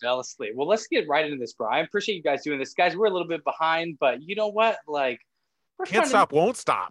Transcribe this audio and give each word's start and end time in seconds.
fell 0.00 0.20
asleep. 0.20 0.52
Well, 0.54 0.66
let's 0.66 0.86
get 0.86 1.06
right 1.08 1.24
into 1.24 1.36
this, 1.36 1.52
bro. 1.52 1.68
I 1.68 1.80
appreciate 1.80 2.16
you 2.16 2.22
guys 2.22 2.42
doing 2.42 2.58
this, 2.58 2.74
guys. 2.74 2.96
We're 2.96 3.06
a 3.06 3.10
little 3.10 3.28
bit 3.28 3.44
behind, 3.44 3.98
but 4.00 4.22
you 4.22 4.34
know 4.34 4.48
what? 4.48 4.78
Like, 4.86 5.20
we're 5.78 5.86
can't 5.86 6.06
stop, 6.06 6.32
won't 6.32 6.56
stop. 6.56 6.88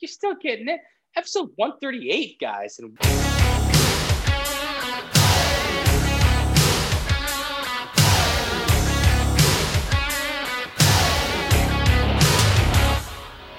You're 0.00 0.08
still 0.08 0.34
getting 0.34 0.68
it. 0.68 0.80
Episode 1.16 1.50
138, 1.56 2.38
guys, 2.40 2.78
and. 2.78 2.96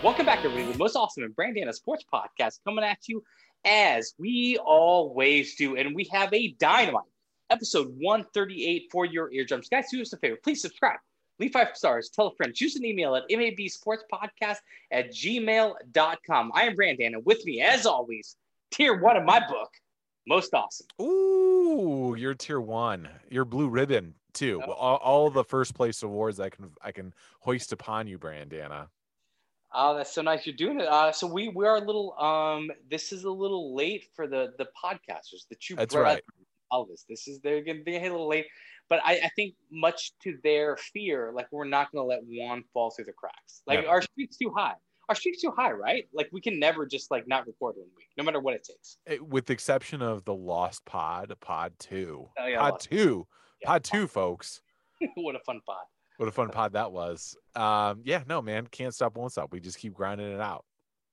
Welcome 0.03 0.25
back, 0.25 0.39
everybody, 0.43 0.69
the 0.69 0.77
most 0.77 0.97
awesome 0.97 1.23
and 1.23 1.33
Brandana 1.33 1.73
Sports 1.73 2.03
Podcast 2.13 2.59
coming 2.65 2.83
at 2.83 2.97
you 3.07 3.23
as 3.63 4.13
we 4.19 4.57
always 4.57 5.55
do. 5.55 5.77
And 5.77 5.95
we 5.95 6.09
have 6.11 6.33
a 6.33 6.49
dynamite 6.59 7.03
episode 7.49 7.87
138 7.97 8.89
for 8.91 9.05
your 9.05 9.31
eardrums. 9.31 9.69
Guys, 9.69 9.85
do 9.91 10.01
us 10.01 10.13
a 10.13 10.17
favor. 10.17 10.37
Please 10.43 10.61
subscribe, 10.61 10.99
leave 11.39 11.51
five 11.51 11.75
stars, 11.75 12.09
tell 12.09 12.27
a 12.27 12.35
friend, 12.35 12.53
choose 12.53 12.75
an 12.75 12.85
email 12.85 13.15
at 13.15 13.23
mabsportspodcast 13.29 14.57
at 14.91 15.11
gmail.com. 15.11 16.51
I 16.53 16.63
am 16.63 16.75
Brandon, 16.75 17.15
and 17.15 17.25
with 17.25 17.45
me, 17.45 17.61
as 17.61 17.85
always, 17.85 18.35
tier 18.71 18.99
one 18.99 19.17
of 19.17 19.23
my 19.23 19.39
book, 19.47 19.69
most 20.27 20.53
awesome. 20.53 20.87
Ooh, 21.01 22.15
you're 22.17 22.33
tier 22.33 22.61
one. 22.61 23.09
You're 23.29 23.45
blue 23.45 23.69
ribbon 23.69 24.15
too. 24.33 24.61
All, 24.61 24.97
all 24.97 25.29
the 25.29 25.43
first 25.43 25.75
place 25.75 26.03
awards 26.03 26.39
I 26.39 26.49
can 26.49 26.71
I 26.81 26.91
can 26.91 27.13
hoist 27.39 27.71
upon 27.71 28.07
you, 28.07 28.17
Brandana. 28.17 28.87
Oh, 29.73 29.95
that's 29.95 30.13
so 30.13 30.21
nice 30.21 30.45
you're 30.45 30.55
doing 30.55 30.79
it. 30.79 30.87
Uh, 30.87 31.11
so 31.11 31.27
we 31.27 31.49
we 31.49 31.65
are 31.65 31.77
a 31.77 31.81
little 31.81 32.17
um 32.19 32.71
this 32.89 33.11
is 33.11 33.23
a 33.23 33.29
little 33.29 33.75
late 33.75 34.05
for 34.15 34.27
the 34.27 34.53
the 34.57 34.67
podcasters, 34.83 35.47
the 35.49 35.55
true 35.55 35.75
That's 35.75 35.95
right. 35.95 36.23
Elvis. 36.73 37.05
This 37.07 37.27
is 37.27 37.39
they're 37.39 37.63
gonna 37.63 37.83
be 37.83 37.95
a 37.95 38.01
little 38.01 38.27
late, 38.27 38.47
but 38.89 38.99
I, 39.03 39.13
I 39.23 39.29
think 39.35 39.55
much 39.71 40.13
to 40.23 40.37
their 40.43 40.77
fear, 40.77 41.31
like 41.33 41.47
we're 41.51 41.65
not 41.65 41.91
gonna 41.91 42.05
let 42.05 42.19
one 42.23 42.63
fall 42.73 42.91
through 42.91 43.05
the 43.05 43.13
cracks. 43.13 43.61
Like 43.67 43.85
our 43.87 44.01
streak's 44.01 44.37
too 44.37 44.53
high. 44.55 44.75
Our 45.09 45.15
streak's 45.15 45.41
too 45.41 45.51
high, 45.55 45.71
right? 45.71 46.07
Like 46.13 46.29
we 46.31 46.41
can 46.41 46.59
never 46.59 46.85
just 46.85 47.11
like 47.11 47.27
not 47.27 47.45
record 47.45 47.75
one 47.77 47.87
week, 47.95 48.07
no 48.17 48.23
matter 48.23 48.39
what 48.39 48.53
it 48.53 48.63
takes. 48.63 48.97
It, 49.05 49.25
with 49.25 49.45
the 49.45 49.53
exception 49.53 50.01
of 50.01 50.23
the 50.25 50.33
Lost 50.33 50.85
Pod, 50.85 51.33
Pod 51.41 51.73
Two, 51.79 52.29
oh, 52.39 52.45
yeah, 52.47 52.59
Pod 52.59 52.79
Two, 52.79 53.27
yeah, 53.61 53.67
Pod 53.67 53.83
Two, 53.83 54.07
folks. 54.07 54.61
what 55.15 55.35
a 55.35 55.39
fun 55.39 55.59
pod. 55.65 55.83
What 56.17 56.29
a 56.29 56.31
fun 56.31 56.49
pod 56.49 56.73
that 56.73 56.91
was. 56.91 57.35
Um, 57.55 58.01
yeah, 58.05 58.23
no, 58.27 58.41
man, 58.41 58.67
can't 58.67 58.93
stop, 58.93 59.17
won't 59.17 59.31
stop. 59.31 59.51
We 59.51 59.59
just 59.59 59.79
keep 59.79 59.93
grinding 59.93 60.31
it 60.31 60.39
out. 60.39 60.63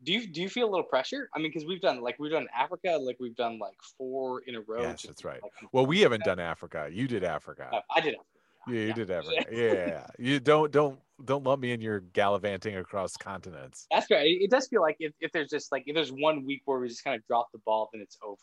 Do 0.02 0.12
you 0.12 0.26
do 0.26 0.40
you 0.40 0.48
feel 0.48 0.68
a 0.68 0.70
little 0.70 0.84
pressure? 0.84 1.28
I 1.34 1.38
mean, 1.38 1.48
because 1.48 1.66
we've 1.66 1.80
done 1.80 2.00
like 2.00 2.16
we've 2.18 2.32
done 2.32 2.48
Africa, 2.56 2.98
like 3.00 3.16
we've 3.20 3.36
done 3.36 3.58
like 3.58 3.76
four 3.98 4.40
in 4.46 4.54
a 4.54 4.60
row. 4.60 4.82
Yes, 4.82 5.02
that's 5.02 5.24
right. 5.24 5.42
Like, 5.42 5.52
well, 5.72 5.86
we 5.86 6.00
haven't 6.00 6.24
done 6.24 6.38
Africa. 6.38 6.88
You 6.90 7.06
did 7.06 7.24
Africa. 7.24 7.68
Uh, 7.72 7.80
I 7.94 8.00
did. 8.00 8.14
Africa. 8.14 8.24
Yeah, 8.68 8.74
you 8.74 8.86
yeah. 8.86 8.92
did 8.92 9.10
Africa. 9.10 9.44
yeah, 9.52 10.06
you 10.18 10.40
don't 10.40 10.72
don't 10.72 10.98
don't 11.24 11.44
lump 11.44 11.60
me 11.62 11.72
in 11.72 11.80
your 11.80 12.00
gallivanting 12.00 12.76
across 12.76 13.16
continents. 13.16 13.86
That's 13.90 14.10
right. 14.10 14.26
It 14.26 14.50
does 14.50 14.68
feel 14.68 14.80
like 14.80 14.96
if, 15.00 15.12
if 15.20 15.32
there's 15.32 15.50
just 15.50 15.70
like 15.70 15.84
if 15.86 15.94
there's 15.94 16.12
one 16.12 16.46
week 16.46 16.62
where 16.64 16.78
we 16.78 16.88
just 16.88 17.04
kind 17.04 17.16
of 17.16 17.26
drop 17.26 17.48
the 17.52 17.60
ball, 17.66 17.90
then 17.92 18.00
it's 18.00 18.16
over. 18.22 18.36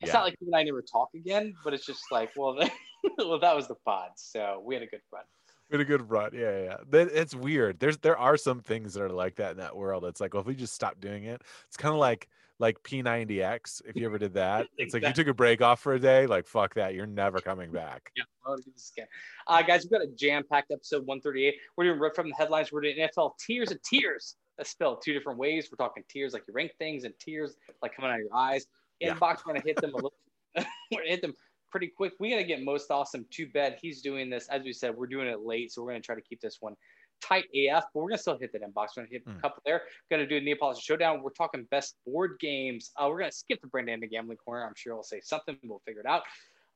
It's 0.00 0.08
yeah. 0.08 0.14
not 0.14 0.24
like 0.24 0.36
you 0.40 0.46
and 0.46 0.56
I 0.56 0.62
never 0.62 0.82
talk 0.82 1.10
again, 1.14 1.54
but 1.62 1.74
it's 1.74 1.84
just 1.84 2.02
like, 2.10 2.30
well, 2.36 2.56
well, 3.18 3.38
that 3.38 3.54
was 3.54 3.68
the 3.68 3.74
pod, 3.86 4.10
so 4.16 4.62
we 4.64 4.74
had 4.74 4.82
a 4.82 4.86
good 4.86 5.02
run 5.12 5.24
been 5.70 5.80
a 5.80 5.84
good 5.84 6.10
run. 6.10 6.30
Yeah, 6.34 6.62
yeah. 6.62 6.76
That 6.90 7.08
it's 7.12 7.34
weird. 7.34 7.78
There's 7.80 7.98
there 7.98 8.18
are 8.18 8.36
some 8.36 8.60
things 8.60 8.94
that 8.94 9.02
are 9.02 9.08
like 9.08 9.36
that 9.36 9.52
in 9.52 9.56
that 9.58 9.76
world. 9.76 10.04
It's 10.04 10.20
like, 10.20 10.34
well, 10.34 10.40
if 10.40 10.46
we 10.46 10.54
just 10.54 10.74
stop 10.74 11.00
doing 11.00 11.24
it, 11.24 11.42
it's 11.66 11.76
kind 11.76 11.94
of 11.94 12.00
like 12.00 12.28
like 12.58 12.82
P90X. 12.82 13.82
If 13.86 13.96
you 13.96 14.04
ever 14.06 14.18
did 14.18 14.34
that, 14.34 14.68
it's 14.78 14.92
like 14.92 15.04
you 15.04 15.12
took 15.12 15.28
a 15.28 15.34
break 15.34 15.62
off 15.62 15.80
for 15.80 15.94
a 15.94 15.98
day. 15.98 16.26
Like 16.26 16.46
fuck 16.46 16.74
that, 16.74 16.94
you're 16.94 17.06
never 17.06 17.40
coming 17.40 17.72
back. 17.72 18.12
Yeah, 18.16 18.24
I'll 18.46 18.56
give 18.56 18.74
this 18.74 18.92
again. 18.96 19.06
Uh, 19.46 19.62
guys, 19.62 19.84
we've 19.84 19.90
got 19.90 20.02
a 20.02 20.08
jam-packed 20.14 20.70
episode 20.70 21.06
138. 21.06 21.54
We're 21.76 21.84
doing 21.84 21.98
rip 21.98 22.14
from 22.14 22.28
the 22.28 22.34
headlines. 22.36 22.70
We're 22.70 22.82
doing 22.82 22.96
NFL 22.98 23.32
tiers 23.44 23.70
and 23.70 23.80
tears. 23.82 24.36
That's 24.58 24.70
spelled 24.70 25.02
two 25.02 25.14
different 25.14 25.38
ways. 25.38 25.70
We're 25.72 25.82
talking 25.82 26.04
tiers 26.08 26.34
like 26.34 26.42
you 26.46 26.54
rank 26.54 26.72
things, 26.78 27.04
and 27.04 27.14
tears 27.18 27.56
like 27.82 27.96
coming 27.96 28.10
out 28.10 28.16
of 28.16 28.20
your 28.20 28.34
eyes. 28.34 28.66
Inbox, 29.02 29.20
yeah. 29.20 29.36
we're 29.46 29.54
gonna 29.54 29.64
hit 29.64 29.76
them 29.80 29.92
a 29.94 29.96
little. 29.96 30.12
we're 30.56 30.98
gonna 30.98 31.08
hit 31.08 31.22
them 31.22 31.34
pretty 31.70 31.88
quick. 31.88 32.12
We 32.18 32.30
got 32.30 32.36
to 32.36 32.44
get 32.44 32.62
most 32.62 32.90
awesome 32.90 33.26
to 33.30 33.46
bed. 33.46 33.78
He's 33.80 34.02
doing 34.02 34.30
this, 34.30 34.48
as 34.48 34.62
we 34.62 34.72
said, 34.72 34.96
we're 34.96 35.06
doing 35.06 35.28
it 35.28 35.40
late, 35.40 35.72
so 35.72 35.82
we're 35.82 35.90
going 35.90 36.02
to 36.02 36.06
try 36.06 36.14
to 36.14 36.22
keep 36.22 36.40
this 36.40 36.58
one 36.60 36.74
tight 37.20 37.44
AF, 37.54 37.84
but 37.92 38.00
we're 38.00 38.08
going 38.08 38.16
to 38.16 38.22
still 38.22 38.38
hit 38.38 38.52
that 38.52 38.62
inbox. 38.62 38.88
We're 38.96 39.02
going 39.02 39.08
to 39.08 39.12
hit 39.12 39.26
mm. 39.26 39.38
a 39.38 39.40
couple 39.40 39.62
there. 39.64 39.82
Going 40.10 40.20
to 40.20 40.26
do 40.26 40.36
a 40.36 40.40
Neapolitan 40.40 40.80
showdown. 40.80 41.22
We're 41.22 41.30
talking 41.30 41.66
best 41.70 41.96
board 42.06 42.36
games. 42.40 42.90
Uh, 42.96 43.06
we're 43.08 43.18
going 43.18 43.30
to 43.30 43.36
skip 43.36 43.60
the 43.60 43.68
Brandon 43.68 44.00
the 44.00 44.06
gambling 44.06 44.38
corner. 44.38 44.64
I'm 44.66 44.74
sure 44.76 44.94
he'll 44.94 45.02
say 45.02 45.20
something. 45.22 45.56
We'll 45.62 45.82
figure 45.86 46.00
it 46.00 46.06
out. 46.06 46.22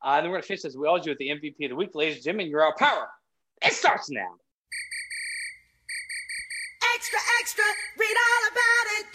Uh, 0.05 0.17
and 0.17 0.25
then 0.25 0.31
we're 0.31 0.37
going 0.37 0.43
to 0.43 0.49
finish 0.49 0.65
as 0.65 0.77
we 0.77 0.87
always 0.87 1.05
do 1.05 1.11
with 1.11 1.19
the 1.19 1.29
MVP 1.29 1.65
of 1.65 1.71
the 1.71 1.77
week, 1.77 1.95
ladies 1.95 2.17
and 2.17 2.25
gentlemen. 2.25 2.49
You're 2.49 2.63
our 2.63 2.75
power. 2.77 3.09
It 3.65 3.73
starts 3.73 4.11
now. 4.11 4.35
Extra, 6.95 7.19
extra, 7.41 7.65
read 7.99 8.17
all 8.17 8.53
about 8.53 9.01
it. 9.01 9.14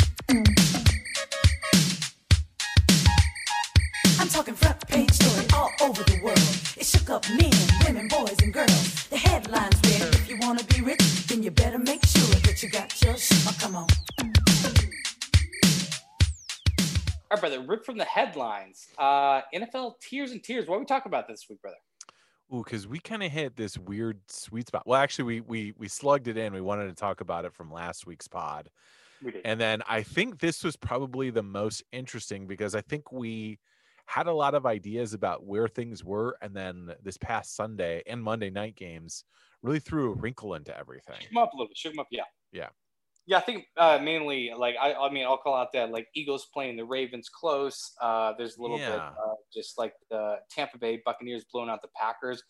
It 6.79 6.85
shook 6.85 7.09
up 7.09 7.29
men, 7.31 7.51
women, 7.85 8.07
boys, 8.07 8.37
and 8.41 8.53
girls. 8.53 9.07
The 9.09 9.17
headlines 9.17 9.75
read, 9.83 10.15
if 10.15 10.29
you 10.29 10.37
want 10.39 10.59
to 10.59 10.65
be 10.73 10.81
rich, 10.81 11.27
then 11.27 11.43
you 11.43 11.51
better 11.51 11.77
make 11.77 12.05
sure 12.05 12.35
that 12.35 12.63
you 12.63 12.69
got 12.69 13.01
your 13.01 13.17
shit. 13.17 13.37
Oh, 13.45 13.53
come 13.59 13.75
on. 13.75 13.87
All 17.29 17.35
right, 17.35 17.39
brother, 17.41 17.59
rip 17.59 17.83
from 17.83 17.97
the 17.97 18.05
headlines. 18.05 18.87
Uh, 18.97 19.41
NFL 19.53 19.99
tiers 19.99 20.31
and 20.31 20.41
tears. 20.41 20.69
What 20.69 20.77
are 20.77 20.79
we 20.79 20.85
talking 20.85 21.09
about 21.09 21.27
this 21.27 21.47
week, 21.49 21.61
brother? 21.61 21.75
Ooh, 22.53 22.63
because 22.63 22.87
we 22.87 22.99
kind 22.99 23.23
of 23.23 23.31
hit 23.33 23.57
this 23.57 23.77
weird 23.77 24.21
sweet 24.29 24.67
spot. 24.67 24.83
Well, 24.87 25.01
actually, 25.01 25.25
we 25.25 25.41
we 25.41 25.73
we 25.77 25.89
slugged 25.89 26.29
it 26.29 26.37
in. 26.37 26.53
We 26.53 26.61
wanted 26.61 26.87
to 26.87 26.95
talk 26.95 27.19
about 27.19 27.43
it 27.43 27.53
from 27.53 27.73
last 27.73 28.07
week's 28.07 28.29
pod, 28.29 28.69
and 29.43 29.59
then 29.59 29.83
I 29.85 30.01
think 30.01 30.39
this 30.39 30.63
was 30.63 30.77
probably 30.77 31.29
the 31.29 31.43
most 31.43 31.83
interesting 31.91 32.47
because 32.47 32.73
I 32.73 32.81
think 32.81 33.11
we 33.11 33.59
had 34.09 34.25
a 34.25 34.33
lot 34.33 34.55
of 34.55 34.65
ideas 34.65 35.13
about 35.13 35.45
where 35.45 35.67
things 35.67 36.03
were, 36.03 36.35
and 36.41 36.55
then 36.55 36.89
this 37.03 37.15
past 37.17 37.55
Sunday 37.55 38.01
and 38.07 38.21
Monday 38.21 38.49
night 38.49 38.75
games 38.75 39.23
really 39.61 39.79
threw 39.79 40.11
a 40.11 40.15
wrinkle 40.15 40.55
into 40.55 40.75
everything. 40.75 41.17
Shook 41.19 41.29
them 41.29 41.37
up 41.37 41.53
a 41.53 41.55
little 41.55 41.67
bit. 41.67 41.77
Shook 41.77 41.93
them 41.93 41.99
up, 41.99 42.07
yeah. 42.09 42.23
Yeah. 42.51 42.69
Yeah, 43.27 43.37
I 43.37 43.41
think 43.41 43.65
uh, 43.77 43.99
mainly 44.01 44.51
like 44.57 44.75
I, 44.81 44.95
I 44.95 45.11
mean 45.11 45.25
I'll 45.25 45.37
call 45.37 45.53
out 45.53 45.71
that 45.73 45.91
like 45.91 46.07
Eagles 46.15 46.47
playing 46.51 46.75
the 46.77 46.85
Ravens 46.85 47.29
close. 47.29 47.91
Uh, 48.01 48.33
there's 48.35 48.57
a 48.57 48.61
little 48.63 48.79
yeah. 48.79 48.89
bit 48.89 48.99
uh, 48.99 49.35
just 49.53 49.77
like 49.77 49.93
the 50.09 50.37
Tampa 50.49 50.79
Bay 50.79 50.99
Buccaneers 51.05 51.45
blowing 51.53 51.69
out 51.69 51.83
the 51.83 51.89
Packers, 51.95 52.41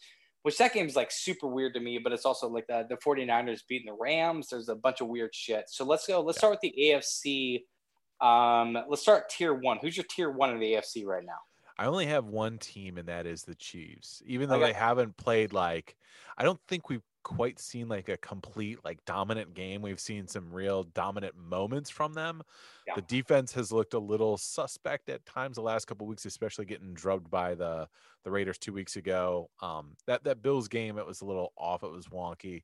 which 0.43 0.57
that 0.59 0.73
game 0.73 0.87
is 0.87 0.95
like 0.95 1.11
super 1.11 1.47
weird 1.47 1.73
to 1.73 1.81
me. 1.81 1.97
But 2.01 2.13
it's 2.13 2.25
also 2.25 2.47
like 2.47 2.67
the, 2.67 2.85
the 2.87 2.95
49ers 3.05 3.59
beating 3.67 3.87
the 3.87 3.97
Rams. 3.99 4.47
There's 4.49 4.69
a 4.69 4.75
bunch 4.75 5.01
of 5.01 5.09
weird 5.09 5.35
shit. 5.35 5.65
So 5.67 5.83
let's 5.83 6.07
go. 6.07 6.21
Let's 6.21 6.37
yeah. 6.37 6.39
start 6.39 6.51
with 6.53 6.61
the 6.61 6.73
AFC. 6.81 8.25
Um, 8.25 8.77
let's 8.87 9.01
start 9.01 9.29
tier 9.29 9.53
one. 9.53 9.79
Who's 9.81 9.97
your 9.97 10.05
tier 10.09 10.31
one 10.31 10.51
in 10.51 10.61
the 10.61 10.75
AFC 10.75 11.05
right 11.05 11.25
now? 11.25 11.39
I 11.79 11.85
only 11.85 12.07
have 12.07 12.25
one 12.25 12.57
team, 12.57 12.97
and 12.97 13.07
that 13.07 13.25
is 13.25 13.43
the 13.43 13.55
Chiefs. 13.55 14.21
Even 14.25 14.49
though 14.49 14.57
okay. 14.57 14.73
they 14.73 14.73
haven't 14.73 15.15
played 15.15 15.53
like, 15.53 15.95
I 16.37 16.43
don't 16.43 16.59
think 16.67 16.89
we've 16.89 17.01
quite 17.23 17.57
seen 17.57 17.87
like 17.87 18.09
a 18.09 18.17
complete 18.17 18.79
like 18.83 19.03
dominant 19.05 19.53
game. 19.53 19.81
We've 19.81 19.99
seen 19.99 20.27
some 20.27 20.51
real 20.51 20.83
dominant 20.83 21.35
moments 21.37 21.89
from 21.89 22.13
them. 22.13 22.41
Yeah. 22.85 22.95
The 22.95 23.01
defense 23.03 23.53
has 23.53 23.71
looked 23.71 23.93
a 23.93 23.99
little 23.99 24.37
suspect 24.37 25.07
at 25.07 25.25
times 25.25 25.55
the 25.55 25.61
last 25.61 25.85
couple 25.85 26.05
weeks, 26.05 26.25
especially 26.25 26.65
getting 26.65 26.93
drubbed 26.93 27.29
by 27.29 27.55
the 27.55 27.87
the 28.25 28.31
Raiders 28.31 28.57
two 28.57 28.73
weeks 28.73 28.97
ago. 28.97 29.49
Um, 29.61 29.95
that 30.05 30.25
that 30.25 30.41
Bills 30.41 30.67
game, 30.67 30.97
it 30.97 31.07
was 31.07 31.21
a 31.21 31.25
little 31.25 31.53
off. 31.57 31.83
It 31.83 31.91
was 31.91 32.07
wonky. 32.07 32.63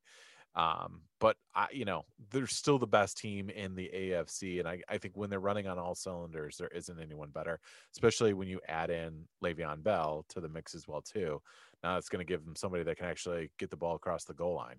Um, 0.55 1.01
but 1.19 1.37
I, 1.53 1.67
you 1.71 1.85
know, 1.85 2.05
they're 2.31 2.47
still 2.47 2.79
the 2.79 2.87
best 2.87 3.17
team 3.17 3.49
in 3.49 3.75
the 3.75 3.89
AFC, 3.93 4.59
and 4.59 4.67
I, 4.67 4.81
I 4.87 4.97
think 4.97 5.15
when 5.17 5.29
they're 5.29 5.39
running 5.39 5.67
on 5.67 5.77
all 5.77 5.95
cylinders, 5.95 6.57
there 6.57 6.69
isn't 6.69 6.99
anyone 6.99 7.29
better. 7.29 7.59
Especially 7.93 8.33
when 8.33 8.47
you 8.47 8.59
add 8.67 8.89
in 8.89 9.25
Le'Veon 9.43 9.83
Bell 9.83 10.25
to 10.29 10.39
the 10.39 10.49
mix 10.49 10.75
as 10.75 10.87
well 10.87 11.01
too. 11.01 11.41
Now 11.83 11.97
it's 11.97 12.09
going 12.09 12.25
to 12.25 12.31
give 12.31 12.43
them 12.45 12.55
somebody 12.55 12.83
that 12.83 12.97
can 12.97 13.07
actually 13.07 13.51
get 13.59 13.69
the 13.69 13.75
ball 13.75 13.95
across 13.95 14.23
the 14.23 14.33
goal 14.33 14.55
line. 14.55 14.77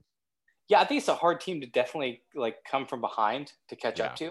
Yeah, 0.68 0.80
I 0.80 0.84
think 0.84 0.98
it's 0.98 1.08
a 1.08 1.14
hard 1.14 1.40
team 1.40 1.60
to 1.60 1.66
definitely 1.66 2.22
like 2.34 2.56
come 2.68 2.86
from 2.86 3.00
behind 3.00 3.52
to 3.68 3.76
catch 3.76 3.98
yeah. 3.98 4.06
up 4.06 4.16
to. 4.16 4.30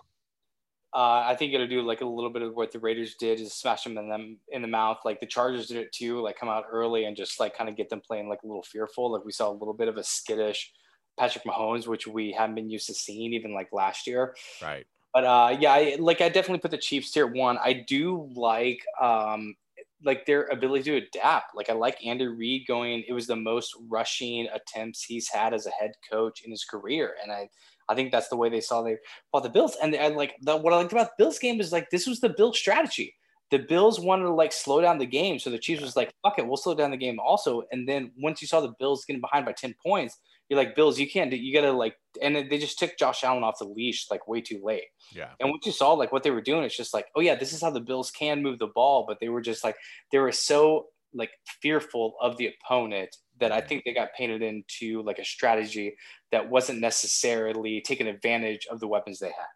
Uh, 0.94 1.26
I 1.28 1.36
think 1.36 1.54
it'll 1.54 1.68
do 1.68 1.82
like 1.82 2.02
a 2.02 2.06
little 2.06 2.30
bit 2.30 2.42
of 2.42 2.56
what 2.56 2.72
the 2.72 2.80
Raiders 2.80 3.16
did 3.16 3.42
is 3.42 3.54
smash 3.54 3.84
them 3.84 3.98
in 3.98 4.08
them 4.08 4.40
in 4.50 4.62
the 4.62 4.68
mouth. 4.68 5.00
Like 5.04 5.20
the 5.20 5.26
Chargers 5.26 5.68
did 5.68 5.78
it 5.78 5.92
too, 5.92 6.22
like 6.22 6.40
come 6.40 6.48
out 6.48 6.64
early 6.72 7.06
and 7.06 7.18
just 7.18 7.40
like 7.40 7.58
kind 7.58 7.70
of 7.70 7.76
get 7.76 7.90
them 7.90 8.02
playing 8.06 8.30
like 8.30 8.44
a 8.44 8.48
little 8.48 8.64
fearful. 8.64 9.12
Like 9.12 9.26
we 9.26 9.34
saw 9.34 9.50
a 9.50 9.52
little 9.52 9.74
bit 9.74 9.90
of 9.90 9.98
a 9.98 10.04
skittish 10.04 10.72
Patrick 11.18 11.46
Mahomes, 11.46 11.88
which 11.88 12.08
we 12.08 12.32
haven't 12.32 12.56
been 12.56 12.70
used 12.70 12.88
to 12.88 12.94
seeing 12.94 13.34
even 13.34 13.54
like 13.54 13.70
last 13.72 14.08
year. 14.08 14.36
Right. 14.62 14.86
But 15.14 15.24
uh, 15.24 15.58
yeah, 15.60 15.74
I, 15.74 15.96
like 16.00 16.20
I 16.22 16.28
definitely 16.28 16.60
put 16.60 16.72
the 16.72 16.78
Chiefs 16.78 17.12
tier 17.12 17.28
one. 17.28 17.58
I 17.58 17.86
do 17.88 18.30
like 18.36 18.82
um, 19.02 19.56
like 20.04 20.26
their 20.26 20.44
ability 20.48 20.84
to 20.84 21.08
adapt. 21.08 21.56
Like 21.56 21.70
I 21.70 21.74
like 21.74 22.06
Andy 22.06 22.28
Reid 22.28 22.68
going. 22.68 23.04
It 23.08 23.14
was 23.14 23.28
the 23.28 23.36
most 23.36 23.76
rushing 23.90 24.48
attempts 24.54 25.04
he's 25.04 25.30
had 25.30 25.54
as 25.54 25.68
a 25.68 25.72
head 25.72 25.92
coach 26.12 26.42
in 26.42 26.52
his 26.52 26.66
career, 26.66 27.16
and 27.24 27.32
I 27.32 27.50
I 27.88 27.96
think 27.96 28.12
that's 28.12 28.30
the 28.30 28.36
way 28.36 28.50
they 28.50 28.62
saw 28.62 28.82
they 28.82 28.98
fought 29.32 29.44
the 29.44 29.50
Bills. 29.50 29.78
And 29.82 29.96
I 29.96 30.08
like 30.10 30.36
the, 30.42 30.58
what 30.58 30.74
I 30.74 30.78
liked 30.78 30.92
about 30.92 31.12
the 31.18 31.24
Bills 31.24 31.40
game 31.40 31.62
is 31.62 31.72
like 31.72 31.90
this 31.90 32.08
was 32.08 32.20
the 32.20 32.30
Bills 32.30 32.58
strategy. 32.58 33.16
the 33.52 33.60
Bills 33.60 34.00
wanted 34.00 34.24
to 34.24 34.34
like 34.34 34.52
slow 34.52 34.82
down 34.82 34.98
the 34.98 35.06
game. 35.06 35.40
So 35.40 35.50
the 35.50 35.60
Chiefs 35.60 35.82
was 35.82 35.96
like, 35.96 36.12
fuck 36.24 36.40
it, 36.40 36.48
we'll 36.48 36.58
slow 36.58 36.76
down 36.76 36.92
the 36.92 36.98
game 36.98 37.20
also. 37.20 37.64
And 37.72 37.88
then 37.88 38.12
once 38.18 38.42
you 38.42 38.48
saw 38.48 38.60
the 38.60 38.74
Bills 38.80 39.06
getting 39.06 39.22
behind 39.22 39.46
by 39.46 39.54
10 39.54 39.76
points, 39.86 40.20
you're 40.50 40.60
like, 40.60 40.76
Bills, 40.76 41.00
you 41.00 41.10
can't 41.10 41.32
do 41.32 41.38
you 41.38 41.54
gotta 41.54 41.72
like 41.72 41.96
and 42.22 42.36
they 42.36 42.58
just 42.58 42.80
took 42.80 42.98
Josh 42.98 43.24
Allen 43.24 43.44
off 43.44 43.60
the 43.60 43.66
leash 43.66 44.08
like 44.10 44.28
way 44.28 44.42
too 44.42 44.62
late. 44.64 44.86
Yeah. 45.14 45.30
And 45.40 45.50
what 45.50 45.66
you 45.66 45.72
saw 45.72 45.94
like 45.94 46.12
what 46.12 46.24
they 46.24 46.32
were 46.32 46.42
doing, 46.42 46.64
it's 46.64 46.78
just 46.78 46.94
like, 46.94 47.08
oh 47.16 47.22
yeah, 47.22 47.36
this 47.36 47.54
is 47.54 47.62
how 47.62 47.72
the 47.72 47.82
Bills 47.82 48.12
can 48.12 48.44
move 48.44 48.60
the 48.60 48.68
ball. 48.68 49.06
But 49.08 49.20
they 49.20 49.30
were 49.30 49.42
just 49.42 49.64
like 49.64 49.76
they 50.12 50.20
were 50.20 50.32
so 50.32 50.88
like 51.14 51.32
fearful 51.62 52.16
of 52.22 52.38
the 52.38 52.50
opponent 52.50 53.16
that 53.40 53.52
I 53.52 53.62
think 53.62 53.84
they 53.84 53.94
got 53.94 54.14
painted 54.18 54.42
into 54.42 55.02
like 55.04 55.20
a 55.20 55.26
strategy 55.26 55.96
that 56.32 56.50
wasn't 56.50 56.80
necessarily 56.80 57.82
taking 57.82 58.08
advantage 58.08 58.68
of 58.70 58.80
the 58.80 58.88
weapons 58.88 59.20
they 59.20 59.28
had. 59.28 59.48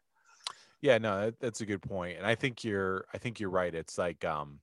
Yeah, 0.82 0.98
no, 0.98 1.26
that, 1.26 1.40
that's 1.40 1.62
a 1.62 1.66
good 1.66 1.82
point, 1.82 2.18
and 2.18 2.26
I 2.26 2.36
think 2.36 2.64
you're, 2.64 3.06
I 3.14 3.18
think 3.18 3.40
you're 3.40 3.50
right. 3.50 3.76
It's 3.76 3.98
like 3.98 4.24
um, 4.24 4.60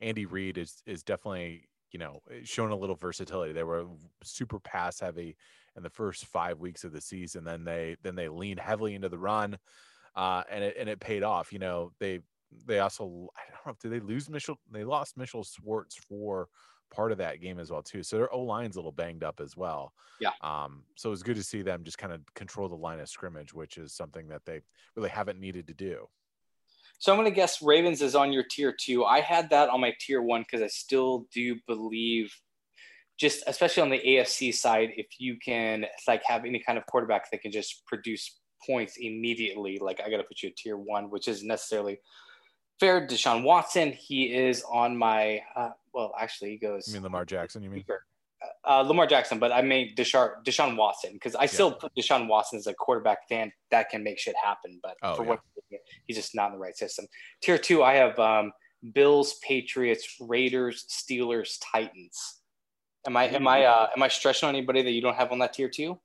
Andy 0.00 0.24
Reid 0.24 0.58
is 0.58 0.82
is 0.86 1.02
definitely 1.02 1.68
you 1.92 1.98
know 1.98 2.20
showing 2.44 2.72
a 2.72 2.76
little 2.76 2.96
versatility. 2.96 3.52
They 3.52 3.64
were 3.64 3.86
super 4.22 4.58
pass 4.58 5.00
heavy 5.00 5.36
in 5.76 5.82
the 5.82 5.90
first 5.90 6.26
five 6.26 6.58
weeks 6.58 6.84
of 6.84 6.92
the 6.92 7.00
season. 7.00 7.44
Then 7.44 7.64
they 7.64 7.96
then 8.02 8.14
they 8.14 8.28
leaned 8.28 8.60
heavily 8.60 8.94
into 8.94 9.08
the 9.08 9.18
run, 9.18 9.58
uh, 10.14 10.42
and 10.50 10.64
it 10.64 10.76
and 10.78 10.88
it 10.88 11.00
paid 11.00 11.22
off. 11.22 11.52
You 11.52 11.58
know, 11.58 11.92
they 11.98 12.20
they 12.66 12.80
also 12.80 13.28
I 13.36 13.50
don't 13.50 13.66
know 13.66 13.76
did 13.80 13.92
they 13.92 14.04
lose 14.04 14.28
Mitchell? 14.28 14.58
They 14.70 14.84
lost 14.84 15.16
Mitchell 15.16 15.44
Schwartz 15.44 15.96
for 15.96 16.48
part 16.90 17.12
of 17.12 17.18
that 17.18 17.40
game 17.40 17.58
as 17.58 17.70
well 17.70 17.82
too. 17.82 18.02
So 18.02 18.16
their 18.16 18.32
O 18.32 18.40
line's 18.40 18.76
a 18.76 18.78
little 18.80 18.92
banged 18.92 19.22
up 19.24 19.40
as 19.40 19.56
well. 19.56 19.92
Yeah. 20.20 20.32
Um. 20.40 20.84
So 20.96 21.08
it 21.08 21.12
was 21.12 21.22
good 21.22 21.36
to 21.36 21.42
see 21.42 21.62
them 21.62 21.84
just 21.84 21.98
kind 21.98 22.12
of 22.12 22.22
control 22.34 22.68
the 22.68 22.74
line 22.74 23.00
of 23.00 23.08
scrimmage, 23.08 23.54
which 23.54 23.78
is 23.78 23.92
something 23.92 24.28
that 24.28 24.44
they 24.44 24.60
really 24.96 25.10
haven't 25.10 25.40
needed 25.40 25.66
to 25.68 25.74
do. 25.74 26.08
So 27.00 27.10
I'm 27.10 27.18
going 27.18 27.30
to 27.30 27.34
guess 27.34 27.62
Ravens 27.62 28.02
is 28.02 28.14
on 28.14 28.30
your 28.30 28.44
tier 28.44 28.74
two. 28.78 29.06
I 29.06 29.20
had 29.20 29.48
that 29.50 29.70
on 29.70 29.80
my 29.80 29.94
tier 29.98 30.20
one 30.20 30.42
because 30.42 30.60
I 30.60 30.66
still 30.66 31.26
do 31.32 31.56
believe, 31.66 32.30
just 33.18 33.42
especially 33.46 33.82
on 33.82 33.88
the 33.88 33.98
AFC 33.98 34.54
side, 34.54 34.90
if 34.98 35.06
you 35.18 35.38
can 35.42 35.86
like 36.06 36.22
have 36.26 36.44
any 36.44 36.62
kind 36.64 36.76
of 36.76 36.84
quarterback 36.84 37.30
that 37.30 37.40
can 37.40 37.52
just 37.52 37.86
produce 37.86 38.38
points 38.66 38.98
immediately, 38.98 39.78
like 39.80 40.02
I 40.04 40.10
got 40.10 40.18
to 40.18 40.24
put 40.24 40.42
you 40.42 40.50
at 40.50 40.56
tier 40.56 40.76
one, 40.76 41.08
which 41.08 41.26
isn't 41.26 41.48
necessarily 41.48 42.00
fair. 42.80 43.06
Deshaun 43.06 43.44
Watson, 43.44 43.92
he 43.92 44.34
is 44.34 44.62
on 44.70 44.94
my. 44.94 45.40
Uh, 45.56 45.70
well, 45.94 46.12
actually, 46.20 46.50
he 46.50 46.58
goes. 46.58 46.86
You 46.86 46.94
mean 46.94 47.04
Lamar 47.04 47.24
Jackson? 47.24 47.62
You 47.62 47.70
mean? 47.70 47.84
Uh, 48.66 48.80
Lamar 48.80 49.06
Jackson, 49.06 49.38
but 49.38 49.52
I 49.52 49.60
mean 49.60 49.94
Deshaun, 49.94 50.30
Deshaun 50.44 50.76
Watson 50.76 51.12
because 51.12 51.34
I 51.34 51.46
still 51.46 51.70
yeah. 51.70 51.76
put 51.80 51.94
Deshaun 51.94 52.26
Watson 52.26 52.58
as 52.58 52.66
a 52.66 52.74
quarterback 52.74 53.28
fan 53.28 53.52
that 53.70 53.90
can 53.90 54.02
make 54.02 54.18
shit 54.18 54.34
happen. 54.42 54.80
But 54.82 54.96
oh, 55.02 55.14
for 55.16 55.24
yeah. 55.24 55.28
what 55.28 55.40
he's 56.06 56.16
just 56.16 56.34
not 56.34 56.46
in 56.46 56.52
the 56.52 56.58
right 56.58 56.76
system. 56.76 57.06
Tier 57.42 57.58
two, 57.58 57.82
I 57.82 57.94
have 57.94 58.18
um, 58.18 58.52
Bills, 58.94 59.38
Patriots, 59.42 60.16
Raiders, 60.20 60.86
Steelers, 60.88 61.58
Titans. 61.72 62.40
Am 63.06 63.16
I 63.16 63.24
am 63.28 63.46
I 63.46 63.64
uh, 63.64 63.88
am 63.94 64.02
I 64.02 64.08
stretching 64.08 64.48
on 64.48 64.54
anybody 64.54 64.82
that 64.82 64.90
you 64.90 65.02
don't 65.02 65.16
have 65.16 65.32
on 65.32 65.38
that 65.40 65.52
tier 65.52 65.68
two? 65.68 65.98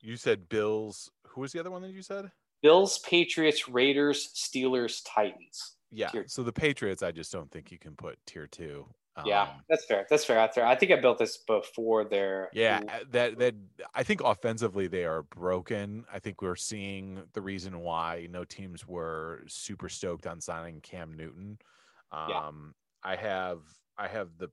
You 0.00 0.16
said 0.16 0.48
Bills. 0.48 1.10
Who 1.28 1.40
was 1.40 1.52
the 1.52 1.60
other 1.60 1.70
one 1.70 1.82
that 1.82 1.90
you 1.90 2.02
said? 2.02 2.30
Bills, 2.62 2.98
Patriots, 3.00 3.68
Raiders, 3.68 4.30
Steelers, 4.34 5.00
Titans. 5.06 5.76
Yeah. 5.90 6.10
So 6.26 6.42
the 6.42 6.52
Patriots, 6.52 7.02
I 7.02 7.12
just 7.12 7.30
don't 7.30 7.50
think 7.50 7.70
you 7.70 7.78
can 7.78 7.94
put 7.94 8.18
tier 8.26 8.46
two. 8.46 8.86
Um, 9.16 9.24
yeah, 9.26 9.48
that's 9.68 9.84
fair. 9.84 10.06
That's 10.10 10.24
fair. 10.24 10.36
That's 10.36 10.56
fair. 10.56 10.66
I 10.66 10.74
think 10.74 10.90
I 10.90 10.96
built 10.96 11.18
this 11.18 11.36
before 11.36 12.04
their. 12.04 12.50
Yeah, 12.52 12.80
uh, 12.88 13.04
that 13.12 13.38
that 13.38 13.54
I 13.94 14.02
think 14.02 14.20
offensively 14.24 14.88
they 14.88 15.04
are 15.04 15.22
broken. 15.22 16.04
I 16.12 16.18
think 16.18 16.42
we're 16.42 16.56
seeing 16.56 17.22
the 17.32 17.40
reason 17.40 17.80
why 17.80 18.26
no 18.30 18.44
teams 18.44 18.88
were 18.88 19.44
super 19.46 19.88
stoked 19.88 20.26
on 20.26 20.40
signing 20.40 20.80
Cam 20.80 21.14
Newton. 21.16 21.58
Um, 22.10 22.74
yeah. 23.04 23.10
I 23.12 23.16
have 23.16 23.60
I 23.96 24.08
have 24.08 24.30
the 24.38 24.50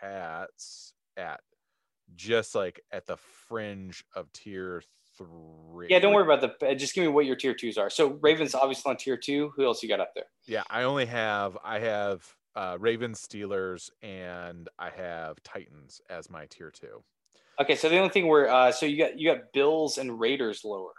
Pats 0.00 0.92
at 1.16 1.40
just 2.16 2.54
like 2.54 2.80
at 2.90 3.06
the 3.06 3.16
fringe 3.16 4.04
of 4.14 4.32
tier 4.32 4.82
three. 5.16 5.86
Yeah, 5.88 6.00
don't 6.00 6.14
worry 6.14 6.24
about 6.24 6.58
the. 6.58 6.74
Just 6.74 6.94
give 6.94 7.02
me 7.02 7.08
what 7.08 7.26
your 7.26 7.36
tier 7.36 7.54
twos 7.54 7.78
are. 7.78 7.90
So 7.90 8.18
Ravens 8.22 8.54
obviously 8.54 8.90
on 8.90 8.96
tier 8.96 9.16
two. 9.16 9.52
Who 9.56 9.64
else 9.64 9.82
you 9.82 9.88
got 9.88 10.00
up 10.00 10.12
there? 10.14 10.26
Yeah, 10.46 10.64
I 10.68 10.82
only 10.82 11.06
have 11.06 11.56
I 11.64 11.78
have 11.78 12.26
uh, 12.56 12.76
Ravens, 12.78 13.20
Steelers, 13.20 13.90
and 14.02 14.68
I 14.78 14.90
have 14.90 15.42
Titans 15.42 16.00
as 16.08 16.30
my 16.30 16.46
tier 16.46 16.70
two. 16.70 17.02
Okay, 17.60 17.76
so 17.76 17.88
the 17.88 17.98
only 17.98 18.10
thing 18.10 18.26
where 18.26 18.50
uh, 18.50 18.72
so 18.72 18.86
you 18.86 18.98
got 18.98 19.18
you 19.18 19.32
got 19.32 19.52
Bills 19.52 19.98
and 19.98 20.18
Raiders 20.18 20.64
lower. 20.64 20.92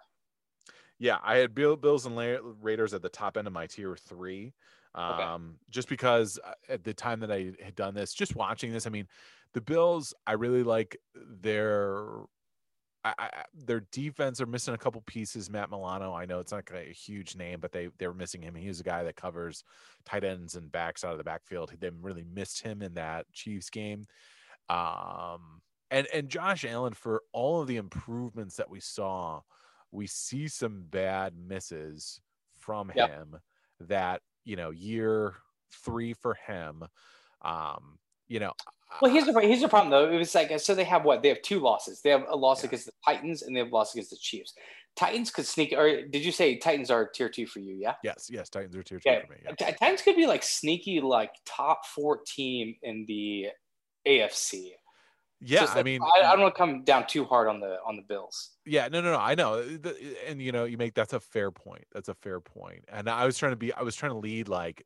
Yeah, 0.97 1.17
I 1.23 1.37
had 1.37 1.53
Bill, 1.53 1.75
Bills 1.75 2.05
and 2.05 2.15
La- 2.15 2.37
Raiders 2.61 2.93
at 2.93 3.01
the 3.01 3.09
top 3.09 3.35
end 3.37 3.47
of 3.47 3.53
my 3.53 3.67
tier 3.67 3.95
three. 3.95 4.53
Um, 4.93 5.11
okay. 5.11 5.55
just 5.71 5.89
because 5.89 6.39
uh, 6.45 6.53
at 6.69 6.85
the 6.85 6.93
time 6.93 7.19
that 7.19 7.31
I 7.31 7.51
had 7.61 7.75
done 7.75 7.93
this, 7.93 8.13
just 8.13 8.35
watching 8.35 8.71
this, 8.71 8.87
I 8.87 8.89
mean, 8.89 9.07
the 9.53 9.59
Bills, 9.59 10.13
I 10.25 10.33
really 10.33 10.63
like 10.63 10.95
their 11.41 12.05
I, 13.05 13.13
I, 13.19 13.29
their 13.53 13.81
defense 13.91 14.41
are 14.41 14.47
missing 14.47 14.73
a 14.73 14.79
couple 14.79 15.01
pieces. 15.01 15.49
Matt 15.49 15.69
Milano, 15.69 16.13
I 16.13 16.25
know 16.25 16.39
it's 16.39 16.51
not 16.51 16.63
a 16.73 16.91
huge 16.91 17.35
name, 17.35 17.59
but 17.59 17.71
they 17.71 17.89
they 17.99 18.07
were 18.07 18.15
missing 18.15 18.41
him. 18.41 18.55
He's 18.55 18.79
a 18.79 18.83
guy 18.83 19.03
that 19.03 19.15
covers 19.15 19.63
tight 20.05 20.23
ends 20.23 20.55
and 20.55 20.71
backs 20.71 21.03
out 21.03 21.11
of 21.11 21.19
the 21.19 21.23
backfield. 21.23 21.71
They 21.79 21.91
really 22.01 22.25
missed 22.33 22.63
him 22.63 22.81
in 22.81 22.95
that 22.95 23.31
Chiefs 23.31 23.69
game. 23.69 24.07
Um, 24.69 25.61
and 25.91 26.07
and 26.11 26.29
Josh 26.29 26.65
Allen 26.65 26.93
for 26.93 27.21
all 27.31 27.61
of 27.61 27.67
the 27.67 27.77
improvements 27.77 28.55
that 28.55 28.69
we 28.69 28.79
saw, 28.79 29.41
we 29.91 30.07
see 30.07 30.47
some 30.47 30.85
bad 30.89 31.35
misses 31.37 32.19
from 32.57 32.91
yep. 32.95 33.11
him. 33.11 33.37
That 33.81 34.21
you 34.45 34.55
know, 34.55 34.71
year 34.71 35.35
three 35.71 36.13
for 36.13 36.35
him. 36.47 36.83
Um, 37.43 37.99
you 38.27 38.39
know, 38.39 38.53
well, 39.01 39.11
here's 39.11 39.25
the 39.25 39.39
here's 39.41 39.61
the 39.61 39.67
problem 39.67 39.91
though. 39.91 40.09
It 40.09 40.17
was 40.17 40.33
like 40.33 40.57
so 40.59 40.75
they 40.75 40.83
have 40.83 41.03
what 41.03 41.21
they 41.21 41.29
have 41.29 41.41
two 41.41 41.59
losses. 41.59 42.01
They 42.01 42.09
have 42.09 42.25
a 42.29 42.35
loss 42.35 42.63
yeah. 42.63 42.67
against 42.67 42.85
the 42.85 42.91
Titans 43.05 43.41
and 43.41 43.55
they 43.55 43.59
have 43.59 43.71
a 43.71 43.75
loss 43.75 43.93
against 43.93 44.11
the 44.11 44.17
Chiefs. 44.17 44.53
Titans 44.95 45.29
could 45.29 45.45
sneak. 45.45 45.73
Or 45.73 46.05
did 46.07 46.23
you 46.23 46.31
say 46.31 46.57
Titans 46.57 46.89
are 46.89 47.07
tier 47.07 47.29
two 47.29 47.45
for 47.45 47.59
you? 47.59 47.75
Yeah. 47.75 47.95
Yes. 48.03 48.29
Yes. 48.31 48.49
Titans 48.49 48.75
are 48.75 48.83
tier 48.83 48.99
two 48.99 49.09
yeah. 49.09 49.25
for 49.25 49.33
me. 49.33 49.39
Yeah. 49.43 49.71
Titans 49.71 50.01
could 50.01 50.15
be 50.15 50.25
like 50.25 50.43
sneaky, 50.43 51.01
like 51.01 51.31
top 51.45 51.85
four 51.85 52.21
team 52.25 52.75
in 52.81 53.05
the 53.07 53.47
AFC. 54.07 54.71
Yeah, 55.41 55.65
so 55.65 55.79
I 55.79 55.83
mean, 55.83 56.01
I, 56.01 56.21
I 56.21 56.31
don't 56.31 56.41
want 56.41 56.55
to 56.55 56.57
come 56.57 56.83
down 56.85 57.05
too 57.07 57.25
hard 57.25 57.49
on 57.49 57.59
the 57.59 57.77
on 57.85 57.97
the 57.97 58.01
Bills. 58.01 58.51
Yeah, 58.65 58.88
no, 58.88 59.01
no, 59.01 59.11
no. 59.11 59.19
I 59.19 59.35
know, 59.35 59.63
and 60.25 60.41
you 60.41 60.51
know, 60.51 60.63
you 60.63 60.77
make 60.77 60.93
that's 60.93 61.13
a 61.13 61.19
fair 61.19 61.51
point. 61.51 61.83
That's 61.93 62.07
a 62.07 62.15
fair 62.15 62.39
point. 62.39 62.85
And 62.88 63.09
I 63.09 63.25
was 63.25 63.38
trying 63.38 63.51
to 63.51 63.57
be, 63.57 63.73
I 63.73 63.83
was 63.83 63.95
trying 63.95 64.13
to 64.13 64.17
lead 64.17 64.47
like 64.47 64.85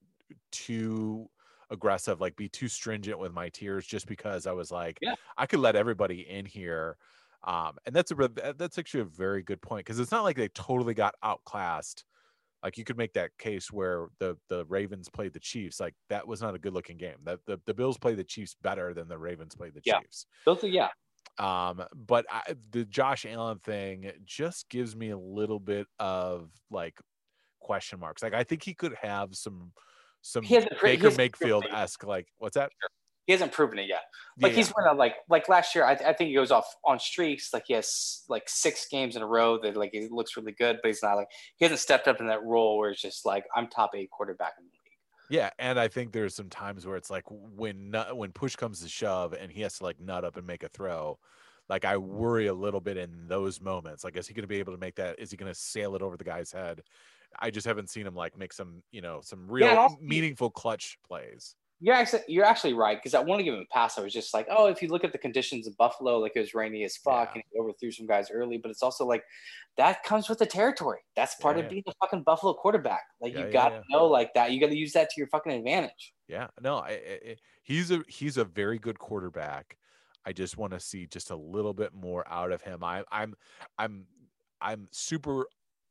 two 0.51 1.29
aggressive, 1.69 2.19
like 2.19 2.35
be 2.35 2.49
too 2.49 2.67
stringent 2.67 3.19
with 3.19 3.33
my 3.33 3.49
tiers 3.49 3.85
just 3.85 4.07
because 4.07 4.47
I 4.47 4.51
was 4.51 4.71
like, 4.71 4.97
yeah. 5.01 5.15
I 5.37 5.45
could 5.45 5.59
let 5.59 5.75
everybody 5.75 6.27
in 6.29 6.45
here. 6.45 6.97
Um, 7.43 7.77
and 7.85 7.95
that's 7.95 8.11
a 8.11 8.29
that's 8.57 8.77
actually 8.77 9.01
a 9.01 9.05
very 9.05 9.43
good 9.43 9.61
point 9.61 9.85
because 9.85 9.99
it's 9.99 10.11
not 10.11 10.23
like 10.23 10.35
they 10.35 10.49
totally 10.49 10.93
got 10.93 11.15
outclassed. 11.23 12.03
Like 12.61 12.77
you 12.77 12.83
could 12.83 12.97
make 12.97 13.13
that 13.13 13.31
case 13.37 13.71
where 13.71 14.07
the 14.19 14.35
the 14.49 14.65
Ravens 14.65 15.07
played 15.07 15.33
the 15.33 15.39
Chiefs. 15.39 15.79
Like 15.79 15.93
that 16.09 16.27
was 16.27 16.41
not 16.41 16.55
a 16.55 16.59
good 16.59 16.73
looking 16.73 16.97
game. 16.97 17.15
The, 17.23 17.39
the 17.45 17.59
the 17.65 17.73
Bills 17.73 17.97
played 17.97 18.17
the 18.17 18.23
Chiefs 18.25 18.55
better 18.61 18.93
than 18.93 19.07
the 19.07 19.17
Ravens 19.17 19.55
played 19.55 19.73
the 19.73 19.81
yeah. 19.85 19.99
Chiefs. 19.99 20.25
Those 20.45 20.63
are, 20.63 20.67
yeah. 20.67 20.89
Um, 21.37 21.85
but 21.95 22.25
I, 22.29 22.55
the 22.71 22.83
Josh 22.83 23.25
Allen 23.25 23.59
thing 23.59 24.11
just 24.25 24.67
gives 24.69 24.93
me 24.95 25.11
a 25.11 25.17
little 25.17 25.59
bit 25.59 25.87
of 25.97 26.49
like 26.69 26.97
question 27.61 27.99
marks. 27.99 28.21
Like 28.21 28.33
I 28.33 28.43
think 28.43 28.63
he 28.63 28.73
could 28.73 28.95
have 29.01 29.35
some 29.35 29.71
some 30.21 30.43
he 30.43 30.55
hasn't, 30.55 30.73
Baker 30.81 31.11
Mayfield 31.11 31.65
esque. 31.71 32.05
Like, 32.05 32.27
what's 32.37 32.55
that? 32.55 32.71
He 33.25 33.33
hasn't 33.33 33.51
proven 33.51 33.77
it 33.77 33.87
yet. 33.87 34.01
Like 34.41 34.53
yeah, 34.53 34.57
he's 34.57 34.73
yeah. 34.83 34.91
like 34.91 35.15
like 35.29 35.49
last 35.49 35.75
year. 35.75 35.85
I, 35.85 35.91
I, 35.91 36.13
think 36.13 36.29
he 36.29 36.33
goes 36.33 36.49
off 36.49 36.65
on 36.83 36.99
streaks. 36.99 37.53
Like 37.53 37.65
he 37.67 37.73
has 37.73 38.23
like 38.27 38.43
six 38.47 38.87
games 38.89 39.15
in 39.15 39.21
a 39.21 39.27
row 39.27 39.59
that 39.61 39.77
like 39.77 39.91
he 39.93 40.07
looks 40.09 40.35
really 40.35 40.53
good, 40.53 40.79
but 40.81 40.87
he's 40.87 41.03
not 41.03 41.13
like 41.13 41.27
he 41.57 41.65
hasn't 41.65 41.79
stepped 41.79 42.07
up 42.07 42.19
in 42.19 42.27
that 42.27 42.43
role 42.43 42.79
where 42.79 42.89
it's 42.89 43.01
just 43.01 43.25
like 43.25 43.45
I'm 43.55 43.67
top 43.67 43.91
eight 43.93 44.09
quarterback 44.09 44.53
in 44.57 44.65
the 44.65 44.71
league. 44.71 44.89
Yeah, 45.29 45.51
and 45.59 45.79
I 45.79 45.87
think 45.89 46.11
there's 46.11 46.33
some 46.33 46.49
times 46.49 46.87
where 46.87 46.97
it's 46.97 47.11
like 47.11 47.25
when 47.29 47.95
when 48.13 48.31
push 48.31 48.55
comes 48.55 48.81
to 48.81 48.89
shove 48.89 49.33
and 49.33 49.51
he 49.51 49.61
has 49.61 49.77
to 49.77 49.83
like 49.83 49.99
nut 49.99 50.25
up 50.25 50.37
and 50.37 50.47
make 50.47 50.63
a 50.63 50.69
throw. 50.69 51.19
Like 51.69 51.85
I 51.85 51.97
worry 51.97 52.47
a 52.47 52.53
little 52.53 52.81
bit 52.81 52.97
in 52.97 53.27
those 53.27 53.61
moments. 53.61 54.03
Like, 54.03 54.17
is 54.17 54.27
he 54.27 54.33
going 54.33 54.41
to 54.41 54.47
be 54.47 54.57
able 54.57 54.73
to 54.73 54.79
make 54.79 54.95
that? 54.95 55.19
Is 55.19 55.29
he 55.29 55.37
going 55.37 55.51
to 55.51 55.59
sail 55.59 55.95
it 55.95 56.01
over 56.01 56.17
the 56.17 56.23
guy's 56.23 56.51
head? 56.51 56.81
I 57.37 57.51
just 57.51 57.67
haven't 57.67 57.89
seen 57.89 58.07
him 58.07 58.15
like 58.15 58.37
make 58.37 58.53
some, 58.53 58.81
you 58.91 59.01
know, 59.01 59.19
some 59.21 59.47
real 59.47 59.67
yeah, 59.67 59.75
also, 59.75 59.97
meaningful 60.01 60.49
clutch 60.49 60.97
plays. 61.07 61.55
You're 61.81 61.95
actually 61.95 62.23
you're 62.27 62.43
actually 62.43 62.73
right 62.73 62.97
because 62.97 63.13
I 63.13 63.21
want 63.21 63.39
to 63.39 63.43
give 63.43 63.53
him 63.53 63.61
a 63.61 63.73
pass. 63.73 63.97
I 63.97 64.01
was 64.01 64.11
just 64.11 64.33
like, 64.33 64.47
oh, 64.51 64.65
if 64.65 64.81
you 64.81 64.89
look 64.89 65.05
at 65.05 65.13
the 65.13 65.17
conditions 65.17 65.65
of 65.65 65.77
Buffalo, 65.77 66.19
like 66.19 66.33
it 66.35 66.39
was 66.41 66.53
rainy 66.53 66.83
as 66.83 66.97
fuck 66.97 67.29
yeah. 67.29 67.35
and 67.35 67.43
he 67.49 67.59
overthrew 67.59 67.91
some 67.91 68.05
guys 68.05 68.29
early, 68.31 68.57
but 68.57 68.69
it's 68.69 68.83
also 68.83 69.05
like 69.05 69.23
that 69.77 70.03
comes 70.03 70.27
with 70.27 70.39
the 70.39 70.45
territory. 70.45 70.99
That's 71.15 71.35
part 71.35 71.57
yeah, 71.57 71.63
of 71.63 71.69
being 71.69 71.83
a 71.87 71.93
fucking 72.01 72.23
Buffalo 72.23 72.53
quarterback. 72.53 73.03
Like 73.21 73.33
you 73.33 73.49
got 73.49 73.69
to 73.69 73.83
know 73.89 74.05
like 74.07 74.33
that. 74.33 74.51
You 74.51 74.59
got 74.59 74.71
to 74.71 74.77
use 74.77 74.91
that 74.93 75.09
to 75.09 75.13
your 75.17 75.27
fucking 75.27 75.53
advantage. 75.53 76.13
Yeah, 76.27 76.47
no, 76.61 76.79
I, 76.79 76.89
I, 76.89 77.35
he's 77.63 77.91
a 77.91 78.03
he's 78.09 78.35
a 78.35 78.43
very 78.43 78.77
good 78.77 78.99
quarterback. 78.99 79.77
I 80.25 80.33
just 80.33 80.57
want 80.57 80.73
to 80.73 80.81
see 80.81 81.07
just 81.07 81.31
a 81.31 81.35
little 81.35 81.73
bit 81.73 81.93
more 81.93 82.27
out 82.29 82.51
of 82.51 82.61
him. 82.61 82.83
I, 82.83 83.03
I'm 83.09 83.35
I'm 83.77 84.05
I'm 84.59 84.89
super 84.91 85.47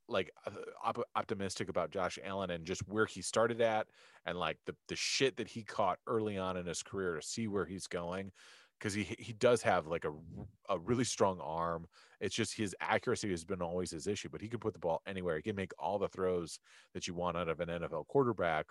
like 0.09 0.31
uh, 0.47 0.51
op- 0.85 1.09
optimistic 1.17 1.69
about 1.69 1.91
Josh 1.91 2.19
Allen 2.25 2.51
and 2.51 2.65
just 2.65 2.87
where 2.89 3.07
he 3.07 3.23
started 3.23 3.61
at 3.61 3.87
and 4.27 4.39
like 4.39 4.59
the 4.67 4.75
the 4.89 4.97
shit 4.97 5.37
that 5.37 5.49
he 5.49 5.63
caught 5.63 5.99
early 6.07 6.39
on 6.39 6.57
in 6.57 6.67
his 6.67 6.83
career 6.83 7.15
to 7.15 7.23
see 7.23 7.49
where 7.49 7.67
he's 7.67 7.87
going 7.87 8.33
because 8.79 8.95
he 8.95 9.03
he 9.19 9.33
does 9.33 9.63
have 9.63 9.87
like 9.87 10.05
a 10.05 10.13
a 10.69 10.79
really 10.79 11.05
strong 11.05 11.41
arm. 11.41 11.87
It's 12.21 12.35
just 12.35 12.57
his 12.57 12.75
accuracy 12.81 13.31
has 13.31 13.45
been 13.45 13.63
always 13.63 13.91
his 13.91 14.07
issue, 14.07 14.29
but 14.31 14.41
he 14.41 14.49
can 14.49 14.61
put 14.61 14.73
the 14.73 14.79
ball 14.79 15.03
anywhere. 15.07 15.37
He 15.37 15.43
can 15.43 15.57
make 15.57 15.73
all 15.79 15.99
the 15.99 16.09
throws 16.09 16.59
that 16.95 17.07
you 17.07 17.15
want 17.15 17.37
out 17.37 17.49
of 17.49 17.61
an 17.61 17.69
NFL 17.69 18.07
quarterback. 18.09 18.67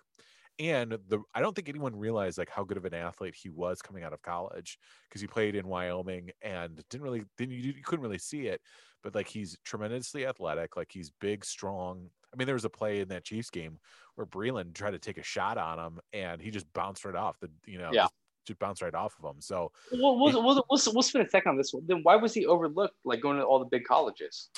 And 0.59 0.97
the 1.07 1.21
I 1.35 1.41
don't 1.41 1.55
think 1.55 1.69
anyone 1.69 1.95
realized 1.95 2.37
like 2.37 2.49
how 2.49 2.63
good 2.63 2.77
of 2.77 2.85
an 2.85 2.93
athlete 2.93 3.35
he 3.35 3.49
was 3.49 3.81
coming 3.81 4.03
out 4.03 4.13
of 4.13 4.21
college 4.21 4.79
because 5.07 5.21
he 5.21 5.27
played 5.27 5.55
in 5.55 5.67
Wyoming 5.67 6.31
and 6.41 6.83
didn't 6.89 7.03
really 7.03 7.23
didn't 7.37 7.53
you, 7.53 7.73
you 7.73 7.83
couldn't 7.83 8.03
really 8.03 8.17
see 8.17 8.47
it, 8.47 8.61
but 9.03 9.13
like 9.13 9.27
he's 9.27 9.57
tremendously 9.63 10.25
athletic, 10.25 10.75
like 10.75 10.91
he's 10.91 11.11
big, 11.21 11.45
strong. 11.45 12.09
I 12.33 12.37
mean, 12.37 12.47
there 12.47 12.55
was 12.55 12.65
a 12.65 12.69
play 12.69 13.01
in 13.01 13.07
that 13.09 13.23
Chiefs 13.23 13.49
game 13.49 13.77
where 14.15 14.27
Breeland 14.27 14.73
tried 14.73 14.91
to 14.91 14.99
take 14.99 15.17
a 15.17 15.23
shot 15.23 15.57
on 15.57 15.79
him 15.79 15.99
and 16.11 16.41
he 16.41 16.49
just 16.49 16.71
bounced 16.73 17.05
right 17.05 17.15
off 17.15 17.39
the 17.39 17.49
you 17.65 17.77
know 17.77 17.91
yeah 17.93 18.07
just 18.47 18.59
bounced 18.59 18.81
right 18.81 18.95
off 18.95 19.15
of 19.21 19.29
him. 19.29 19.41
So 19.41 19.71
we'll, 19.91 20.17
we'll, 20.17 20.43
we'll, 20.43 20.65
we'll, 20.69 20.81
we'll 20.93 21.03
spend 21.03 21.27
a 21.27 21.29
second 21.29 21.51
on 21.51 21.57
this 21.57 21.73
one. 21.73 21.83
Then 21.85 21.99
why 22.01 22.15
was 22.15 22.33
he 22.33 22.45
overlooked, 22.45 22.95
like 23.03 23.21
going 23.21 23.37
to 23.37 23.43
all 23.43 23.59
the 23.59 23.65
big 23.65 23.83
colleges? 23.83 24.49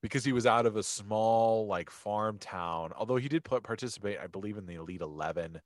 Because 0.00 0.24
he 0.24 0.32
was 0.32 0.46
out 0.46 0.66
of 0.66 0.76
a 0.76 0.82
small 0.82 1.66
like 1.66 1.90
farm 1.90 2.38
town. 2.38 2.92
Although 2.96 3.16
he 3.16 3.28
did 3.28 3.44
participate, 3.44 4.18
I 4.18 4.28
believe, 4.28 4.56
in 4.56 4.66
the 4.66 4.76
Elite 4.76 5.00
Eleven 5.00 5.60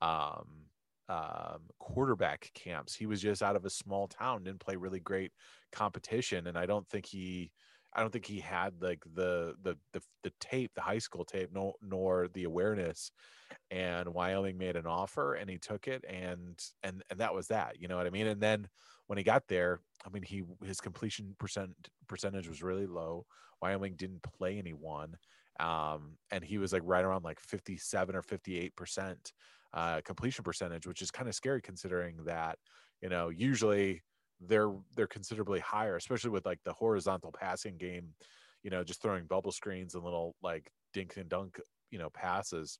um, 0.00 0.66
um, 1.08 1.68
quarterback 1.78 2.50
camps. 2.54 2.94
He 2.94 3.06
was 3.06 3.22
just 3.22 3.42
out 3.42 3.56
of 3.56 3.64
a 3.64 3.70
small 3.70 4.08
town, 4.08 4.44
didn't 4.44 4.60
play 4.60 4.76
really 4.76 5.00
great 5.00 5.32
competition, 5.72 6.46
and 6.46 6.58
I 6.58 6.66
don't 6.66 6.88
think 6.88 7.06
he. 7.06 7.52
I 7.94 8.02
don't 8.02 8.12
think 8.12 8.26
he 8.26 8.40
had 8.40 8.82
like 8.82 9.02
the 9.14 9.54
the 9.62 9.76
the, 9.92 10.02
the 10.22 10.32
tape, 10.40 10.72
the 10.74 10.82
high 10.82 10.98
school 10.98 11.24
tape, 11.24 11.50
no, 11.52 11.74
nor 11.82 12.28
the 12.28 12.44
awareness 12.44 13.10
and 13.70 14.08
Wyoming 14.08 14.58
made 14.58 14.76
an 14.76 14.86
offer 14.86 15.34
and 15.34 15.48
he 15.48 15.58
took 15.58 15.88
it 15.88 16.04
and 16.08 16.58
and 16.82 17.02
and 17.10 17.20
that 17.20 17.34
was 17.34 17.48
that 17.48 17.80
you 17.80 17.88
know 17.88 17.96
what 17.96 18.06
I 18.06 18.10
mean 18.10 18.26
and 18.26 18.40
then 18.40 18.68
when 19.08 19.18
he 19.18 19.24
got 19.24 19.42
there 19.48 19.80
I 20.06 20.10
mean 20.10 20.22
he 20.22 20.44
his 20.64 20.80
completion 20.80 21.34
percent 21.38 21.72
percentage 22.06 22.48
was 22.48 22.62
really 22.62 22.86
low. 22.86 23.26
Wyoming 23.60 23.96
didn't 23.96 24.22
play 24.22 24.56
anyone 24.58 25.16
um 25.60 26.16
and 26.30 26.44
he 26.44 26.58
was 26.58 26.72
like 26.72 26.82
right 26.84 27.04
around 27.04 27.24
like 27.24 27.40
57 27.40 28.14
or 28.14 28.22
58 28.22 28.76
percent 28.76 29.32
uh 29.74 30.00
completion 30.04 30.44
percentage 30.44 30.86
which 30.86 31.02
is 31.02 31.10
kind 31.10 31.28
of 31.28 31.34
scary 31.34 31.60
considering 31.60 32.16
that 32.24 32.58
you 33.02 33.08
know 33.08 33.28
usually 33.28 34.02
they're 34.40 34.72
they're 34.94 35.08
considerably 35.08 35.58
higher 35.58 35.96
especially 35.96 36.30
with 36.30 36.46
like 36.46 36.60
the 36.64 36.72
horizontal 36.72 37.32
passing 37.32 37.76
game 37.76 38.14
you 38.62 38.70
know 38.70 38.84
just 38.84 39.02
throwing 39.02 39.26
bubble 39.26 39.52
screens 39.52 39.94
and 39.94 40.04
little 40.04 40.36
like 40.42 40.70
dink 40.92 41.16
and 41.16 41.28
dunk 41.28 41.60
you 41.90 41.98
know 41.98 42.10
passes 42.10 42.78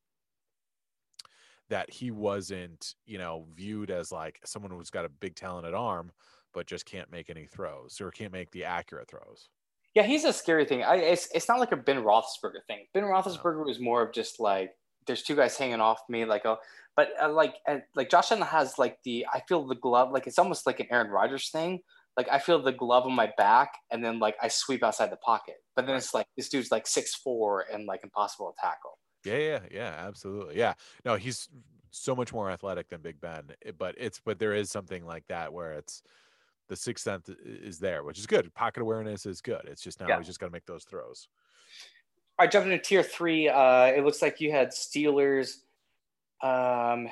that 1.69 1.89
he 1.89 2.11
wasn't, 2.11 2.95
you 3.05 3.17
know, 3.17 3.45
viewed 3.55 3.91
as 3.91 4.11
like 4.11 4.39
someone 4.45 4.71
who's 4.71 4.89
got 4.89 5.05
a 5.05 5.09
big 5.09 5.35
talented 5.35 5.73
arm, 5.73 6.11
but 6.53 6.67
just 6.67 6.85
can't 6.85 7.11
make 7.11 7.29
any 7.29 7.45
throws 7.45 8.01
or 8.01 8.11
can't 8.11 8.33
make 8.33 8.51
the 8.51 8.65
accurate 8.65 9.07
throws. 9.07 9.49
Yeah, 9.95 10.03
he's 10.03 10.23
a 10.23 10.33
scary 10.33 10.65
thing. 10.65 10.83
I, 10.83 10.97
it's, 10.97 11.29
it's 11.33 11.47
not 11.47 11.59
like 11.59 11.71
a 11.71 11.77
Ben 11.77 12.03
Roethlisberger 12.03 12.65
thing. 12.67 12.85
Ben 12.93 13.03
Roethlisberger 13.03 13.59
no. 13.59 13.63
was 13.63 13.79
more 13.79 14.03
of 14.03 14.13
just 14.13 14.39
like 14.39 14.71
there's 15.07 15.23
two 15.23 15.35
guys 15.35 15.57
hanging 15.57 15.81
off 15.81 16.01
me, 16.07 16.25
like 16.25 16.45
a, 16.45 16.57
but 16.95 17.09
uh, 17.21 17.31
like 17.31 17.55
uh, 17.67 17.79
like 17.95 18.09
Josh 18.09 18.31
Allen 18.31 18.43
has 18.43 18.77
like 18.77 18.99
the 19.03 19.25
I 19.33 19.41
feel 19.47 19.65
the 19.65 19.75
glove 19.75 20.11
like 20.11 20.27
it's 20.27 20.37
almost 20.37 20.67
like 20.67 20.79
an 20.79 20.87
Aaron 20.91 21.09
Rodgers 21.09 21.49
thing. 21.49 21.81
Like 22.15 22.27
I 22.31 22.37
feel 22.37 22.61
the 22.61 22.71
glove 22.71 23.05
on 23.05 23.13
my 23.13 23.31
back, 23.37 23.73
and 23.89 24.03
then 24.03 24.19
like 24.19 24.35
I 24.41 24.47
sweep 24.47 24.83
outside 24.83 25.11
the 25.11 25.17
pocket. 25.17 25.55
But 25.75 25.87
then 25.87 25.95
it's 25.95 26.13
like 26.13 26.27
this 26.37 26.49
dude's 26.49 26.71
like 26.71 26.85
six 26.85 27.15
four 27.15 27.65
and 27.73 27.87
like 27.87 28.03
impossible 28.03 28.53
to 28.53 28.61
tackle. 28.61 28.98
Yeah, 29.23 29.37
yeah, 29.37 29.59
yeah, 29.71 29.95
absolutely. 30.07 30.57
Yeah. 30.57 30.73
No, 31.05 31.15
he's 31.15 31.49
so 31.91 32.15
much 32.15 32.33
more 32.33 32.49
athletic 32.49 32.89
than 32.89 33.01
Big 33.01 33.19
Ben, 33.19 33.43
eh, 33.65 33.71
but 33.77 33.95
it's 33.97 34.19
but 34.23 34.39
there 34.39 34.53
is 34.53 34.69
something 34.69 35.05
like 35.05 35.27
that 35.27 35.51
where 35.51 35.73
it's 35.73 36.03
the 36.67 36.75
sixth 36.75 37.03
sense 37.03 37.29
is 37.43 37.79
there, 37.79 38.03
which 38.03 38.19
is 38.19 38.27
good. 38.27 38.53
Pocket 38.53 38.81
awareness 38.81 39.25
is 39.25 39.41
good. 39.41 39.61
It's 39.65 39.81
just 39.81 39.99
now 39.99 40.07
yeah. 40.07 40.17
he's 40.17 40.27
just 40.27 40.39
got 40.39 40.47
to 40.47 40.51
make 40.51 40.65
those 40.65 40.83
throws. 40.83 41.27
All 42.37 42.45
right, 42.45 42.51
jumping 42.51 42.71
to 42.71 42.79
tier 42.79 43.03
three. 43.03 43.49
Uh, 43.49 43.87
it 43.87 44.05
looks 44.05 44.21
like 44.21 44.39
you 44.39 44.51
had 44.51 44.69
Steelers. 44.69 45.55
Um, 46.41 47.09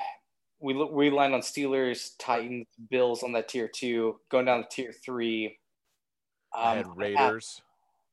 we 0.60 0.74
we 0.74 1.10
lined 1.10 1.34
on 1.34 1.40
Steelers, 1.40 2.12
Titans, 2.18 2.66
Bills 2.90 3.22
on 3.22 3.32
that 3.32 3.48
tier 3.48 3.68
two. 3.68 4.20
Going 4.30 4.46
down 4.46 4.62
to 4.62 4.68
tier 4.70 4.92
three. 4.92 5.58
Um, 6.56 6.62
I 6.64 6.74
had 6.76 6.96
Raiders, 6.96 7.60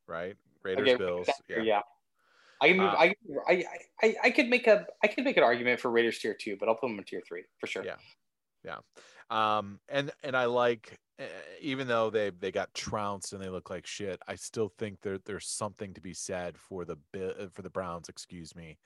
I 0.09 0.11
right? 0.11 0.35
Raiders, 0.63 0.89
okay, 0.89 0.97
Bills. 0.97 1.27
Yeah. 1.47 1.61
yeah. 1.61 1.81
I 2.61 2.67
can 2.69 2.77
move. 2.77 2.89
Uh, 2.89 2.97
I, 2.97 3.15
I, 3.47 3.65
I 4.01 4.15
I 4.23 4.29
could 4.31 4.47
make 4.47 4.67
a 4.67 4.85
I 5.03 5.07
could 5.07 5.23
make 5.23 5.37
an 5.37 5.43
argument 5.43 5.79
for 5.79 5.91
Raiders 5.91 6.19
tier 6.19 6.33
two, 6.33 6.57
but 6.59 6.69
I'll 6.69 6.75
put 6.75 6.87
them 6.87 6.97
in 6.97 7.03
tier 7.03 7.21
three 7.27 7.43
for 7.59 7.67
sure. 7.67 7.83
Yeah, 7.83 7.95
yeah. 8.63 8.77
Um, 9.29 9.79
and 9.89 10.11
and 10.23 10.35
I 10.35 10.45
like 10.45 10.99
eh, 11.19 11.25
even 11.61 11.87
though 11.87 12.09
they 12.09 12.29
they 12.29 12.51
got 12.51 12.73
trounced 12.73 13.33
and 13.33 13.41
they 13.41 13.49
look 13.49 13.69
like 13.69 13.85
shit, 13.85 14.19
I 14.27 14.35
still 14.35 14.71
think 14.77 15.01
there 15.01 15.19
there's 15.25 15.47
something 15.47 15.93
to 15.93 16.01
be 16.01 16.13
said 16.13 16.57
for 16.57 16.85
the 16.85 16.97
for 17.51 17.61
the 17.61 17.69
Browns. 17.69 18.09
Excuse 18.09 18.55
me. 18.55 18.77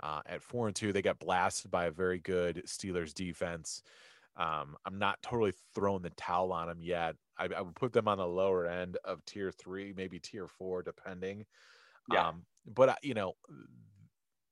Uh, 0.00 0.20
at 0.26 0.42
four 0.42 0.66
and 0.66 0.76
two, 0.76 0.92
they 0.92 1.00
got 1.00 1.18
blasted 1.18 1.70
by 1.70 1.86
a 1.86 1.90
very 1.90 2.18
good 2.18 2.62
Steelers 2.66 3.14
defense. 3.14 3.82
Um, 4.36 4.76
I'm 4.84 4.98
not 4.98 5.22
totally 5.22 5.54
throwing 5.74 6.02
the 6.02 6.10
towel 6.10 6.52
on 6.52 6.68
them 6.68 6.82
yet. 6.82 7.16
I, 7.38 7.48
I, 7.56 7.62
would 7.62 7.74
put 7.74 7.94
them 7.94 8.06
on 8.06 8.18
the 8.18 8.26
lower 8.26 8.66
end 8.66 8.98
of 9.02 9.24
tier 9.24 9.50
three, 9.50 9.94
maybe 9.96 10.18
tier 10.18 10.46
four, 10.46 10.82
depending. 10.82 11.46
Yeah. 12.12 12.28
Um, 12.28 12.44
but 12.66 12.88
uh, 12.90 12.94
you 13.02 13.14
know, 13.14 13.34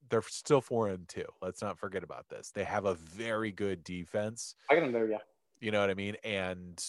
they're 0.08 0.22
still 0.22 0.60
four 0.60 0.88
and 0.88 1.08
two. 1.08 1.24
Let's 1.42 1.62
not 1.62 1.78
forget 1.78 2.02
about 2.02 2.28
this. 2.28 2.50
They 2.50 2.64
have 2.64 2.84
a 2.84 2.94
very 2.94 3.50
good 3.52 3.84
defense. 3.84 4.54
I 4.70 4.74
got 4.74 4.82
them 4.82 4.92
there, 4.92 5.08
yeah. 5.08 5.18
You 5.60 5.70
know 5.70 5.80
what 5.80 5.90
I 5.90 5.94
mean? 5.94 6.16
And 6.24 6.82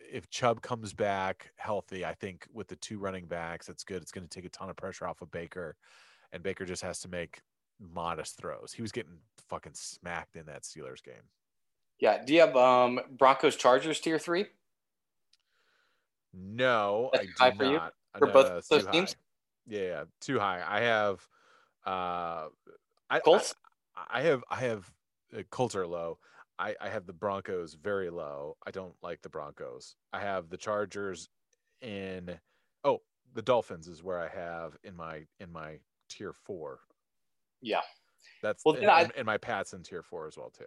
if 0.00 0.28
Chubb 0.30 0.62
comes 0.62 0.92
back 0.92 1.50
healthy, 1.56 2.04
I 2.04 2.14
think 2.14 2.46
with 2.52 2.68
the 2.68 2.76
two 2.76 2.98
running 2.98 3.26
backs, 3.26 3.68
it's 3.68 3.84
good. 3.84 4.02
It's 4.02 4.12
going 4.12 4.26
to 4.26 4.30
take 4.30 4.44
a 4.44 4.50
ton 4.50 4.70
of 4.70 4.76
pressure 4.76 5.06
off 5.06 5.22
of 5.22 5.30
Baker, 5.30 5.76
and 6.32 6.42
Baker 6.42 6.64
just 6.64 6.82
has 6.82 7.00
to 7.00 7.08
make 7.08 7.40
modest 7.78 8.36
throws. 8.36 8.72
He 8.72 8.82
was 8.82 8.92
getting 8.92 9.18
fucking 9.48 9.74
smacked 9.74 10.36
in 10.36 10.46
that 10.46 10.62
Steelers 10.62 11.02
game. 11.02 11.14
Yeah. 11.98 12.24
Do 12.24 12.34
you 12.34 12.40
have 12.40 12.56
um, 12.56 13.00
Broncos 13.10 13.56
Chargers 13.56 14.00
tier 14.00 14.18
three? 14.18 14.46
No, 16.32 17.10
That's 17.12 17.28
I 17.40 17.50
do 17.50 17.72
not. 17.72 17.72
You? 17.72 18.18
For 18.18 18.26
no, 18.26 18.32
both 18.32 18.68
those 18.68 18.86
teams? 18.86 19.12
High. 19.12 19.18
Yeah, 19.66 20.04
too 20.20 20.38
high. 20.38 20.62
I 20.66 20.80
have 20.80 21.26
uh 21.84 22.48
I 23.10 23.20
Colts. 23.20 23.54
I, 23.96 24.20
I 24.20 24.22
have 24.22 24.44
I 24.50 24.56
have 24.56 24.90
uh, 25.36 25.42
Colts 25.50 25.74
are 25.74 25.86
low. 25.86 26.18
I, 26.58 26.74
I 26.80 26.88
have 26.88 27.06
the 27.06 27.12
Broncos 27.12 27.74
very 27.74 28.08
low. 28.08 28.56
I 28.66 28.70
don't 28.70 28.94
like 29.02 29.20
the 29.22 29.28
Broncos. 29.28 29.96
I 30.12 30.20
have 30.20 30.48
the 30.48 30.56
Chargers 30.56 31.28
in 31.82 32.38
oh, 32.84 33.02
the 33.34 33.42
Dolphins 33.42 33.88
is 33.88 34.02
where 34.02 34.18
I 34.18 34.28
have 34.28 34.76
in 34.82 34.96
my 34.96 35.22
in 35.40 35.52
my 35.52 35.78
tier 36.08 36.32
4. 36.32 36.78
Yeah. 37.60 37.80
That's 38.42 38.62
well, 38.64 38.76
and, 38.76 38.86
I, 38.86 39.10
and 39.16 39.26
my 39.26 39.38
Pats 39.38 39.72
in 39.72 39.82
tier 39.82 40.02
4 40.02 40.28
as 40.28 40.36
well 40.36 40.50
too. 40.50 40.64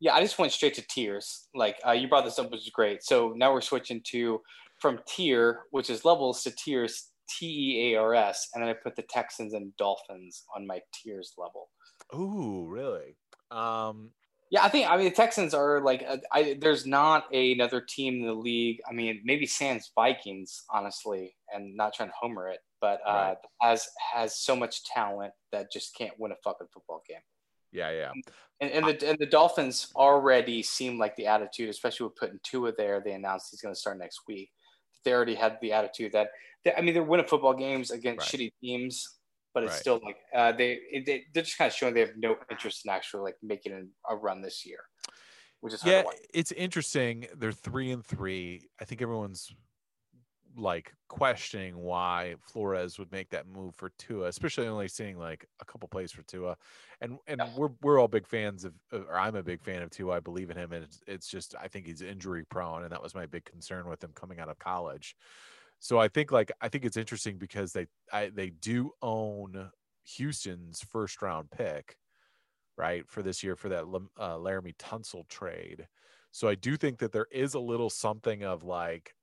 Yeah, 0.00 0.14
I 0.14 0.20
just 0.20 0.38
went 0.38 0.52
straight 0.52 0.74
to 0.74 0.82
tears. 0.88 1.48
Like 1.54 1.76
uh, 1.86 1.92
you 1.92 2.08
brought 2.08 2.24
this 2.24 2.38
up, 2.38 2.50
which 2.50 2.62
is 2.62 2.70
great. 2.70 3.02
So 3.02 3.32
now 3.36 3.52
we're 3.52 3.60
switching 3.60 4.02
to 4.08 4.40
from 4.78 5.00
tier, 5.06 5.60
which 5.70 5.90
is 5.90 6.04
levels, 6.04 6.42
to 6.42 6.50
tears 6.50 7.10
T 7.28 7.46
E 7.46 7.94
A 7.94 8.00
R 8.00 8.14
S, 8.14 8.48
and 8.54 8.62
then 8.62 8.70
I 8.70 8.74
put 8.74 8.96
the 8.96 9.02
Texans 9.02 9.54
and 9.54 9.76
Dolphins 9.76 10.44
on 10.54 10.66
my 10.66 10.80
tears 10.92 11.34
level. 11.38 11.68
Ooh, 12.14 12.66
really? 12.68 13.16
Um, 13.50 14.10
yeah, 14.50 14.64
I 14.64 14.68
think 14.68 14.88
I 14.88 14.96
mean 14.96 15.06
the 15.06 15.10
Texans 15.10 15.54
are 15.54 15.80
like 15.80 16.02
a, 16.02 16.20
I, 16.32 16.56
there's 16.60 16.86
not 16.86 17.24
a, 17.32 17.52
another 17.52 17.80
team 17.80 18.20
in 18.20 18.26
the 18.26 18.34
league. 18.34 18.80
I 18.88 18.92
mean, 18.92 19.22
maybe 19.24 19.46
Sans 19.46 19.90
Vikings, 19.94 20.64
honestly, 20.70 21.34
and 21.52 21.76
not 21.76 21.94
trying 21.94 22.10
to 22.10 22.14
homer 22.20 22.48
it, 22.48 22.60
but 22.80 23.00
uh, 23.06 23.12
right. 23.12 23.36
has 23.60 23.88
has 24.14 24.38
so 24.38 24.54
much 24.54 24.84
talent 24.84 25.32
that 25.50 25.72
just 25.72 25.96
can't 25.96 26.14
win 26.18 26.32
a 26.32 26.36
fucking 26.44 26.68
football 26.72 27.02
game. 27.08 27.18
Yeah, 27.72 27.90
yeah. 27.90 28.12
And, 28.60 28.70
and 28.70 28.86
the 28.86 29.08
and 29.08 29.18
the 29.18 29.26
Dolphins 29.26 29.92
already 29.96 30.62
seem 30.62 30.98
like 30.98 31.16
the 31.16 31.26
attitude, 31.26 31.68
especially 31.68 32.04
with 32.06 32.16
putting 32.16 32.38
Tua 32.44 32.72
there. 32.76 33.02
They 33.04 33.12
announced 33.12 33.48
he's 33.50 33.60
going 33.60 33.74
to 33.74 33.80
start 33.80 33.98
next 33.98 34.20
week. 34.28 34.50
They 35.04 35.12
already 35.12 35.34
had 35.34 35.58
the 35.60 35.72
attitude 35.72 36.12
that 36.12 36.28
I 36.76 36.80
mean, 36.80 36.94
they're 36.94 37.02
winning 37.02 37.26
football 37.26 37.54
games 37.54 37.90
against 37.90 38.32
right. 38.32 38.40
shitty 38.40 38.52
teams, 38.60 39.06
but 39.54 39.62
it's 39.62 39.72
right. 39.72 39.80
still 39.80 40.00
like 40.04 40.16
uh, 40.34 40.52
they, 40.52 40.78
they 41.06 41.24
they're 41.32 41.42
just 41.42 41.58
kind 41.58 41.68
of 41.68 41.74
showing 41.74 41.94
they 41.94 42.00
have 42.00 42.16
no 42.16 42.36
interest 42.50 42.82
in 42.84 42.90
actually 42.90 43.22
like 43.22 43.36
making 43.42 43.90
a 44.08 44.16
run 44.16 44.42
this 44.42 44.66
year, 44.66 44.80
which 45.60 45.74
is 45.74 45.84
yeah, 45.84 46.02
it's 46.32 46.52
interesting. 46.52 47.26
They're 47.36 47.52
three 47.52 47.90
and 47.90 48.04
three. 48.04 48.68
I 48.80 48.84
think 48.84 49.02
everyone's 49.02 49.54
like 50.56 50.92
questioning 51.08 51.76
why 51.76 52.34
Flores 52.40 52.98
would 52.98 53.12
make 53.12 53.30
that 53.30 53.46
move 53.46 53.74
for 53.74 53.90
Tua, 53.98 54.26
especially 54.28 54.66
only 54.66 54.88
seeing 54.88 55.18
like 55.18 55.46
a 55.60 55.64
couple 55.64 55.88
plays 55.88 56.12
for 56.12 56.22
Tua, 56.22 56.56
and 57.00 57.18
and 57.26 57.40
yeah. 57.40 57.48
we're 57.56 57.70
we're 57.82 57.98
all 57.98 58.08
big 58.08 58.26
fans 58.26 58.64
of, 58.64 58.74
or 58.92 59.18
I'm 59.18 59.36
a 59.36 59.42
big 59.42 59.62
fan 59.62 59.82
of 59.82 59.90
Tua. 59.90 60.16
I 60.16 60.20
believe 60.20 60.50
in 60.50 60.56
him, 60.56 60.72
and 60.72 60.84
it's, 60.84 61.00
it's 61.06 61.28
just 61.28 61.54
I 61.60 61.68
think 61.68 61.86
he's 61.86 62.02
injury 62.02 62.44
prone, 62.44 62.82
and 62.82 62.92
that 62.92 63.02
was 63.02 63.14
my 63.14 63.26
big 63.26 63.44
concern 63.44 63.88
with 63.88 64.02
him 64.02 64.10
coming 64.14 64.40
out 64.40 64.48
of 64.48 64.58
college. 64.58 65.16
So 65.78 65.98
I 65.98 66.08
think 66.08 66.32
like 66.32 66.52
I 66.60 66.68
think 66.68 66.84
it's 66.84 66.96
interesting 66.96 67.38
because 67.38 67.72
they 67.72 67.86
I, 68.12 68.30
they 68.30 68.50
do 68.50 68.92
own 69.02 69.70
Houston's 70.16 70.82
first 70.82 71.22
round 71.22 71.50
pick, 71.50 71.96
right, 72.76 73.08
for 73.08 73.22
this 73.22 73.42
year 73.42 73.56
for 73.56 73.68
that 73.70 73.84
uh, 73.84 74.36
Laremy 74.36 74.76
Tunsil 74.76 75.28
trade. 75.28 75.88
So 76.32 76.48
I 76.48 76.54
do 76.54 76.76
think 76.76 76.98
that 77.00 77.12
there 77.12 77.28
is 77.32 77.54
a 77.54 77.60
little 77.60 77.90
something 77.90 78.44
of 78.44 78.64
like, 78.64 79.14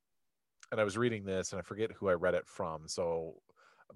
and 0.72 0.80
I 0.80 0.84
was 0.84 0.98
reading 0.98 1.24
this 1.24 1.52
and 1.52 1.60
I 1.60 1.62
forget 1.62 1.92
who 1.92 2.08
I 2.08 2.14
read 2.14 2.34
it 2.34 2.46
from. 2.48 2.88
So 2.88 3.42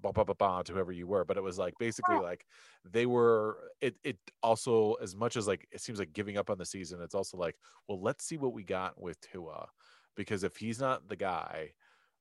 bah, 0.01 0.11
bah, 0.13 0.23
bah, 0.23 0.33
bah, 0.37 0.61
to 0.63 0.73
whoever 0.73 0.91
you 0.91 1.07
were, 1.07 1.25
but 1.25 1.37
it 1.37 1.43
was 1.43 1.57
like 1.59 1.77
basically 1.79 2.19
like 2.19 2.45
they 2.85 3.05
were 3.05 3.71
it 3.81 3.97
it 4.03 4.19
also 4.43 4.93
as 4.95 5.15
much 5.15 5.35
as 5.37 5.47
like 5.47 5.67
it 5.71 5.81
seems 5.81 5.99
like 5.99 6.13
giving 6.13 6.37
up 6.37 6.49
on 6.49 6.57
the 6.57 6.65
season, 6.65 7.01
it's 7.01 7.15
also 7.15 7.37
like, 7.37 7.57
well, 7.87 8.01
let's 8.01 8.25
see 8.25 8.37
what 8.37 8.53
we 8.53 8.63
got 8.63 8.99
with 9.01 9.19
Tua. 9.21 9.69
Because 10.15 10.43
if 10.43 10.57
he's 10.57 10.79
not 10.79 11.07
the 11.07 11.15
guy, 11.15 11.73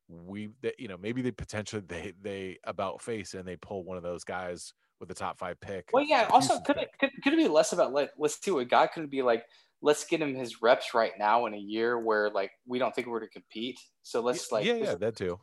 we 0.08 0.50
you 0.78 0.88
know 0.88 0.96
maybe 0.96 1.22
they 1.22 1.30
potentially 1.30 1.82
they 1.86 2.12
they 2.22 2.58
about 2.64 3.02
face 3.02 3.34
and 3.34 3.46
they 3.46 3.56
pull 3.56 3.84
one 3.84 3.96
of 3.96 4.02
those 4.02 4.24
guys 4.24 4.72
with 5.00 5.08
the 5.08 5.14
top 5.14 5.38
five 5.38 5.60
pick. 5.60 5.90
Well, 5.92 6.04
yeah. 6.04 6.26
Also, 6.30 6.58
could 6.60 6.76
it, 6.76 6.90
could, 6.98 7.10
could 7.22 7.32
it 7.32 7.36
be 7.36 7.48
less 7.48 7.72
about 7.72 7.92
like 7.92 8.10
let's 8.18 8.42
see 8.42 8.50
what 8.50 8.68
guy 8.68 8.86
could 8.86 9.04
it 9.04 9.10
be 9.10 9.22
like? 9.22 9.44
Let's 9.80 10.04
get 10.04 10.20
him 10.20 10.34
his 10.34 10.60
reps 10.60 10.92
right 10.92 11.12
now 11.18 11.46
in 11.46 11.54
a 11.54 11.58
year 11.58 12.00
where 12.00 12.30
like 12.30 12.50
we 12.66 12.78
don't 12.80 12.92
think 12.94 13.06
we're 13.06 13.20
to 13.20 13.28
compete. 13.28 13.78
So 14.02 14.20
let's 14.20 14.50
like 14.50 14.64
yeah 14.64 14.74
yeah 14.74 14.94
that 14.96 15.16
too. 15.16 15.38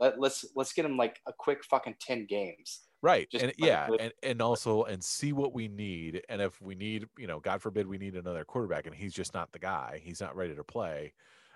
Let, 0.00 0.18
let's 0.18 0.44
let's 0.56 0.72
get 0.72 0.84
him 0.84 0.96
like 0.96 1.20
a 1.26 1.32
quick 1.36 1.64
fucking 1.64 1.96
ten 2.00 2.26
games. 2.26 2.80
Right. 3.02 3.28
Just 3.30 3.44
and 3.44 3.52
yeah, 3.58 3.88
and, 4.00 4.12
and 4.22 4.40
also 4.40 4.84
and 4.84 5.04
see 5.04 5.34
what 5.34 5.52
we 5.52 5.68
need. 5.68 6.22
And 6.30 6.40
if 6.40 6.58
we 6.62 6.74
need, 6.74 7.06
you 7.18 7.26
know, 7.26 7.38
God 7.38 7.60
forbid 7.60 7.86
we 7.86 7.98
need 7.98 8.14
another 8.14 8.46
quarterback 8.46 8.86
and 8.86 8.94
he's 8.94 9.12
just 9.12 9.34
not 9.34 9.52
the 9.52 9.58
guy, 9.58 10.00
he's 10.02 10.22
not 10.22 10.34
ready 10.34 10.54
to 10.54 10.64
play. 10.64 11.12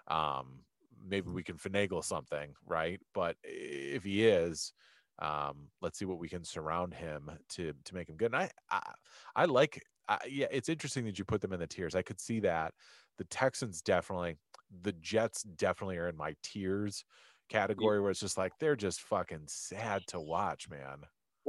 Um, 0.09 0.61
maybe 1.07 1.31
we 1.31 1.43
can 1.43 1.57
finagle 1.57 2.05
something, 2.05 2.55
right? 2.67 3.01
But 3.15 3.37
if 3.43 4.05
he 4.05 4.27
is, 4.27 4.73
um, 5.21 5.69
let's 5.81 5.99
see 5.99 6.05
what 6.05 6.19
we 6.19 6.29
can 6.29 6.45
surround 6.45 6.95
him 6.95 7.31
to 7.51 7.73
to 7.85 7.95
make 7.95 8.09
him 8.09 8.17
good. 8.17 8.33
And 8.33 8.43
I 8.43 8.51
I, 8.71 8.93
I 9.35 9.45
like 9.47 9.83
I, 10.09 10.19
yeah, 10.29 10.47
it's 10.51 10.69
interesting 10.69 11.05
that 11.05 11.19
you 11.19 11.25
put 11.25 11.41
them 11.41 11.53
in 11.53 11.61
the 11.61 11.67
tears. 11.67 11.95
I 11.95 12.03
could 12.03 12.21
see 12.21 12.41
that. 12.41 12.73
The 13.19 13.25
Texans 13.25 13.83
definitely, 13.83 14.37
the 14.83 14.93
Jets 14.93 15.43
definitely 15.43 15.99
are 15.99 16.09
in 16.09 16.17
my 16.17 16.35
tears 16.43 17.05
category 17.49 18.01
where 18.01 18.11
it's 18.11 18.21
just 18.21 18.39
like 18.39 18.53
they're 18.59 18.77
just 18.77 19.01
fucking 19.03 19.45
sad 19.47 20.07
to 20.09 20.21
watch, 20.21 20.69
man. 20.69 20.99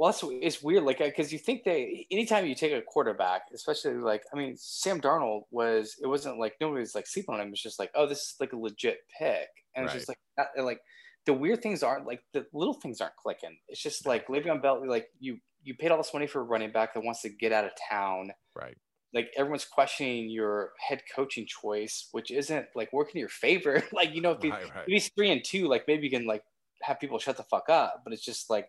Well, 0.00 0.08
it's, 0.08 0.24
it's 0.24 0.62
weird, 0.62 0.84
like 0.84 1.02
uh, 1.02 1.08
because 1.08 1.30
you 1.30 1.38
think 1.38 1.62
they 1.62 2.06
anytime 2.10 2.46
you 2.46 2.54
take 2.54 2.72
a 2.72 2.80
quarterback, 2.80 3.42
especially 3.52 3.96
like 3.96 4.22
I 4.32 4.38
mean 4.38 4.54
Sam 4.56 4.98
Darnold 4.98 5.42
was 5.50 5.94
it 6.02 6.06
wasn't 6.06 6.38
like 6.38 6.54
nobody 6.58 6.80
was 6.80 6.94
like 6.94 7.06
sleeping 7.06 7.34
on 7.34 7.40
him. 7.42 7.50
It's 7.50 7.62
just 7.62 7.78
like 7.78 7.90
oh 7.94 8.06
this 8.06 8.20
is 8.20 8.36
like 8.40 8.54
a 8.54 8.56
legit 8.56 9.00
pick, 9.18 9.48
and 9.76 9.84
right. 9.84 9.94
it's 9.94 10.06
just 10.06 10.08
like 10.08 10.16
uh, 10.38 10.44
not, 10.56 10.64
like 10.64 10.80
the 11.26 11.34
weird 11.34 11.62
things 11.62 11.82
aren't 11.82 12.06
like 12.06 12.22
the 12.32 12.46
little 12.54 12.72
things 12.72 13.02
aren't 13.02 13.16
clicking. 13.16 13.58
It's 13.68 13.82
just 13.82 14.06
like 14.06 14.26
Le'Veon 14.28 14.62
Bell, 14.62 14.82
like 14.88 15.08
you 15.18 15.36
you 15.62 15.74
paid 15.74 15.90
all 15.90 15.98
this 15.98 16.14
money 16.14 16.26
for 16.26 16.40
a 16.40 16.44
running 16.44 16.72
back 16.72 16.94
that 16.94 17.04
wants 17.04 17.20
to 17.20 17.28
get 17.28 17.52
out 17.52 17.66
of 17.66 17.72
town, 17.90 18.30
right? 18.56 18.78
Like 19.12 19.28
everyone's 19.36 19.66
questioning 19.66 20.30
your 20.30 20.70
head 20.78 21.02
coaching 21.14 21.46
choice, 21.46 22.08
which 22.12 22.30
isn't 22.30 22.64
like 22.74 22.90
working 22.94 23.16
in 23.16 23.20
your 23.20 23.28
favor. 23.28 23.82
like 23.92 24.14
you 24.14 24.22
know 24.22 24.30
if, 24.30 24.40
he, 24.40 24.50
right, 24.50 24.62
right. 24.62 24.84
if 24.86 24.92
he's 24.94 25.10
three 25.10 25.30
and 25.30 25.44
two, 25.44 25.68
like 25.68 25.84
maybe 25.86 26.04
you 26.04 26.10
can 26.10 26.26
like 26.26 26.42
have 26.84 26.98
people 26.98 27.18
shut 27.18 27.36
the 27.36 27.42
fuck 27.42 27.68
up, 27.68 28.00
but 28.02 28.14
it's 28.14 28.24
just 28.24 28.48
like 28.48 28.66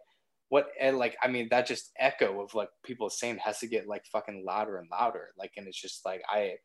what 0.51 0.67
and 0.81 0.98
like 0.98 1.15
I 1.24 1.29
mean 1.29 1.48
that 1.50 1.65
just 1.65 1.91
echo 1.98 2.41
of 2.41 2.53
like 2.53 2.67
people 2.84 3.10
saying 3.10 3.38
has 3.38 3.60
to 3.60 3.67
get 3.67 3.88
like 3.88 4.05
fucking 4.12 4.43
louder 4.46 4.79
and 4.79 4.89
louder. 4.91 5.29
Like 5.38 5.53
and 5.55 5.65
it's 5.65 5.81
just 5.81 6.05
like 6.05 6.22
I 6.27 6.55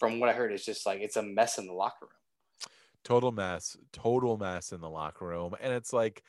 from 0.00 0.20
what 0.20 0.30
I 0.30 0.32
heard, 0.32 0.52
it's 0.52 0.64
just 0.64 0.86
like 0.86 1.00
it's 1.02 1.16
a 1.16 1.22
mess 1.22 1.58
in 1.58 1.66
the 1.66 1.74
locker 1.74 2.06
room. 2.06 2.70
Total 3.04 3.30
mess, 3.30 3.76
total 3.92 4.38
mess 4.38 4.72
in 4.72 4.80
the 4.80 4.88
locker 4.88 5.26
room. 5.26 5.54
And 5.60 5.70
it's 5.70 5.92
like 5.92 6.22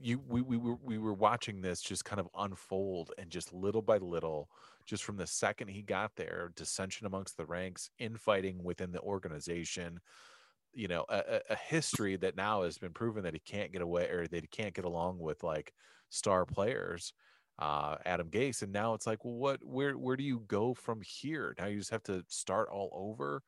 you 0.00 0.22
we 0.28 0.40
we 0.40 0.56
were 0.56 0.76
we 0.80 0.96
were 0.96 1.12
watching 1.12 1.60
this 1.60 1.80
just 1.80 2.04
kind 2.04 2.20
of 2.20 2.28
unfold 2.38 3.10
and 3.18 3.30
just 3.30 3.52
little 3.52 3.82
by 3.82 3.96
little 3.96 4.48
just 4.86 5.02
from 5.02 5.16
the 5.16 5.26
second 5.26 5.66
he 5.66 5.82
got 5.82 6.12
there 6.14 6.52
dissension 6.54 7.04
amongst 7.04 7.36
the 7.36 7.46
ranks 7.46 7.90
infighting 7.98 8.62
within 8.62 8.92
the 8.92 9.00
organization 9.00 9.98
you 10.74 10.88
know 10.88 11.04
a, 11.08 11.40
a, 11.48 11.56
history 11.56 12.16
that 12.16 12.36
now 12.36 12.62
has 12.62 12.76
been 12.76 12.92
proven 12.92 13.22
that 13.22 13.32
he 13.32 13.40
can't 13.40 13.72
get 13.72 13.80
away 13.80 14.04
or 14.08 14.26
that 14.26 14.42
he 14.42 14.48
can't 14.48 14.74
get 14.74 14.84
along 14.84 15.18
with 15.18 15.42
like 15.42 15.72
star 16.10 16.44
players, 16.44 17.12
uh, 17.58 17.96
Adam 18.04 18.28
Gase, 18.30 18.62
and 18.62 18.72
now 18.72 18.94
it's 18.94 19.06
like, 19.06 19.24
well, 19.24 19.34
what, 19.34 19.64
where, 19.64 19.96
where 19.96 20.16
do 20.16 20.24
you 20.24 20.42
go 20.46 20.74
from 20.74 21.00
here? 21.02 21.54
Now 21.58 21.66
you 21.66 21.78
just 21.78 21.90
have 21.90 22.04
to 22.04 22.24
start 22.28 22.68
all 22.70 22.90
over. 22.92 23.42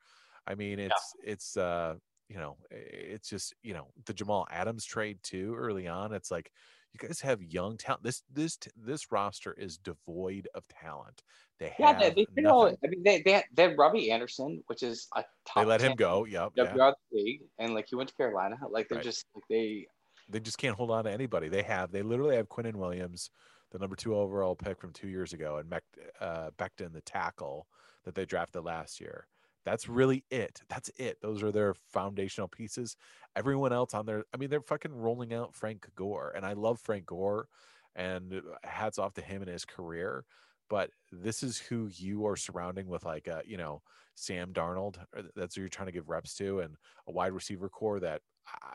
I 0.47 0.55
mean, 0.55 0.79
it's, 0.79 1.15
yeah. 1.23 1.33
it's, 1.33 1.57
uh, 1.57 1.95
you 2.29 2.37
know, 2.37 2.57
it's 2.71 3.29
just, 3.29 3.55
you 3.63 3.75
know, 3.75 3.89
the 4.07 4.15
Jamal 4.15 4.47
Adams 4.51 4.85
trade 4.85 5.19
too 5.23 5.55
early 5.57 5.89
on. 5.89 6.13
It's 6.13 6.31
like, 6.31 6.51
you 6.93 7.07
guys 7.07 7.21
have 7.21 7.41
young 7.41 7.77
talent. 7.77 8.03
This 8.03 8.25
this 8.33 8.59
this 8.77 9.13
roster 9.13 9.53
is 9.53 9.79
devoid 9.79 10.49
of 10.57 10.65
talent. 10.67 11.23
They 11.61 11.73
yeah, 11.79 11.97
they, 11.97 12.11
they, 12.11 12.27
they 12.35 12.45
all, 12.47 12.67
I 12.67 12.89
mean, 12.89 13.05
they 13.05 13.23
they 13.23 13.31
had, 13.31 13.45
they 13.55 13.63
had 13.63 13.79
Robbie 13.79 14.11
Anderson, 14.11 14.65
which 14.67 14.83
is 14.83 15.07
a 15.15 15.23
top. 15.47 15.63
They 15.63 15.65
let 15.67 15.81
him 15.81 15.95
go. 15.95 16.25
Yep. 16.25 16.51
Yeah. 16.57 16.75
the 16.75 16.95
league, 17.13 17.43
and 17.61 17.75
like 17.75 17.87
he 17.89 17.95
went 17.95 18.09
to 18.09 18.15
Carolina. 18.17 18.57
Like 18.69 18.89
they're 18.89 18.97
right. 18.97 19.05
just 19.05 19.25
like 19.37 19.45
they 19.49 19.87
they 20.31 20.41
just 20.41 20.59
can't 20.59 20.77
hold 20.77 20.91
on 20.91 21.05
to 21.05 21.13
anybody. 21.13 21.49
They 21.49 21.63
have 21.63 21.91
they 21.91 22.03
literally 22.03 22.37
have 22.37 22.49
Quinnen 22.49 22.77
Williams, 22.77 23.31
the 23.71 23.79
number 23.79 23.97
two 23.97 24.15
overall 24.15 24.55
pick 24.55 24.81
from 24.81 24.93
two 24.93 25.09
years 25.09 25.33
ago, 25.33 25.57
and 25.57 25.69
Mech, 25.69 25.85
uh, 26.21 26.51
Becton, 26.59 26.93
the 26.93 27.01
tackle 27.03 27.67
that 28.05 28.15
they 28.15 28.25
drafted 28.25 28.65
last 28.65 29.01
year. 29.01 29.27
That's 29.65 29.89
really 29.89 30.25
it. 30.31 30.63
That's 30.69 30.91
it. 30.97 31.19
Those 31.21 31.43
are 31.43 31.53
their 31.53 31.75
foundational 31.75 32.49
pieces. 32.49 32.97
Everyone 33.37 33.73
else 33.73 33.93
on 33.93 34.07
there, 34.07 34.25
I 34.33 34.39
mean, 34.39 34.49
they're 34.49 34.63
fucking 34.63 34.95
rolling 34.95 35.35
out 35.35 35.55
Frank 35.55 35.87
Gore, 35.95 36.33
and 36.35 36.47
I 36.47 36.55
love 36.55 36.81
Frank 36.81 37.07
Gore, 37.07 37.47
and 37.95 38.41
hats 38.65 38.99
off 38.99 39.15
to 39.15 39.21
him 39.21 39.43
and 39.43 39.51
his 39.51 39.65
career. 39.65 40.25
But 40.71 40.91
this 41.13 41.43
is 41.43 41.59
who 41.59 41.91
you 41.93 42.27
are 42.27 42.37
surrounding 42.37 42.87
with, 42.87 43.05
like, 43.05 43.27
a, 43.27 43.43
you 43.45 43.59
know, 43.59 43.83
Sam 44.15 44.53
Darnold. 44.53 44.97
That's 45.37 45.55
who 45.55 45.63
you're 45.63 45.69
trying 45.69 45.87
to 45.87 45.93
give 45.93 46.09
reps 46.09 46.35
to, 46.37 46.61
and 46.61 46.77
a 47.07 47.13
wide 47.13 47.33
receiver 47.33 47.69
core 47.69 48.01
that 48.01 48.23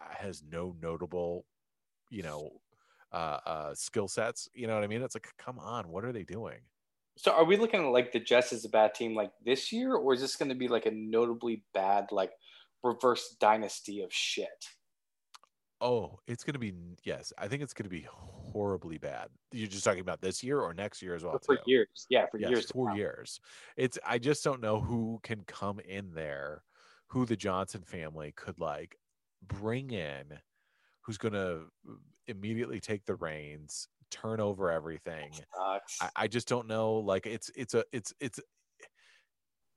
has 0.10 0.44
no 0.48 0.76
notable, 0.82 1.46
you 2.10 2.22
know, 2.22 2.52
uh, 3.12 3.40
uh, 3.46 3.74
skill 3.74 4.08
sets. 4.08 4.50
You 4.54 4.68
know 4.68 4.76
what 4.76 4.84
I 4.84 4.88
mean? 4.88 5.02
It's 5.02 5.16
like, 5.16 5.28
come 5.38 5.58
on, 5.58 5.88
what 5.88 6.04
are 6.04 6.12
they 6.12 6.24
doing? 6.24 6.60
So, 7.18 7.32
are 7.32 7.46
we 7.46 7.56
looking 7.56 7.80
at 7.80 7.92
like 7.92 8.12
the 8.12 8.20
Jets 8.20 8.52
as 8.52 8.66
a 8.66 8.70
bad 8.70 8.94
team 8.94 9.16
like 9.16 9.32
this 9.46 9.72
year, 9.72 9.96
or 9.96 10.14
is 10.14 10.20
this 10.22 10.36
going 10.36 10.50
to 10.50 10.56
be 10.56 10.68
like 10.68 10.86
a 10.86 10.92
notably 10.92 11.64
bad 11.74 12.08
like 12.12 12.32
reverse 12.84 13.38
dynasty 13.40 14.02
of 14.02 14.12
shit? 14.12 14.66
Oh, 15.80 16.20
it's 16.28 16.44
going 16.44 16.54
to 16.54 16.60
be 16.60 16.74
yes. 17.04 17.32
I 17.38 17.48
think 17.48 17.62
it's 17.64 17.74
going 17.74 17.90
to 17.90 17.96
be 17.96 18.06
horribly 18.56 18.98
bad. 18.98 19.28
You're 19.52 19.68
just 19.68 19.84
talking 19.84 20.00
about 20.00 20.22
this 20.22 20.42
year 20.42 20.62
or 20.62 20.74
next 20.74 21.02
year 21.02 21.14
as 21.14 21.26
well. 21.26 21.38
For 21.46 21.58
too. 21.58 21.62
years, 21.66 22.08
yeah, 22.10 22.26
for 22.32 22.40
yes, 22.40 22.50
years. 22.50 22.72
For 22.72 22.96
years, 22.96 23.42
it's. 23.76 24.00
I 24.06 24.18
just 24.18 24.46
don't 24.46 24.62
know 24.62 24.80
who 24.80 25.20
can 25.24 25.44
come 25.46 25.80
in 25.80 26.14
there, 26.14 26.64
who 27.08 27.26
the 27.26 27.36
Johnson 27.36 27.82
family 27.82 28.32
could 28.36 28.58
like 28.58 28.96
bring 29.46 29.92
in 29.92 30.40
who's 31.02 31.18
going 31.18 31.34
to 31.34 31.60
immediately 32.28 32.80
take 32.80 33.06
the 33.06 33.16
reins, 33.16 33.90
turn 34.10 34.40
over 34.40 34.72
everything. 34.72 35.32
I, 35.60 36.10
I, 36.16 36.28
just 36.28 36.48
don't 36.48 36.68
know. 36.68 36.94
Like 36.96 37.28
it's 37.28 37.52
it's 37.56 37.74
a 37.74 37.84
it's 37.92 38.14
it's 38.22 38.40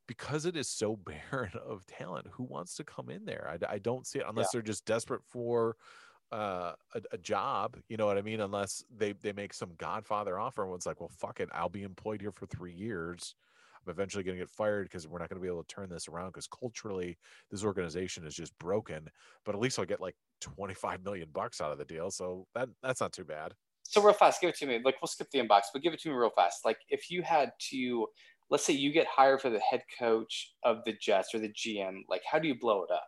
because 0.07 0.47
it 0.47 0.57
is 0.57 0.69
so 0.69 0.97
barren 1.33 1.53
of 1.67 1.85
talent. 1.87 2.29
Who 2.33 2.45
wants 2.45 2.77
to 2.77 2.85
come 2.85 3.11
in 3.11 3.25
there? 3.25 3.51
I, 3.51 3.75
I 3.75 3.79
don't 3.79 4.07
see 4.07 4.21
it 4.21 4.27
unless 4.29 4.47
yeah. 4.47 4.51
they're 4.55 4.63
just 4.63 4.87
desperate 4.87 5.23
for 5.27 5.77
uh, 6.33 6.73
a, 6.95 7.03
a, 7.13 7.19
job. 7.19 7.77
You 7.89 7.97
know 7.97 8.07
what 8.07 8.19
I 8.19 8.23
mean? 8.23 8.41
Unless 8.41 8.85
they 8.95 9.13
they 9.13 9.33
make 9.33 9.55
some 9.55 9.71
Godfather 9.79 10.39
offer, 10.39 10.65
and 10.65 10.75
it's 10.75 10.87
like, 10.87 11.01
well, 11.01 11.11
fuck 11.19 11.41
it, 11.41 11.49
I'll 11.53 11.69
be 11.69 11.83
employed 11.83 12.21
here 12.21 12.33
for 12.33 12.47
three 12.47 12.75
years 12.75 13.35
I'm 13.89 13.91
eventually 13.91 14.25
going 14.25 14.37
to 14.37 14.43
get 14.43 14.51
fired 14.51 14.85
because 14.85 15.07
we're 15.07 15.19
not 15.19 15.29
going 15.29 15.41
to 15.41 15.43
be 15.43 15.49
able 15.49 15.63
to 15.63 15.75
turn 15.75 15.89
this 15.89 16.09
around 16.09 16.29
because 16.29 16.47
culturally 16.47 17.17
this 17.51 17.65
organization 17.65 18.27
is 18.27 18.35
just 18.35 18.57
broken. 18.59 19.09
But 19.45 19.55
at 19.55 19.61
least 19.61 19.79
I'll 19.79 19.85
get 19.85 20.01
like 20.01 20.17
25 20.41 21.05
million 21.05 21.29
bucks 21.33 21.61
out 21.61 21.73
of 21.73 21.79
the 21.79 21.85
deal, 21.85 22.11
so 22.11 22.47
that 22.55 22.69
that's 22.83 23.01
not 23.01 23.13
too 23.13 23.25
bad. 23.25 23.55
So 23.83 24.03
real 24.03 24.13
fast, 24.13 24.41
give 24.41 24.51
it 24.51 24.57
to 24.57 24.67
me. 24.67 24.81
Like 24.85 24.97
we'll 25.01 25.09
skip 25.09 25.31
the 25.31 25.39
inbox, 25.39 25.63
but 25.73 25.83
give 25.83 25.93
it 25.93 26.01
to 26.01 26.09
me 26.11 26.15
real 26.15 26.31
fast. 26.31 26.65
Like 26.65 26.79
if 26.91 27.11
you 27.11 27.23
had 27.23 27.53
to, 27.71 28.07
let's 28.51 28.65
say 28.65 28.75
you 28.75 28.93
get 28.93 29.07
hired 29.07 29.41
for 29.41 29.51
the 29.51 29.61
head 29.61 29.83
coach 29.99 30.53
of 30.65 30.85
the 30.85 30.93
Jets 30.93 31.35
or 31.35 31.39
the 31.39 31.49
GM, 31.49 32.03
like 32.09 32.23
how 32.31 32.39
do 32.39 32.49
you 32.49 32.59
blow 32.59 32.83
it 32.83 32.91
up? 32.93 33.07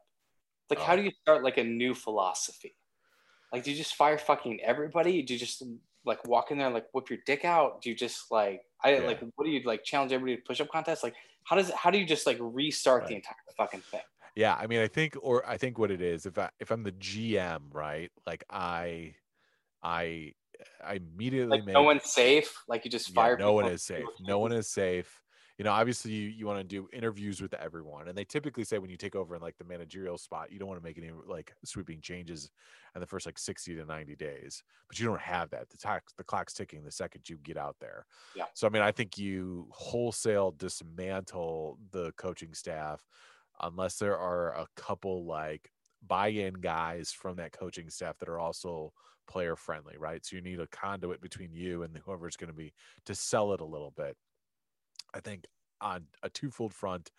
Like 0.71 0.79
oh. 0.81 0.85
how 0.85 0.97
do 0.97 1.03
you 1.03 1.11
start 1.23 1.45
like 1.45 1.59
a 1.59 1.65
new 1.65 1.95
philosophy? 1.95 2.75
Like 3.53 3.65
do 3.65 3.71
you 3.71 3.77
just 3.77 3.95
fire 3.95 4.19
fucking 4.19 4.61
everybody? 4.63 5.23
Do 5.23 5.35
you 5.35 5.41
just 5.41 5.63
like 6.05 6.27
walk 6.27 6.51
in 6.51 6.59
there 6.59 6.71
like 6.71 6.87
whip 6.93 7.11
your 7.11 7.19
dick 7.27 7.45
out? 7.45 7.83
Do 7.83 7.91
you 7.91 7.97
just 7.97 8.31
like 8.31 8.63
I 8.83 8.95
yeah. 8.95 9.07
like 9.07 9.21
what 9.35 9.45
do 9.45 9.51
you 9.51 9.63
like 9.65 9.85
challenge 9.85 10.13
everybody 10.13 10.37
to 10.37 10.43
push 10.43 10.61
up 10.61 10.71
contest? 10.71 11.03
Like 11.03 11.15
how 11.45 11.57
does 11.57 11.71
how 11.71 11.91
do 11.91 11.99
you 11.99 12.07
just 12.07 12.27
like 12.27 12.39
restart 12.41 13.03
right. 13.03 13.09
the 13.09 13.15
entire 13.17 13.35
fucking 13.57 13.81
thing? 13.91 14.01
Yeah, 14.37 14.55
I 14.55 14.67
mean 14.67 14.81
I 14.81 14.89
think 14.89 15.17
or 15.21 15.47
I 15.49 15.57
think 15.57 15.79
what 15.79 15.91
it 15.91 16.01
is 16.01 16.27
if 16.27 16.39
I 16.39 16.51
if 16.61 16.71
I'm 16.71 16.83
the 16.83 16.93
GM, 16.93 17.61
right? 17.73 18.11
Like 18.27 18.45
I 18.49 19.15
I 19.83 20.33
I 20.85 20.95
immediately 20.95 21.59
like 21.59 21.67
make, 21.67 21.75
no 21.75 21.83
one's 21.83 22.11
safe. 22.11 22.55
Like 22.69 22.85
you 22.85 22.91
just 22.91 23.13
fire. 23.13 23.37
Yeah, 23.39 23.47
no 23.47 23.53
one 23.53 23.67
is 23.67 23.83
safe. 23.83 24.05
No 24.21 24.39
one 24.39 24.53
is 24.53 24.69
safe. 24.69 25.21
You 25.61 25.65
know, 25.65 25.73
obviously 25.73 26.11
you, 26.11 26.29
you 26.31 26.47
want 26.47 26.59
to 26.59 26.65
do 26.65 26.89
interviews 26.91 27.43
with 27.43 27.53
everyone. 27.53 28.09
And 28.09 28.17
they 28.17 28.25
typically 28.25 28.65
say 28.65 28.79
when 28.79 28.89
you 28.89 28.97
take 28.97 29.15
over 29.15 29.37
in 29.37 29.43
like 29.43 29.59
the 29.59 29.65
managerial 29.65 30.17
spot, 30.17 30.51
you 30.51 30.59
don't 30.59 30.69
want 30.69 30.81
to 30.81 30.83
make 30.83 30.97
any 30.97 31.11
like 31.27 31.53
sweeping 31.67 32.01
changes 32.01 32.51
in 32.95 33.01
the 33.03 33.07
first 33.07 33.27
like 33.27 33.39
60 33.39 33.75
to 33.75 33.85
90 33.85 34.17
days. 34.17 34.63
But 34.89 34.99
you 34.99 35.05
don't 35.05 35.21
have 35.21 35.51
that. 35.51 35.69
The 35.69 35.77
tax 35.77 36.15
the 36.17 36.25
clock's 36.25 36.55
ticking 36.55 36.83
the 36.83 36.91
second 36.91 37.29
you 37.29 37.37
get 37.43 37.59
out 37.59 37.77
there. 37.79 38.07
Yeah. 38.35 38.47
So 38.55 38.67
I 38.67 38.71
mean, 38.71 38.81
I 38.81 38.91
think 38.91 39.19
you 39.19 39.67
wholesale 39.71 40.53
dismantle 40.53 41.77
the 41.91 42.13
coaching 42.13 42.55
staff 42.55 43.07
unless 43.61 43.99
there 43.99 44.17
are 44.17 44.55
a 44.55 44.67
couple 44.77 45.27
like 45.27 45.71
buy-in 46.07 46.55
guys 46.55 47.13
from 47.13 47.37
that 47.37 47.53
coaching 47.53 47.91
staff 47.91 48.17
that 48.21 48.31
are 48.31 48.41
also 48.41 48.95
player 49.29 49.57
friendly, 49.57 49.97
right? 49.99 50.25
So 50.25 50.37
you 50.37 50.43
need 50.43 50.59
a 50.59 50.67
conduit 50.69 51.21
between 51.21 51.53
you 51.53 51.83
and 51.83 51.95
whoever's 51.99 52.39
going 52.39 52.49
to 52.49 52.57
be 52.57 52.73
to 53.05 53.15
sell 53.15 53.53
it 53.53 53.61
a 53.61 53.67
little 53.67 53.93
bit. 53.95 54.17
I 55.15 55.21
think 55.21 55.47
on 55.81 56.05
a 56.23 56.29
twofold 56.29 56.75
front, 56.75 57.11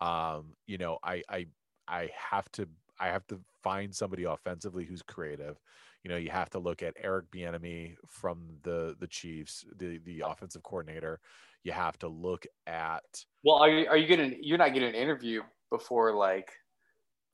um, 0.00 0.56
you 0.66 0.78
know, 0.78 0.98
I 1.02 1.22
I 1.28 1.46
I 1.88 2.10
have 2.30 2.50
to 2.52 2.68
I 2.98 3.08
have 3.08 3.26
to 3.28 3.40
find 3.62 3.94
somebody 3.94 4.24
offensively 4.24 4.84
who's 4.84 5.02
creative. 5.02 5.58
You 6.02 6.10
know, 6.10 6.16
you 6.16 6.30
have 6.30 6.50
to 6.50 6.58
look 6.58 6.82
at 6.82 6.94
Eric 7.00 7.30
Bieniemy 7.30 7.96
from 8.06 8.58
the 8.62 8.96
the 8.98 9.06
Chiefs, 9.06 9.64
the 9.76 9.98
the 9.98 10.22
offensive 10.26 10.62
coordinator. 10.62 11.20
You 11.64 11.72
have 11.72 11.98
to 11.98 12.08
look 12.08 12.44
at. 12.66 13.24
Well, 13.44 13.56
are 13.56 13.70
you 13.70 13.86
are 13.88 13.96
you 13.96 14.06
getting? 14.06 14.38
You're 14.40 14.58
not 14.58 14.74
getting 14.74 14.88
an 14.88 14.94
interview 14.94 15.42
before 15.70 16.12
like 16.12 16.52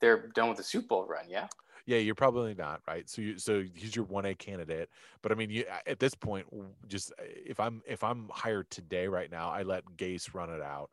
they're 0.01 0.29
done 0.35 0.49
with 0.49 0.59
the 0.59 0.65
Super 0.65 0.87
Bowl 0.87 1.07
run, 1.07 1.29
yeah? 1.29 1.49
Yeah, 1.89 1.97
you're 1.97 2.15
probably 2.15 2.55
not 2.55 2.83
right. 2.87 3.09
So 3.09 3.23
you 3.23 3.39
so 3.39 3.65
he's 3.73 3.97
your 3.97 4.05
one 4.05 4.27
A 4.27 4.35
candidate. 4.35 4.91
But 5.23 5.33
I 5.33 5.35
mean, 5.35 5.49
you 5.49 5.65
at 5.87 5.99
this 5.99 6.15
point, 6.15 6.45
just 6.87 7.15
if 7.19 7.59
I'm 7.59 7.81
if 7.87 8.05
I'm 8.05 8.29
hired 8.31 8.71
today 8.71 9.09
right 9.09 9.31
now, 9.31 9.49
I 9.49 9.63
let 9.63 9.85
Gase 9.97 10.35
run 10.35 10.51
it 10.51 10.61
out, 10.61 10.91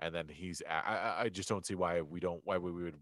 and 0.00 0.14
then 0.14 0.24
he's. 0.26 0.62
I 0.66 1.16
I 1.24 1.28
just 1.28 1.50
don't 1.50 1.66
see 1.66 1.74
why 1.74 2.00
we 2.00 2.18
don't 2.18 2.40
why 2.44 2.56
we 2.56 2.72
would 2.72 2.94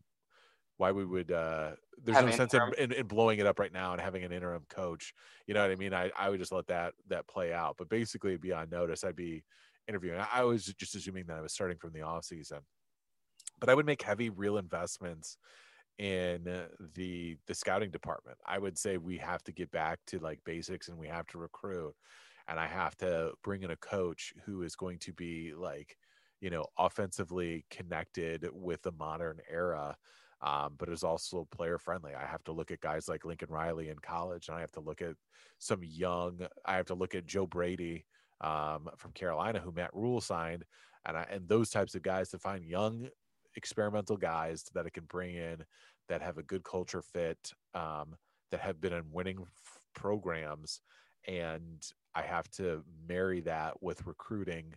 why 0.79 0.91
we 0.91 1.05
would 1.05 1.31
uh 1.31 1.71
there's 2.03 2.21
no 2.21 2.31
sense 2.33 2.53
in, 2.53 2.61
in, 2.79 2.93
in, 2.93 3.07
blowing 3.07 3.39
it 3.39 3.47
up 3.47 3.61
right 3.61 3.73
now 3.73 3.93
and 3.93 4.01
having 4.01 4.25
an 4.25 4.33
interim 4.33 4.63
coach 4.69 5.15
you 5.47 5.55
know 5.55 5.63
what 5.63 5.71
i 5.71 5.75
mean 5.75 5.95
i, 5.95 6.11
I 6.19 6.29
would 6.29 6.39
just 6.39 6.53
let 6.53 6.67
that 6.67 6.93
that 7.09 7.27
play 7.27 7.55
out 7.55 7.77
but 7.79 7.89
basically 7.89 8.37
be 8.37 8.53
on 8.53 8.69
notice 8.69 9.03
i'd 9.03 9.17
be 9.17 9.43
interviewing 9.89 10.21
i, 10.21 10.27
I 10.35 10.43
was 10.43 10.67
just 10.67 10.95
assuming 10.95 11.25
that 11.29 11.39
i 11.39 11.41
was 11.41 11.55
starting 11.55 11.79
from 11.79 11.95
the 11.95 12.03
off 12.03 12.27
season 12.27 12.59
but 13.59 13.71
i 13.71 13.75
would 13.75 13.87
make 13.87 14.03
heavy 14.03 14.29
real 14.29 14.59
investments 14.59 15.39
in 15.99 16.45
the 16.95 17.37
the 17.47 17.55
scouting 17.55 17.91
department. 17.91 18.39
I 18.47 18.59
would 18.59 18.77
say 18.77 18.99
we 18.99 19.17
have 19.19 19.43
to 19.45 19.53
get 19.53 19.71
back 19.71 19.99
to 20.09 20.19
like 20.19 20.41
basics 20.45 20.89
and 20.89 20.99
we 20.99 21.09
have 21.09 21.27
to 21.29 21.39
recruit 21.39 21.95
and 22.49 22.61
I 22.61 22.67
have 22.67 22.97
to 22.99 23.33
bring 23.43 23.63
in 23.63 23.71
a 23.71 23.77
coach 23.77 24.33
who 24.45 24.63
is 24.63 24.77
going 24.77 24.99
to 25.01 25.13
be 25.13 25.53
like, 25.55 25.97
you 26.41 26.51
know, 26.51 26.67
offensively 26.79 27.65
connected 27.71 28.47
with 28.53 28.83
the 28.83 28.93
modern 28.93 29.41
era. 29.51 29.97
Um, 30.43 30.75
but 30.77 30.91
is 30.91 31.03
also 31.03 31.49
player 31.51 31.79
friendly. 31.79 32.13
I 32.15 32.27
have 32.27 32.45
to 32.45 32.53
look 32.53 32.71
at 32.71 32.81
guys 32.81 33.09
like 33.09 33.25
Lincoln 33.25 33.49
Riley 33.51 33.89
in 33.89 33.99
college, 33.99 34.49
and 34.49 34.57
I 34.57 34.61
have 34.61 34.71
to 34.73 34.81
look 34.81 35.01
at 35.01 35.15
some 35.59 35.81
young. 35.83 36.47
I 36.67 36.77
have 36.77 36.85
to 36.87 36.95
look 36.95 37.15
at 37.15 37.25
Joe 37.25 37.47
Brady 37.47 38.05
um, 38.43 38.91
from 38.99 39.13
Carolina, 39.13 39.61
who 39.61 39.73
Matt 39.73 39.95
Rhule 39.95 40.21
signed, 40.21 40.65
and 41.07 41.17
I, 41.17 41.27
and 41.31 41.49
those 41.49 41.71
types 41.71 41.95
of 41.95 42.03
guys 42.03 42.29
to 42.31 42.39
find 42.39 42.67
young 42.67 43.09
experimental 43.57 44.17
guys 44.17 44.65
that 44.75 44.87
it 44.87 44.93
can 44.93 45.05
bring 45.05 45.35
in 45.35 45.65
that 46.09 46.23
have 46.23 46.39
a 46.39 46.43
good 46.43 46.63
culture 46.65 47.03
fit, 47.03 47.53
um, 47.75 48.17
that 48.51 48.61
have 48.61 48.81
been 48.81 48.93
in 48.93 49.05
winning 49.11 49.39
f- 49.41 49.81
programs. 49.95 50.81
And 51.27 51.83
I 52.15 52.23
have 52.23 52.49
to 52.53 52.85
marry 53.09 53.41
that 53.41 53.83
with 53.83 54.07
recruiting 54.07 54.75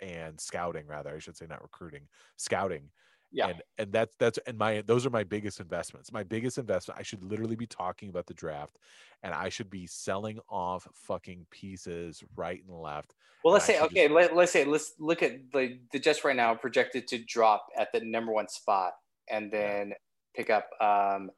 and 0.00 0.40
scouting, 0.40 0.86
rather, 0.86 1.14
I 1.14 1.18
should 1.20 1.36
say, 1.36 1.46
not 1.48 1.62
recruiting, 1.62 2.08
scouting. 2.36 2.90
Yeah. 3.32 3.48
And 3.48 3.62
and 3.78 3.92
that's 3.92 4.14
that's 4.18 4.38
and 4.46 4.58
my 4.58 4.82
those 4.86 5.06
are 5.06 5.10
my 5.10 5.24
biggest 5.24 5.58
investments. 5.58 6.12
My 6.12 6.22
biggest 6.22 6.58
investment, 6.58 7.00
I 7.00 7.02
should 7.02 7.24
literally 7.24 7.56
be 7.56 7.66
talking 7.66 8.10
about 8.10 8.26
the 8.26 8.34
draft 8.34 8.78
and 9.22 9.32
I 9.34 9.48
should 9.48 9.70
be 9.70 9.86
selling 9.86 10.38
off 10.48 10.86
fucking 10.92 11.46
pieces 11.50 12.22
right 12.36 12.62
and 12.66 12.78
left. 12.78 13.14
Well, 13.42 13.54
let's 13.54 13.64
say 13.64 13.80
okay, 13.80 14.04
just... 14.04 14.14
let, 14.14 14.36
let's 14.36 14.52
say 14.52 14.64
let's 14.64 14.92
look 14.98 15.22
at 15.22 15.50
the 15.52 15.78
the 15.92 15.98
Jets 15.98 16.24
right 16.24 16.36
now 16.36 16.54
projected 16.54 17.08
to 17.08 17.18
drop 17.24 17.66
at 17.76 17.88
the 17.92 18.00
number 18.00 18.32
one 18.32 18.48
spot 18.48 18.92
and 19.30 19.50
then 19.50 19.88
yeah. 19.88 19.94
pick 20.36 20.50
up 20.50 20.68
um 20.80 21.30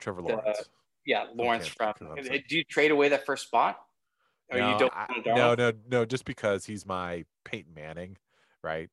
Trevor 0.00 0.22
Lawrence. 0.22 0.58
The, 0.58 0.64
yeah, 1.06 1.26
Lawrence 1.34 1.66
from. 1.68 1.94
Do 1.98 2.56
you 2.56 2.64
trade 2.64 2.90
away 2.90 3.08
that 3.10 3.24
first 3.24 3.46
spot? 3.46 3.78
Or 4.50 4.58
no, 4.58 4.72
you 4.72 4.78
don't 4.78 4.92
I, 4.94 5.06
no, 5.26 5.54
no, 5.54 5.72
no, 5.90 6.04
just 6.04 6.24
because 6.24 6.64
he's 6.64 6.86
my 6.86 7.24
Peyton 7.44 7.74
Manning, 7.74 8.16
right? 8.62 8.88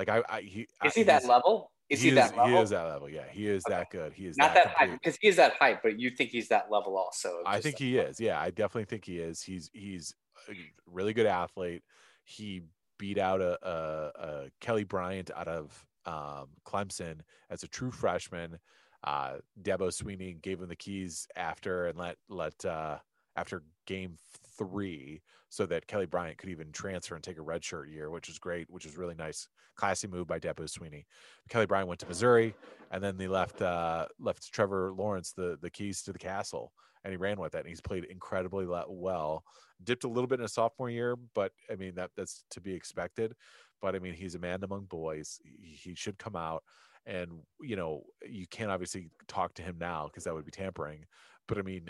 Like 0.00 0.08
I, 0.08 0.22
I 0.30 0.40
he 0.40 0.66
is 0.82 0.94
he 0.94 1.02
that 1.02 1.26
level? 1.26 1.72
Is 1.90 2.00
he, 2.00 2.08
he 2.08 2.14
that 2.14 2.30
is, 2.30 2.36
level? 2.38 2.56
He 2.56 2.62
is 2.62 2.70
that 2.70 2.84
level. 2.84 3.08
Yeah, 3.10 3.24
he 3.30 3.48
is 3.48 3.62
okay. 3.66 3.76
that 3.76 3.90
good. 3.90 4.12
He 4.14 4.26
is 4.26 4.38
not 4.38 4.54
that, 4.54 4.64
that 4.64 4.74
hype 4.74 4.92
because 4.92 5.18
he 5.20 5.28
is 5.28 5.36
that 5.36 5.52
hype, 5.60 5.82
but 5.82 6.00
you 6.00 6.08
think 6.08 6.30
he's 6.30 6.48
that 6.48 6.70
level 6.70 6.96
also. 6.96 7.42
I 7.44 7.60
think 7.60 7.76
he 7.76 7.98
is. 7.98 8.18
Yeah, 8.18 8.40
I 8.40 8.48
definitely 8.48 8.86
think 8.86 9.04
he 9.04 9.18
is. 9.18 9.42
He's 9.42 9.68
he's 9.74 10.14
a 10.48 10.54
really 10.86 11.12
good 11.12 11.26
athlete. 11.26 11.82
He 12.24 12.62
beat 12.98 13.18
out 13.18 13.42
a, 13.42 13.58
a, 13.62 14.26
a 14.26 14.50
Kelly 14.62 14.84
Bryant 14.84 15.30
out 15.36 15.48
of 15.48 15.84
um, 16.06 16.48
Clemson 16.64 17.20
as 17.50 17.62
a 17.62 17.68
true 17.68 17.90
freshman. 17.90 18.58
Uh, 19.04 19.34
Dabo 19.62 19.90
Swinney 19.90 20.40
gave 20.40 20.62
him 20.62 20.68
the 20.68 20.76
keys 20.76 21.28
after 21.36 21.88
and 21.88 21.98
let 21.98 22.16
let 22.30 22.64
uh, 22.64 22.96
after 23.36 23.62
game 23.86 24.16
three 24.58 25.22
so 25.48 25.66
that 25.66 25.86
Kelly 25.86 26.06
Bryant 26.06 26.38
could 26.38 26.48
even 26.48 26.70
transfer 26.70 27.16
and 27.16 27.24
take 27.24 27.38
a 27.38 27.42
redshirt 27.42 27.92
year, 27.92 28.08
which 28.10 28.28
is 28.28 28.38
great, 28.38 28.70
which 28.70 28.86
is 28.86 28.96
really 28.96 29.16
nice, 29.16 29.48
classy 29.74 30.06
move 30.06 30.26
by 30.26 30.38
Dabo 30.38 30.62
Swinney. 30.62 31.04
Kelly 31.48 31.66
Bryant 31.66 31.88
went 31.88 31.98
to 32.00 32.06
Missouri, 32.06 32.54
and 32.92 33.02
then 33.02 33.16
they 33.16 33.26
left 33.26 33.60
uh, 33.60 34.06
left 34.18 34.52
Trevor 34.52 34.92
Lawrence 34.96 35.32
the 35.32 35.58
the 35.60 35.70
keys 35.70 36.02
to 36.02 36.12
the 36.12 36.18
castle, 36.18 36.72
and 37.04 37.10
he 37.10 37.16
ran 37.16 37.40
with 37.40 37.54
it. 37.54 37.58
And 37.58 37.68
he's 37.68 37.80
played 37.80 38.04
incredibly 38.04 38.66
well. 38.66 39.44
Dipped 39.82 40.04
a 40.04 40.08
little 40.08 40.28
bit 40.28 40.38
in 40.38 40.44
a 40.44 40.48
sophomore 40.48 40.90
year, 40.90 41.16
but 41.34 41.52
I 41.70 41.74
mean 41.74 41.94
that 41.96 42.10
that's 42.16 42.44
to 42.50 42.60
be 42.60 42.74
expected. 42.74 43.34
But 43.82 43.96
I 43.96 43.98
mean 43.98 44.14
he's 44.14 44.36
a 44.36 44.38
man 44.38 44.62
among 44.62 44.84
boys. 44.84 45.40
He, 45.42 45.90
he 45.90 45.94
should 45.94 46.18
come 46.18 46.36
out, 46.36 46.62
and 47.06 47.30
you 47.60 47.74
know 47.74 48.04
you 48.28 48.46
can't 48.46 48.70
obviously 48.70 49.08
talk 49.26 49.54
to 49.54 49.62
him 49.62 49.76
now 49.80 50.06
because 50.06 50.24
that 50.24 50.34
would 50.34 50.44
be 50.44 50.52
tampering. 50.52 51.06
But 51.48 51.58
I 51.58 51.62
mean 51.62 51.88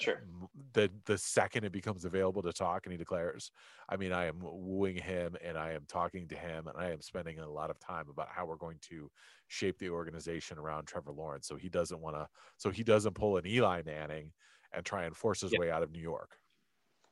Sure. 0.00 0.24
The 0.72 0.90
the 1.06 1.16
second 1.16 1.64
it 1.64 1.72
becomes 1.72 2.04
available 2.04 2.42
to 2.42 2.52
talk 2.52 2.84
and 2.84 2.92
he 2.92 2.98
declares, 2.98 3.52
I 3.88 3.96
mean, 3.96 4.12
I 4.12 4.26
am 4.26 4.38
wooing 4.40 4.96
him 4.96 5.36
and 5.42 5.56
I 5.56 5.72
am 5.72 5.84
talking 5.86 6.26
to 6.28 6.36
him 6.36 6.66
and 6.66 6.76
I 6.76 6.90
am 6.90 7.00
spending 7.00 7.38
a 7.38 7.48
lot 7.48 7.70
of 7.70 7.78
time 7.78 8.06
about 8.10 8.28
how 8.28 8.44
we're 8.44 8.56
going 8.56 8.78
to 8.88 9.10
shape 9.46 9.78
the 9.78 9.90
organization 9.90 10.58
around 10.58 10.86
Trevor 10.86 11.12
Lawrence. 11.12 11.46
So 11.46 11.54
he 11.54 11.68
doesn't 11.68 12.00
want 12.00 12.16
to 12.16 12.26
so 12.56 12.70
he 12.70 12.82
doesn't 12.82 13.14
pull 13.14 13.36
an 13.36 13.46
Eli 13.46 13.82
Manning 13.86 14.32
and 14.72 14.84
try 14.84 15.04
and 15.04 15.16
force 15.16 15.42
his 15.42 15.52
yeah. 15.52 15.60
way 15.60 15.70
out 15.70 15.84
of 15.84 15.92
New 15.92 16.00
York. 16.00 16.38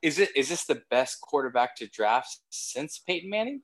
Is 0.01 0.19
it 0.19 0.35
is 0.35 0.49
this 0.49 0.65
the 0.65 0.81
best 0.91 1.21
quarterback 1.21 1.77
to 1.77 1.87
draft 1.87 2.39
since 2.49 2.99
Peyton 2.99 3.29
Manning? 3.29 3.61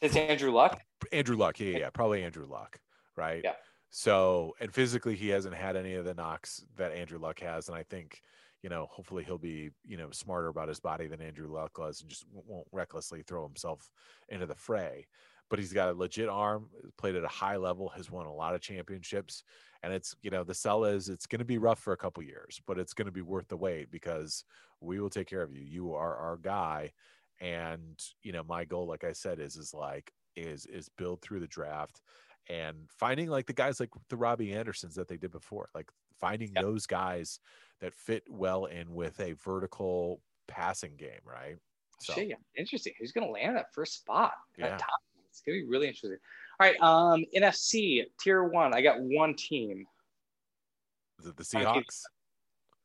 Since 0.00 0.16
Andrew 0.16 0.50
Luck? 0.52 0.78
Andrew 1.12 1.36
Luck, 1.36 1.58
yeah, 1.58 1.78
yeah, 1.78 1.90
probably 1.90 2.22
Andrew 2.22 2.46
Luck, 2.46 2.78
right? 3.16 3.40
Yeah. 3.42 3.54
So, 3.98 4.54
and 4.60 4.70
physically, 4.74 5.14
he 5.14 5.28
hasn't 5.28 5.54
had 5.54 5.74
any 5.74 5.94
of 5.94 6.04
the 6.04 6.12
knocks 6.12 6.62
that 6.76 6.92
Andrew 6.92 7.18
Luck 7.18 7.40
has. 7.40 7.68
And 7.68 7.78
I 7.78 7.82
think, 7.82 8.20
you 8.62 8.68
know, 8.68 8.88
hopefully 8.90 9.24
he'll 9.24 9.38
be, 9.38 9.70
you 9.86 9.96
know, 9.96 10.10
smarter 10.10 10.48
about 10.48 10.68
his 10.68 10.78
body 10.78 11.06
than 11.06 11.22
Andrew 11.22 11.50
Luck 11.50 11.78
was 11.78 12.02
and 12.02 12.10
just 12.10 12.26
won't 12.30 12.66
recklessly 12.72 13.22
throw 13.22 13.42
himself 13.42 13.90
into 14.28 14.44
the 14.44 14.54
fray. 14.54 15.06
But 15.48 15.60
he's 15.60 15.72
got 15.72 15.88
a 15.88 15.94
legit 15.94 16.28
arm, 16.28 16.68
uh, 16.76 16.88
played 16.98 17.16
at 17.16 17.24
a 17.24 17.28
high 17.28 17.56
level, 17.56 17.88
has 17.88 18.10
won 18.10 18.26
a 18.26 18.34
lot 18.34 18.54
of 18.54 18.60
championships. 18.60 19.44
And 19.82 19.94
it's, 19.94 20.14
you 20.20 20.30
know, 20.30 20.44
the 20.44 20.52
sell 20.52 20.84
is 20.84 21.08
it's 21.08 21.26
going 21.26 21.38
to 21.38 21.46
be 21.46 21.56
rough 21.56 21.78
for 21.78 21.94
a 21.94 21.96
couple 21.96 22.22
years, 22.22 22.60
but 22.66 22.78
it's 22.78 22.92
going 22.92 23.06
to 23.06 23.12
be 23.12 23.22
worth 23.22 23.48
the 23.48 23.56
wait 23.56 23.90
because 23.90 24.44
we 24.82 25.00
will 25.00 25.08
take 25.08 25.26
care 25.26 25.42
of 25.42 25.56
you. 25.56 25.62
You 25.62 25.94
are 25.94 26.16
our 26.16 26.36
guy. 26.36 26.92
And, 27.40 27.98
you 28.22 28.32
know, 28.32 28.42
my 28.46 28.66
goal, 28.66 28.86
like 28.86 29.04
I 29.04 29.12
said, 29.12 29.40
is, 29.40 29.56
is 29.56 29.72
like, 29.72 30.12
is, 30.36 30.66
is 30.66 30.90
build 30.98 31.22
through 31.22 31.40
the 31.40 31.46
draft 31.46 32.02
and 32.48 32.76
finding 32.88 33.28
like 33.28 33.46
the 33.46 33.52
guys 33.52 33.80
like 33.80 33.90
the 34.08 34.16
Robbie 34.16 34.52
Andersons 34.52 34.94
that 34.94 35.08
they 35.08 35.16
did 35.16 35.32
before, 35.32 35.68
like 35.74 35.90
finding 36.20 36.52
yep. 36.54 36.62
those 36.62 36.86
guys 36.86 37.40
that 37.80 37.94
fit 37.94 38.24
well 38.28 38.66
in 38.66 38.94
with 38.94 39.18
a 39.20 39.32
vertical 39.32 40.20
passing 40.46 40.96
game, 40.96 41.20
right? 41.24 41.56
So 42.00 42.14
Shit, 42.14 42.38
interesting. 42.56 42.92
Who's 42.98 43.12
going 43.12 43.26
to 43.26 43.32
land 43.32 43.56
that 43.56 43.72
first 43.72 43.94
spot? 43.94 44.32
Yeah. 44.56 44.76
Top? 44.76 45.00
It's 45.30 45.40
going 45.40 45.58
to 45.58 45.64
be 45.64 45.70
really 45.70 45.88
interesting. 45.88 46.18
All 46.58 46.66
right, 46.66 46.80
um, 46.80 47.24
NFC 47.36 48.04
tier 48.20 48.44
one. 48.44 48.74
I 48.74 48.80
got 48.80 49.00
one 49.00 49.34
team. 49.34 49.86
Is 51.20 51.26
it 51.26 51.36
the 51.36 51.44
Seahawks? 51.44 52.02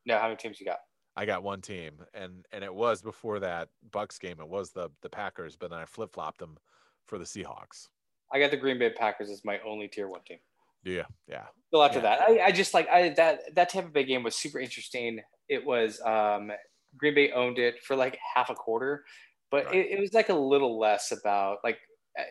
No, 0.06 0.18
how 0.18 0.24
many 0.24 0.36
teams 0.36 0.60
you 0.60 0.66
got? 0.66 0.80
I 1.16 1.26
got 1.26 1.44
one 1.44 1.62
team, 1.62 1.94
and 2.14 2.46
and 2.52 2.64
it 2.64 2.74
was 2.74 3.02
before 3.02 3.40
that 3.40 3.70
Bucks 3.92 4.18
game. 4.18 4.40
It 4.40 4.48
was 4.48 4.72
the 4.72 4.90
the 5.02 5.10
Packers, 5.10 5.56
but 5.56 5.70
then 5.70 5.80
I 5.80 5.86
flip 5.86 6.14
flopped 6.14 6.40
them 6.40 6.58
for 7.06 7.18
the 7.18 7.26
Seahawks. 7.26 7.88
I 8.34 8.40
got 8.40 8.52
the 8.52 8.58
Green 8.58 8.80
Bay 8.80 8.90
Packers 8.90 9.30
as 9.30 9.44
my 9.44 9.60
only 9.66 9.88
tier 9.88 10.08
one 10.08 10.22
team. 10.26 10.40
Yeah, 10.84 11.04
yeah. 11.28 11.46
Still 11.68 11.84
after 11.84 12.00
yeah. 12.00 12.18
that, 12.18 12.22
I, 12.22 12.46
I 12.46 12.52
just 12.52 12.74
like 12.74 12.90
I 12.90 13.10
that 13.10 13.56
that 13.56 13.70
Tampa 13.70 13.90
Bay 13.90 14.04
game 14.04 14.24
was 14.24 14.36
super 14.36 14.60
interesting. 14.60 15.20
It 15.48 15.66
was 15.66 16.02
um, 16.02 16.52
Green 16.98 17.14
Bay 17.14 17.32
owned 17.32 17.60
it 17.60 17.84
for 17.84 17.96
like 17.96 18.18
half 18.36 18.50
a 18.50 18.56
quarter, 18.56 19.04
but 19.52 19.66
right. 19.66 19.76
it, 19.76 19.92
it, 19.92 20.00
was 20.00 20.14
like 20.14 20.30
a 20.30 20.34
little 20.34 20.80
less 20.80 21.12
about 21.12 21.58
like 21.64 21.78
uh, 22.18 22.24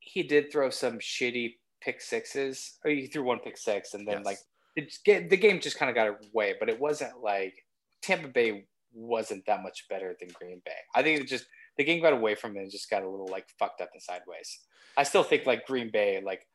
he 0.00 0.22
did 0.22 0.50
throw 0.50 0.70
some 0.70 0.98
shitty 0.98 1.54
pick 1.80 2.00
sixes. 2.00 2.78
Or 2.84 2.90
he 2.90 3.06
threw 3.06 3.22
one 3.22 3.38
pick 3.38 3.56
six, 3.56 3.94
and 3.94 4.06
then 4.06 4.18
yes. 4.18 4.26
like 4.26 4.38
it, 4.74 5.30
the 5.30 5.36
game 5.36 5.60
just 5.60 5.78
kind 5.78 5.88
of 5.88 5.94
got 5.94 6.08
away. 6.32 6.54
But 6.58 6.68
it 6.68 6.80
wasn't 6.80 7.22
like 7.22 7.54
Tampa 8.02 8.28
Bay 8.28 8.66
wasn't 8.92 9.44
that 9.46 9.62
much 9.62 9.86
better 9.88 10.16
than 10.18 10.28
Green 10.34 10.60
Bay. 10.64 10.72
I 10.94 11.02
think 11.02 11.20
it 11.20 11.28
just 11.28 11.46
the 11.76 11.84
game 11.84 12.00
got 12.00 12.12
away 12.12 12.34
from 12.34 12.56
it 12.56 12.60
and 12.60 12.70
just 12.70 12.90
got 12.90 13.02
a 13.02 13.08
little 13.08 13.28
like 13.30 13.46
fucked 13.58 13.80
up 13.80 13.90
and 13.92 14.02
sideways. 14.02 14.60
I 14.96 15.02
still 15.02 15.22
think 15.22 15.46
like 15.46 15.66
Green 15.66 15.90
Bay, 15.90 16.22
like 16.24 16.46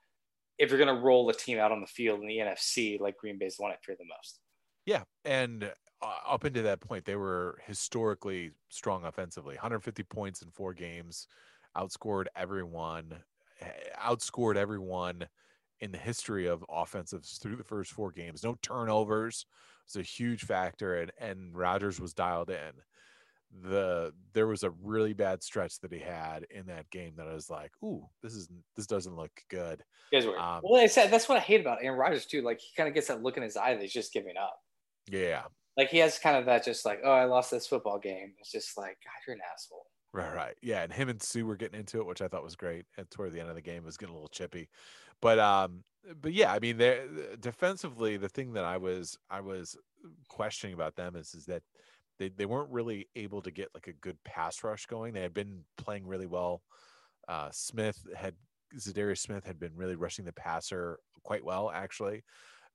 if 0.57 0.69
you're 0.69 0.79
gonna 0.79 0.99
roll 0.99 1.29
a 1.29 1.33
team 1.33 1.59
out 1.59 1.71
on 1.71 1.81
the 1.81 1.87
field 1.87 2.21
in 2.21 2.27
the 2.27 2.37
NFC, 2.37 2.99
like 2.99 3.17
Green 3.17 3.37
Bay's 3.37 3.57
the 3.57 3.63
one 3.63 3.71
I 3.71 3.75
fear 3.83 3.95
the 3.97 4.05
most. 4.05 4.39
Yeah, 4.85 5.03
and 5.25 5.71
uh, 6.01 6.13
up 6.27 6.45
into 6.45 6.63
that 6.63 6.81
point, 6.81 7.05
they 7.05 7.15
were 7.15 7.59
historically 7.65 8.51
strong 8.69 9.05
offensively. 9.05 9.55
150 9.55 10.03
points 10.03 10.41
in 10.41 10.49
four 10.49 10.73
games, 10.73 11.27
outscored 11.77 12.25
everyone, 12.35 13.13
eh, 13.61 13.67
outscored 14.03 14.55
everyone 14.55 15.27
in 15.79 15.91
the 15.91 15.97
history 15.97 16.47
of 16.47 16.65
offensives 16.69 17.37
through 17.37 17.55
the 17.55 17.63
first 17.63 17.91
four 17.91 18.11
games. 18.11 18.43
No 18.43 18.55
turnovers 18.61 19.45
was 19.87 19.95
a 19.99 20.03
huge 20.03 20.43
factor, 20.43 21.01
and 21.01 21.11
and 21.19 21.55
Rodgers 21.55 21.99
was 21.99 22.13
dialed 22.13 22.49
in. 22.49 22.71
The 23.63 24.13
there 24.33 24.47
was 24.47 24.63
a 24.63 24.71
really 24.81 25.13
bad 25.13 25.43
stretch 25.43 25.79
that 25.81 25.91
he 25.91 25.99
had 25.99 26.45
in 26.49 26.65
that 26.67 26.89
game 26.89 27.13
that 27.17 27.27
I 27.27 27.33
was 27.33 27.49
like, 27.49 27.71
ooh, 27.83 28.07
this 28.23 28.33
is 28.33 28.49
this 28.75 28.87
doesn't 28.87 29.15
look 29.15 29.31
good. 29.49 29.83
Um, 30.13 30.61
well, 30.63 30.81
I 30.81 30.87
said 30.87 31.11
that's 31.11 31.27
what 31.27 31.37
I 31.37 31.41
hate 31.41 31.61
about 31.61 31.79
Aaron 31.81 31.99
Rodgers 31.99 32.25
too. 32.25 32.41
Like 32.41 32.59
he 32.59 32.69
kind 32.75 32.87
of 32.87 32.95
gets 32.95 33.07
that 33.07 33.21
look 33.21 33.37
in 33.37 33.43
his 33.43 33.57
eye 33.57 33.73
that 33.73 33.81
he's 33.81 33.93
just 33.93 34.13
giving 34.13 34.37
up. 34.37 34.57
Yeah. 35.09 35.43
Like 35.77 35.89
he 35.89 35.97
has 35.99 36.19
kind 36.19 36.37
of 36.37 36.45
that 36.45 36.65
just 36.65 36.85
like, 36.85 37.01
oh, 37.03 37.11
I 37.11 37.25
lost 37.25 37.51
this 37.51 37.67
football 37.67 37.99
game. 37.99 38.33
It's 38.39 38.51
just 38.51 38.77
like, 38.77 38.97
God, 39.03 39.13
you're 39.27 39.35
an 39.35 39.41
asshole. 39.53 39.85
Right, 40.13 40.33
right. 40.33 40.55
Yeah. 40.61 40.83
And 40.83 40.91
him 40.91 41.09
and 41.09 41.21
Sue 41.21 41.45
were 41.45 41.55
getting 41.55 41.79
into 41.79 41.99
it, 41.99 42.05
which 42.05 42.21
I 42.21 42.27
thought 42.27 42.43
was 42.43 42.55
great. 42.55 42.85
And 42.97 43.09
toward 43.09 43.31
the 43.31 43.39
end 43.39 43.49
of 43.49 43.55
the 43.55 43.61
game 43.61 43.83
it 43.83 43.85
was 43.85 43.97
getting 43.97 44.13
a 44.13 44.17
little 44.17 44.29
chippy. 44.29 44.69
But 45.21 45.39
um, 45.39 45.83
but 46.21 46.33
yeah, 46.33 46.51
I 46.51 46.59
mean 46.59 46.77
they 46.77 47.01
defensively, 47.39 48.17
the 48.17 48.29
thing 48.29 48.53
that 48.53 48.65
I 48.65 48.77
was 48.77 49.17
I 49.29 49.41
was 49.41 49.77
questioning 50.29 50.73
about 50.73 50.95
them 50.95 51.15
is 51.15 51.33
is 51.33 51.45
that 51.45 51.63
they, 52.21 52.29
they 52.29 52.45
weren't 52.45 52.69
really 52.71 53.07
able 53.15 53.41
to 53.41 53.51
get 53.51 53.69
like 53.73 53.87
a 53.87 53.93
good 53.93 54.17
pass 54.23 54.63
rush 54.63 54.85
going. 54.85 55.13
They 55.13 55.21
had 55.21 55.33
been 55.33 55.63
playing 55.77 56.05
really 56.07 56.27
well. 56.27 56.61
Uh, 57.27 57.49
Smith 57.51 57.99
had 58.15 58.35
Za'Darius 58.77 59.19
Smith 59.19 59.45
had 59.45 59.59
been 59.59 59.75
really 59.75 59.95
rushing 59.95 60.25
the 60.25 60.33
passer 60.33 60.99
quite 61.23 61.43
well, 61.43 61.69
actually 61.69 62.23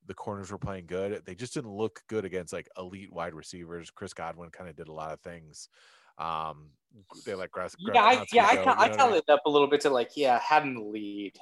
the 0.07 0.15
corners 0.15 0.51
were 0.51 0.59
playing 0.59 0.87
good. 0.87 1.21
They 1.25 1.35
just 1.35 1.55
didn't 1.55 1.73
look 1.73 2.01
good 2.09 2.25
against 2.25 2.53
like 2.53 2.69
elite 2.79 3.13
wide 3.13 3.35
receivers. 3.35 3.91
Chris 3.91 4.15
Godwin 4.15 4.51
kind 4.51 4.71
of 4.71 4.77
did 4.77 4.89
a 4.89 4.93
lot 4.93 5.13
of 5.13 5.21
things. 5.21 5.69
Um, 6.19 6.71
they 7.25 7.35
like 7.35 7.51
grass. 7.51 7.75
Yeah, 7.79 8.03
I, 8.03 8.25
yeah, 8.33 8.47
I, 8.47 8.57
I, 8.57 8.83
I 8.85 8.89
counted 8.97 9.17
it 9.17 9.29
up 9.29 9.43
a 9.47 9.51
little 9.51 9.69
bit 9.69 9.81
to 9.83 9.91
like, 9.91 10.11
yeah, 10.17 10.41
having 10.41 10.75
the 10.75 10.83
lead. 10.83 11.33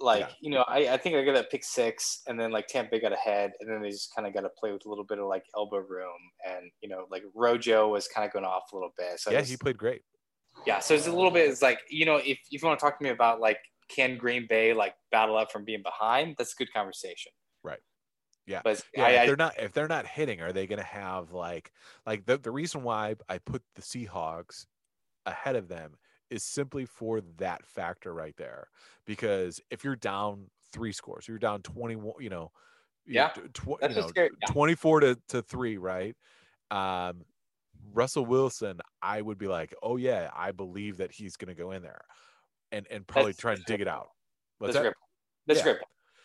Like, 0.00 0.20
yeah. 0.20 0.28
you 0.40 0.50
know, 0.50 0.64
I, 0.66 0.88
I 0.88 0.96
think 0.96 1.14
I 1.14 1.24
got 1.24 1.34
that 1.34 1.50
pick 1.50 1.64
six, 1.64 2.22
and 2.26 2.38
then 2.38 2.50
like 2.50 2.66
Tampa 2.66 2.98
got 2.98 3.12
ahead, 3.12 3.52
and 3.60 3.70
then 3.70 3.80
they 3.80 3.90
just 3.90 4.14
kind 4.14 4.26
of 4.26 4.34
got 4.34 4.40
to 4.40 4.50
play 4.58 4.72
with 4.72 4.84
a 4.86 4.88
little 4.88 5.04
bit 5.04 5.18
of 5.18 5.26
like 5.26 5.44
elbow 5.56 5.78
room, 5.78 6.18
and 6.46 6.70
you 6.82 6.88
know, 6.88 7.06
like 7.10 7.22
Rojo 7.34 7.88
was 7.88 8.08
kind 8.08 8.26
of 8.26 8.32
going 8.32 8.44
off 8.44 8.64
a 8.72 8.76
little 8.76 8.92
bit. 8.98 9.20
So 9.20 9.30
yeah, 9.30 9.40
was, 9.40 9.48
he 9.48 9.56
played 9.56 9.78
great. 9.78 10.02
Yeah, 10.66 10.80
so 10.80 10.94
it's 10.94 11.06
a 11.06 11.12
little 11.12 11.30
bit. 11.30 11.48
It's 11.48 11.62
like 11.62 11.78
you 11.88 12.06
know, 12.06 12.16
if 12.16 12.38
if 12.50 12.62
you 12.62 12.66
want 12.66 12.78
to 12.78 12.84
talk 12.84 12.98
to 12.98 13.04
me 13.04 13.10
about 13.10 13.40
like 13.40 13.58
can 13.88 14.16
Green 14.16 14.46
Bay 14.48 14.72
like 14.72 14.94
battle 15.12 15.36
up 15.36 15.52
from 15.52 15.64
being 15.64 15.82
behind, 15.82 16.34
that's 16.38 16.52
a 16.52 16.56
good 16.56 16.72
conversation. 16.72 17.32
Right. 17.62 17.80
Yeah, 18.46 18.60
but 18.62 18.82
yeah, 18.94 19.04
I, 19.04 19.10
if 19.10 19.26
they're 19.26 19.36
not 19.36 19.54
if 19.58 19.72
they're 19.72 19.88
not 19.88 20.06
hitting, 20.06 20.40
are 20.40 20.52
they 20.52 20.66
going 20.66 20.80
to 20.80 20.84
have 20.84 21.32
like 21.32 21.70
like 22.04 22.26
the 22.26 22.36
the 22.36 22.50
reason 22.50 22.82
why 22.82 23.14
I 23.28 23.38
put 23.38 23.62
the 23.74 23.82
Seahawks 23.82 24.66
ahead 25.24 25.56
of 25.56 25.68
them 25.68 25.94
is 26.30 26.42
simply 26.42 26.84
for 26.84 27.20
that 27.38 27.64
factor 27.66 28.12
right 28.14 28.36
there. 28.36 28.68
Because 29.06 29.60
if 29.70 29.84
you're 29.84 29.96
down 29.96 30.46
three 30.72 30.92
scores, 30.92 31.28
you're 31.28 31.38
down 31.38 31.62
twenty 31.62 31.96
one, 31.96 32.14
you 32.20 32.30
know, 32.30 32.50
yeah, 33.06 33.28
tw- 33.28 33.80
you 33.82 33.88
know, 33.88 34.10
yeah. 34.16 34.28
twenty 34.48 34.74
four 34.74 35.00
to 35.00 35.18
to 35.28 35.42
three, 35.42 35.76
right? 35.76 36.16
Um, 36.70 37.24
Russell 37.92 38.26
Wilson, 38.26 38.80
I 39.02 39.20
would 39.20 39.38
be 39.38 39.46
like, 39.46 39.74
oh 39.82 39.96
yeah, 39.96 40.30
I 40.34 40.52
believe 40.52 40.96
that 40.98 41.12
he's 41.12 41.36
going 41.36 41.54
to 41.54 41.60
go 41.60 41.72
in 41.72 41.82
there, 41.82 42.02
and 42.72 42.86
and 42.90 43.06
probably 43.06 43.32
that's, 43.32 43.40
try 43.40 43.52
and 43.52 43.64
dig 43.64 43.80
it 43.80 43.88
out. 43.88 44.08
What's 44.58 44.74
that's 44.74 44.84
that? 44.84 44.94
That's 45.46 45.58
yeah. 45.60 45.64
great. 45.64 45.76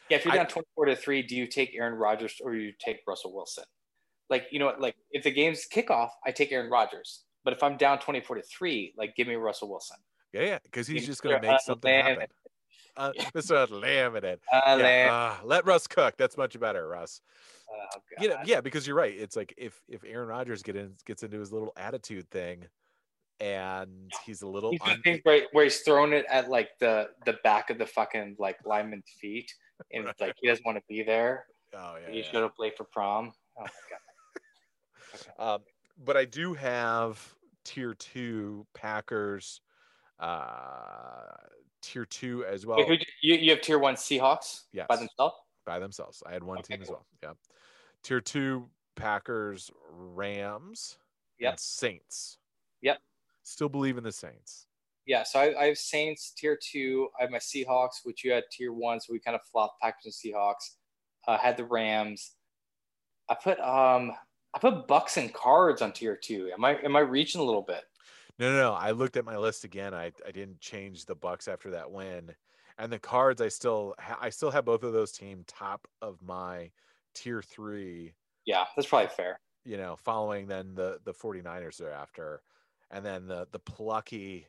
Yeah, 0.09 0.17
if 0.17 0.25
you're 0.25 0.33
down 0.33 0.45
I, 0.45 0.49
24 0.49 0.85
to 0.85 0.95
three, 0.95 1.21
do 1.21 1.35
you 1.35 1.45
take 1.45 1.75
Aaron 1.75 1.93
Rodgers 1.93 2.35
or 2.41 2.55
you 2.55 2.73
take 2.83 2.97
Russell 3.07 3.33
Wilson? 3.33 3.65
Like, 4.29 4.45
you 4.51 4.59
know 4.59 4.65
what? 4.65 4.81
Like, 4.81 4.95
if 5.11 5.23
the 5.23 5.31
game's 5.31 5.67
kickoff, 5.71 6.09
I 6.25 6.31
take 6.31 6.51
Aaron 6.51 6.69
Rodgers. 6.69 7.25
But 7.43 7.53
if 7.53 7.63
I'm 7.63 7.77
down 7.77 7.99
24 7.99 8.37
to 8.37 8.41
three, 8.41 8.93
like, 8.97 9.15
give 9.15 9.27
me 9.27 9.35
Russell 9.35 9.69
Wilson. 9.69 9.97
Yeah, 10.33 10.43
yeah, 10.43 10.59
because 10.63 10.87
he's 10.87 11.05
just 11.05 11.23
going 11.23 11.41
to 11.41 11.47
make 11.47 11.61
something 11.61 11.93
happen. 11.93 12.27
Uh, 12.97 13.11
Mr. 13.35 13.67
Unlimited. 13.67 14.39
Uh, 14.51 14.77
yeah, 14.79 15.37
uh, 15.41 15.45
let 15.45 15.65
Russ 15.65 15.87
cook. 15.87 16.15
That's 16.17 16.37
much 16.37 16.59
better, 16.59 16.87
Russ. 16.87 17.21
Oh, 17.71 17.99
you 18.19 18.29
know, 18.29 18.37
yeah, 18.45 18.61
because 18.61 18.85
you're 18.85 18.95
right. 18.95 19.15
It's 19.15 19.35
like 19.35 19.53
if 19.57 19.79
if 19.87 20.03
Aaron 20.03 20.27
Rodgers 20.27 20.63
get 20.63 20.75
in, 20.75 20.93
gets 21.05 21.23
into 21.23 21.39
his 21.39 21.53
little 21.53 21.71
attitude 21.77 22.29
thing, 22.29 22.65
and 23.39 24.11
he's 24.25 24.41
a 24.41 24.47
little 24.47 24.71
he's 24.71 24.81
un- 24.81 25.19
where, 25.23 25.43
where 25.51 25.63
he's 25.63 25.79
throwing 25.81 26.13
it 26.13 26.25
at 26.29 26.49
like 26.49 26.69
the 26.79 27.09
the 27.25 27.37
back 27.43 27.69
of 27.69 27.77
the 27.77 27.85
fucking 27.85 28.35
like 28.39 28.57
lineman's 28.65 29.09
feet 29.21 29.53
and 29.93 30.05
right. 30.05 30.15
like 30.19 30.35
he 30.41 30.47
doesn't 30.47 30.65
want 30.65 30.77
to 30.77 30.83
be 30.89 31.03
there. 31.03 31.45
Oh 31.73 31.95
yeah. 32.01 32.11
He 32.11 32.19
yeah. 32.19 32.31
showed 32.31 32.43
up 32.43 32.55
late 32.59 32.75
for 32.75 32.85
prom. 32.85 33.31
Oh 33.57 33.61
my 33.61 33.69
god. 33.89 34.01
okay. 35.15 35.31
um, 35.39 35.59
but 36.03 36.17
I 36.17 36.25
do 36.25 36.53
have 36.53 37.35
tier 37.65 37.93
two 37.93 38.65
Packers, 38.73 39.61
uh, 40.19 41.33
tier 41.81 42.05
two 42.05 42.45
as 42.45 42.65
well. 42.65 42.77
Wait, 42.87 43.05
you, 43.21 43.35
you 43.35 43.51
have 43.51 43.61
tier 43.61 43.79
one 43.79 43.95
Seahawks 43.95 44.63
yes. 44.71 44.87
by 44.87 44.95
themselves? 44.95 45.35
By 45.65 45.79
themselves. 45.79 46.23
I 46.25 46.33
had 46.33 46.43
one 46.43 46.59
okay, 46.59 46.75
team 46.75 46.77
cool. 46.77 46.83
as 46.83 46.89
well. 46.89 47.05
Yeah. 47.23 47.33
Tier 48.03 48.21
two 48.21 48.67
Packers, 48.95 49.71
Rams, 49.91 50.97
yep. 51.39 51.59
Saints. 51.59 52.37
Yep. 52.81 52.99
Still 53.43 53.69
believe 53.69 53.97
in 53.97 54.03
the 54.03 54.11
Saints 54.11 54.67
yeah, 55.09 55.23
so 55.23 55.39
I, 55.39 55.59
I, 55.59 55.65
have 55.65 55.77
Saints 55.79 56.31
tier 56.37 56.57
two. 56.61 57.09
I 57.17 57.23
have 57.23 57.31
my 57.31 57.39
Seahawks, 57.39 58.01
which 58.03 58.23
you 58.23 58.31
had 58.31 58.43
tier 58.51 58.71
one. 58.71 58.99
So 58.99 59.11
we 59.11 59.19
kind 59.19 59.33
of 59.33 59.41
flopped 59.51 59.81
Packers 59.81 60.05
and 60.05 60.13
Seahawks. 60.13 60.75
Uh, 61.27 61.35
had 61.35 61.57
the 61.57 61.65
Rams. 61.65 62.35
I 63.27 63.33
put 63.33 63.59
um 63.59 64.11
I 64.59 64.61
put 64.71 64.87
Bucks 64.87 65.15
and 65.15 65.33
Cards 65.33 65.81
on 65.81 65.93
tier 65.93 66.17
two. 66.17 66.51
Am 66.51 66.65
I 66.65 66.75
am 66.81 66.95
I 66.97 66.99
reaching 66.99 67.39
a 67.39 67.45
little 67.45 67.61
bit? 67.61 67.85
No, 68.37 68.51
no, 68.51 68.57
no. 68.57 68.73
I 68.73 68.91
looked 68.91 69.17
at 69.17 69.25
my 69.25 69.37
list 69.37 69.63
again. 69.63 69.93
I 69.93 70.11
I 70.25 70.31
didn't 70.31 70.59
change 70.59 71.05
the 71.05 71.15
Bucks 71.15 71.47
after 71.47 71.71
that 71.71 71.91
win, 71.91 72.35
and 72.77 72.91
the 72.91 72.99
Cards. 72.99 73.41
I 73.41 73.47
still 73.49 73.95
ha- 73.99 74.17
I 74.19 74.29
still 74.29 74.51
have 74.51 74.65
both 74.65 74.83
of 74.83 74.91
those 74.93 75.11
team 75.13 75.43
top 75.47 75.87
of 76.01 76.21
my 76.21 76.71
tier 77.13 77.41
three. 77.41 78.15
Yeah, 78.45 78.65
that's 78.75 78.87
probably 78.87 79.09
fair. 79.09 79.39
You 79.63 79.77
know, 79.77 79.95
following 79.95 80.47
then 80.47 80.75
the 80.75 80.99
the 81.03 81.13
49ers 81.13 81.77
thereafter, 81.77 82.43
and 82.91 83.05
then 83.05 83.27
the 83.27 83.47
the 83.51 83.59
plucky 83.59 84.47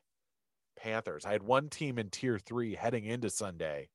Panthers. 0.76 1.24
I 1.24 1.32
had 1.32 1.42
one 1.44 1.68
team 1.70 1.98
in 1.98 2.10
tier 2.10 2.38
three 2.38 2.74
heading 2.74 3.04
into 3.04 3.30
Sunday 3.30 3.90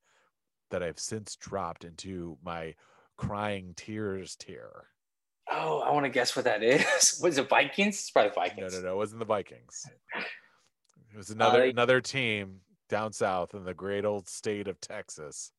that 0.72 0.84
I've 0.84 1.00
since 1.00 1.36
dropped 1.36 1.86
into 1.86 2.38
my 2.44 2.76
crying 3.18 3.74
tears 3.76 4.36
tier. 4.36 4.90
Oh, 5.58 5.80
I 5.80 5.92
want 5.92 6.06
to 6.06 6.10
guess 6.10 6.36
what 6.36 6.46
that 6.46 6.64
is. 6.64 7.20
Was 7.24 7.38
it 7.38 7.48
Vikings? 7.48 7.96
It's 7.96 8.12
probably 8.12 8.32
Vikings. 8.36 8.74
No, 8.74 8.80
no, 8.80 8.86
no. 8.86 8.94
It 8.94 8.98
wasn't 8.98 9.20
the 9.20 9.26
Vikings. 9.26 9.86
It 11.14 11.18
was 11.18 11.30
another 11.30 11.64
uh, 11.64 11.68
another 11.68 12.02
team 12.02 12.60
down 12.90 13.14
south 13.14 13.54
in 13.54 13.64
the 13.64 13.74
great 13.74 14.04
old 14.04 14.28
state 14.28 14.68
of 14.68 14.82
Texas. 14.82 15.52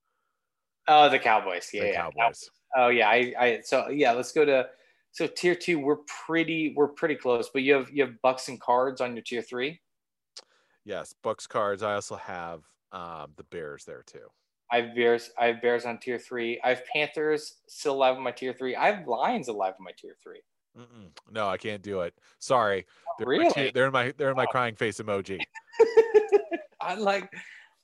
Oh, 0.86 1.08
the 1.08 1.18
Cowboys. 1.18 1.70
Yeah, 1.72 1.82
the 1.82 1.88
yeah. 1.88 1.96
Cowboys. 1.96 2.50
Oh, 2.76 2.88
yeah. 2.88 3.08
I, 3.08 3.32
I. 3.38 3.60
So 3.64 3.88
yeah, 3.88 4.12
let's 4.12 4.32
go 4.32 4.44
to. 4.44 4.68
So 5.12 5.26
tier 5.26 5.54
two, 5.54 5.78
we're 5.78 6.00
pretty, 6.26 6.74
we're 6.76 6.88
pretty 6.88 7.14
close. 7.14 7.48
But 7.48 7.62
you 7.62 7.72
have 7.72 7.88
you 7.90 8.04
have 8.04 8.20
Bucks 8.22 8.48
and 8.48 8.60
Cards 8.60 9.00
on 9.00 9.16
your 9.16 9.22
tier 9.22 9.40
three. 9.40 9.80
Yes, 10.84 11.14
Bucks 11.22 11.46
cards. 11.46 11.82
I 11.82 11.94
also 11.94 12.16
have 12.16 12.62
um, 12.92 13.32
the 13.36 13.44
Bears 13.44 13.84
there 13.84 14.04
too. 14.06 14.28
I 14.70 14.80
have 14.80 14.94
Bears. 14.94 15.30
I 15.38 15.46
have 15.46 15.62
Bears 15.62 15.84
on 15.84 15.98
tier 15.98 16.18
three. 16.18 16.60
I 16.64 16.70
have 16.70 16.82
Panthers 16.92 17.54
still 17.68 17.94
alive 17.94 18.16
on 18.16 18.22
my 18.22 18.32
tier 18.32 18.52
three. 18.52 18.74
I 18.74 18.90
have 18.92 19.06
Lions 19.06 19.48
alive 19.48 19.74
on 19.78 19.84
my 19.84 19.92
tier 19.96 20.16
3 20.22 20.40
Mm-mm. 20.78 21.08
No, 21.30 21.48
I 21.48 21.56
can't 21.56 21.82
do 21.82 22.00
it. 22.02 22.14
Sorry. 22.38 22.86
They're 23.18 23.26
really? 23.26 23.46
In 23.56 23.70
they're 23.72 23.86
in 23.86 23.92
my 23.92 24.12
they're 24.16 24.30
in 24.30 24.36
my 24.36 24.44
oh. 24.44 24.50
crying 24.50 24.74
face 24.74 25.00
emoji. 25.00 25.40
I 26.80 26.94
like, 26.94 27.32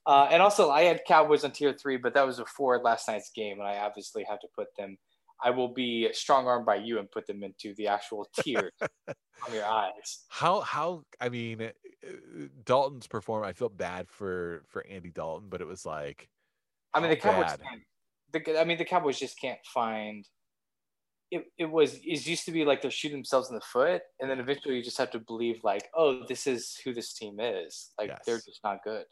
uh, 0.06 0.28
and 0.30 0.42
also 0.42 0.70
I 0.70 0.82
had 0.82 1.00
Cowboys 1.06 1.44
on 1.44 1.52
tier 1.52 1.72
three, 1.72 1.96
but 1.96 2.14
that 2.14 2.26
was 2.26 2.38
before 2.38 2.78
last 2.80 3.08
night's 3.08 3.30
game, 3.30 3.58
and 3.58 3.68
I 3.68 3.78
obviously 3.78 4.24
have 4.24 4.40
to 4.40 4.48
put 4.54 4.68
them. 4.76 4.98
I 5.42 5.50
will 5.50 5.72
be 5.72 6.08
strong 6.12 6.46
armed 6.46 6.66
by 6.66 6.76
you 6.76 6.98
and 6.98 7.10
put 7.10 7.26
them 7.26 7.42
into 7.42 7.74
the 7.74 7.88
actual 7.88 8.28
tier 8.40 8.70
on 9.08 9.54
your 9.54 9.64
eyes. 9.64 10.24
How 10.28 10.60
how 10.60 11.04
I 11.20 11.30
mean 11.30 11.70
Dalton's 12.64 13.06
perform. 13.06 13.44
I 13.44 13.52
felt 13.52 13.76
bad 13.76 14.08
for 14.08 14.64
for 14.68 14.86
Andy 14.86 15.10
Dalton, 15.10 15.48
but 15.48 15.60
it 15.60 15.66
was 15.66 15.86
like, 15.86 16.28
I 16.94 17.00
mean, 17.00 17.11
the 17.11 17.18
oh, 17.18 17.20
Cowboys. 17.20 17.59
The, 18.33 18.61
I 18.61 18.64
mean, 18.64 18.78
the 18.78 18.85
Cowboys 18.85 19.18
just 19.18 19.38
can't 19.38 19.59
find 19.64 20.26
it, 21.33 21.46
it 21.57 21.64
was 21.64 21.94
it 22.05 22.26
used 22.26 22.44
to 22.44 22.52
be 22.52 22.64
like 22.64 22.83
they're 22.83 22.90
shooting 22.90 23.16
themselves 23.16 23.48
in 23.48 23.55
the 23.55 23.62
foot 23.62 24.02
and 24.20 24.31
then 24.31 24.38
eventually 24.38 24.76
you 24.76 24.83
just 24.83 24.98
have 24.98 25.11
to 25.12 25.18
believe 25.18 25.64
like 25.64 25.88
oh 25.96 26.24
this 26.28 26.46
is 26.46 26.78
who 26.85 26.92
this 26.92 27.14
team 27.14 27.40
is 27.40 27.92
like 27.98 28.09
yes. 28.09 28.20
they're 28.26 28.37
just 28.37 28.61
not 28.62 28.85
good 28.85 29.07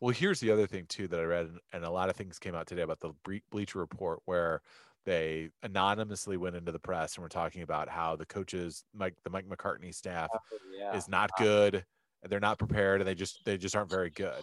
well 0.00 0.14
here's 0.14 0.38
the 0.38 0.52
other 0.52 0.68
thing 0.68 0.86
too 0.88 1.08
that 1.08 1.18
i 1.18 1.24
read 1.24 1.50
and 1.72 1.84
a 1.84 1.90
lot 1.90 2.08
of 2.08 2.14
things 2.14 2.38
came 2.38 2.54
out 2.54 2.68
today 2.68 2.82
about 2.82 3.00
the 3.00 3.12
bleacher 3.50 3.80
report 3.80 4.20
where 4.24 4.62
they 5.04 5.50
anonymously 5.64 6.36
went 6.36 6.54
into 6.54 6.70
the 6.70 6.78
press 6.78 7.16
and 7.16 7.22
were 7.24 7.28
talking 7.28 7.62
about 7.62 7.88
how 7.88 8.14
the 8.14 8.26
coaches 8.26 8.84
mike 8.94 9.16
the 9.24 9.30
mike 9.30 9.48
mccartney 9.48 9.92
staff 9.92 10.28
oh, 10.32 10.38
yeah. 10.78 10.96
is 10.96 11.08
not 11.08 11.28
good 11.38 11.84
they're 12.28 12.38
not 12.38 12.56
prepared 12.56 13.00
and 13.00 13.08
they 13.08 13.16
just 13.16 13.40
they 13.44 13.58
just 13.58 13.74
aren't 13.74 13.90
very 13.90 14.10
good 14.10 14.42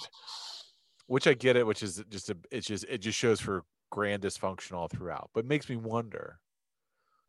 which 1.11 1.27
i 1.27 1.33
get 1.33 1.55
it 1.55 1.65
which 1.65 1.83
is 1.83 2.03
just 2.09 2.29
a 2.29 2.37
it's 2.51 2.67
just 2.67 2.85
it 2.85 2.99
just 2.99 3.17
shows 3.17 3.39
for 3.39 3.63
grand 3.91 4.23
dysfunction 4.23 4.73
all 4.73 4.87
throughout 4.87 5.29
but 5.33 5.45
makes 5.45 5.69
me 5.69 5.75
wonder 5.75 6.39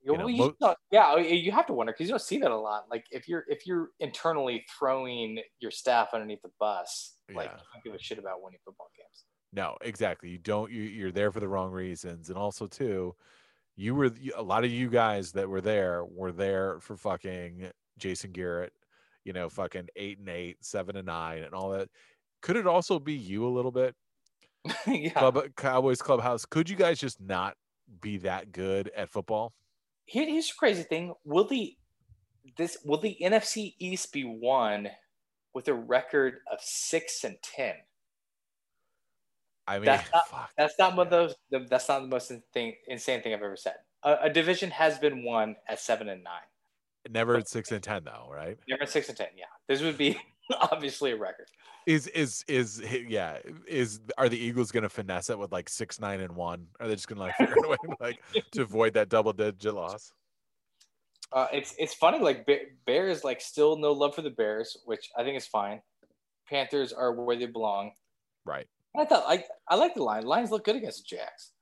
you 0.05 0.16
know, 0.16 0.27
you 0.27 0.57
yeah, 0.90 1.12
oh, 1.14 1.18
you 1.18 1.53
have 1.53 1.66
to 1.66 1.73
wonder 1.73 1.92
because 1.92 2.09
you 2.09 2.12
don't 2.12 2.21
see 2.21 2.38
that 2.38 2.51
a 2.51 2.57
lot. 2.57 2.87
Like 2.90 3.07
if 3.12 3.29
you're 3.29 3.45
if 3.47 3.66
you're 3.66 3.90
internally 4.01 4.64
throwing 4.77 5.38
your 5.61 5.71
staff 5.71 6.09
underneath 6.12 6.42
the 6.42 6.51
bus, 6.59 7.14
like 7.33 7.51
yeah. 7.51 7.57
you 7.57 7.64
don't 7.73 7.85
give 7.85 7.95
a 7.95 8.03
shit 8.03 8.18
about 8.18 8.42
winning 8.42 8.59
football 8.64 8.88
games. 8.97 9.25
No, 9.53 9.77
exactly. 9.81 10.31
You 10.31 10.38
don't. 10.38 10.73
You, 10.73 10.83
you're 10.83 11.12
there 11.12 11.31
for 11.31 11.38
the 11.38 11.49
wrong 11.49 11.71
reasons, 11.71 12.31
and 12.31 12.38
also 12.38 12.66
too, 12.66 13.14
you 13.77 13.95
were 13.95 14.11
a 14.37 14.42
lot 14.42 14.64
of 14.64 14.73
you 14.73 14.88
guys 14.88 15.31
that 15.33 15.49
were 15.49 15.61
there 15.61 16.05
were 16.05 16.33
there 16.33 16.81
for 16.81 16.97
fucking 16.97 17.71
Jason 17.99 18.33
Garrett. 18.33 18.73
You 19.25 19.33
know, 19.33 19.49
fucking 19.49 19.88
eight 19.95 20.18
and 20.18 20.29
eight, 20.29 20.57
seven 20.62 20.97
and 20.97 21.07
nine, 21.07 21.45
and 21.45 21.55
all 21.55 21.71
that. 21.71 21.88
Could 22.42 22.57
it 22.57 22.66
also 22.66 22.98
be 22.98 23.14
you 23.14 23.46
a 23.46 23.48
little 23.48 23.72
bit? 23.72 23.94
yeah. 24.87 25.11
Club, 25.11 25.42
Cowboys 25.57 26.02
clubhouse. 26.02 26.44
Could 26.44 26.68
you 26.68 26.76
guys 26.76 26.98
just 26.98 27.20
not 27.20 27.57
be 28.00 28.18
that 28.18 28.52
good 28.52 28.90
at 28.96 29.11
football? 29.11 29.52
here, 30.07 30.26
here's 30.26 30.48
the 30.48 30.55
crazy 30.59 30.83
thing: 30.83 31.14
will 31.24 31.46
the 31.46 31.76
this 32.57 32.76
will 32.85 33.00
the 33.00 33.16
NFC 33.20 33.74
East 33.78 34.12
be 34.12 34.24
won 34.24 34.88
with 35.55 35.68
a 35.68 35.74
record 35.74 36.38
of 36.50 36.59
six 36.61 37.24
and 37.24 37.37
ten? 37.42 37.74
I 39.66 39.76
mean, 39.76 39.87
that's 39.87 40.11
not, 40.12 40.28
fuck, 40.28 40.50
that's 40.59 40.74
not 40.78 40.96
one 40.96 41.07
of 41.07 41.11
those. 41.11 41.35
That's 41.68 41.88
not 41.88 42.00
the 42.00 42.09
most 42.09 42.33
thing, 42.52 42.74
insane 42.88 43.22
thing 43.22 43.33
I've 43.33 43.42
ever 43.42 43.57
said. 43.57 43.76
A, 44.02 44.16
a, 44.22 44.31
division 44.31 44.70
has 44.72 44.98
been 44.98 45.24
won 45.24 45.55
at 45.68 45.81
seven 45.81 46.09
and 46.09 46.24
nine. 46.24 46.42
Never 47.09 47.37
at 47.37 47.48
six 47.48 47.70
and 47.70 47.83
ten, 47.83 48.02
though, 48.05 48.28
right? 48.31 48.59
Never 48.68 48.83
at 48.83 48.90
six 48.90 49.09
and 49.09 49.16
ten. 49.16 49.28
Yeah, 49.37 49.44
this 49.68 49.81
would 49.81 49.96
be 49.96 50.18
obviously 50.72 51.12
a 51.12 51.16
record. 51.16 51.46
Is 51.87 52.07
is 52.09 52.45
is 52.49 52.81
yeah? 52.81 53.38
Is 53.66 54.01
are 54.16 54.29
the 54.29 54.38
Eagles 54.38 54.71
going 54.71 54.85
to 54.85 54.88
finesse 54.88 55.31
it 55.31 55.38
with 55.38 55.53
like 55.53 55.68
six 55.68 56.01
nine 56.01 56.21
and 56.21 56.35
one? 56.37 56.66
Are 56.81 56.87
they 56.87 56.95
just 56.95 57.09
going 57.09 57.18
to 57.18 57.25
like 57.25 57.37
figure 57.38 57.64
a 57.64 57.68
way 57.68 57.77
like 58.01 58.23
to 58.53 58.62
avoid 58.62 58.95
that 58.95 59.09
double 59.09 59.33
digit 59.33 59.75
loss? 59.75 60.12
Uh, 61.33 61.47
it's 61.53 61.75
it's 61.79 61.95
funny. 61.95 62.18
Like 62.18 62.49
Bears, 62.87 63.25
like 63.25 63.40
still 63.40 63.77
no 63.77 63.92
love 63.92 64.14
for 64.14 64.23
the 64.23 64.31
Bears, 64.31 64.77
which 64.85 65.11
I 65.16 65.25
think 65.25 65.37
is 65.37 65.47
fine. 65.47 65.81
Panthers 66.49 66.92
are 66.92 67.12
where 67.12 67.37
they 67.37 67.47
belong. 67.47 67.92
Right. 68.45 68.66
I 68.97 69.05
thought 69.05 69.27
like 69.27 69.47
I 69.68 69.77
like 69.77 69.95
the 69.95 70.03
line. 70.03 70.25
Lions 70.25 70.51
look 70.51 70.64
good 70.64 70.77
against 70.77 71.09
the 71.09 71.16
Jags. 71.16 71.53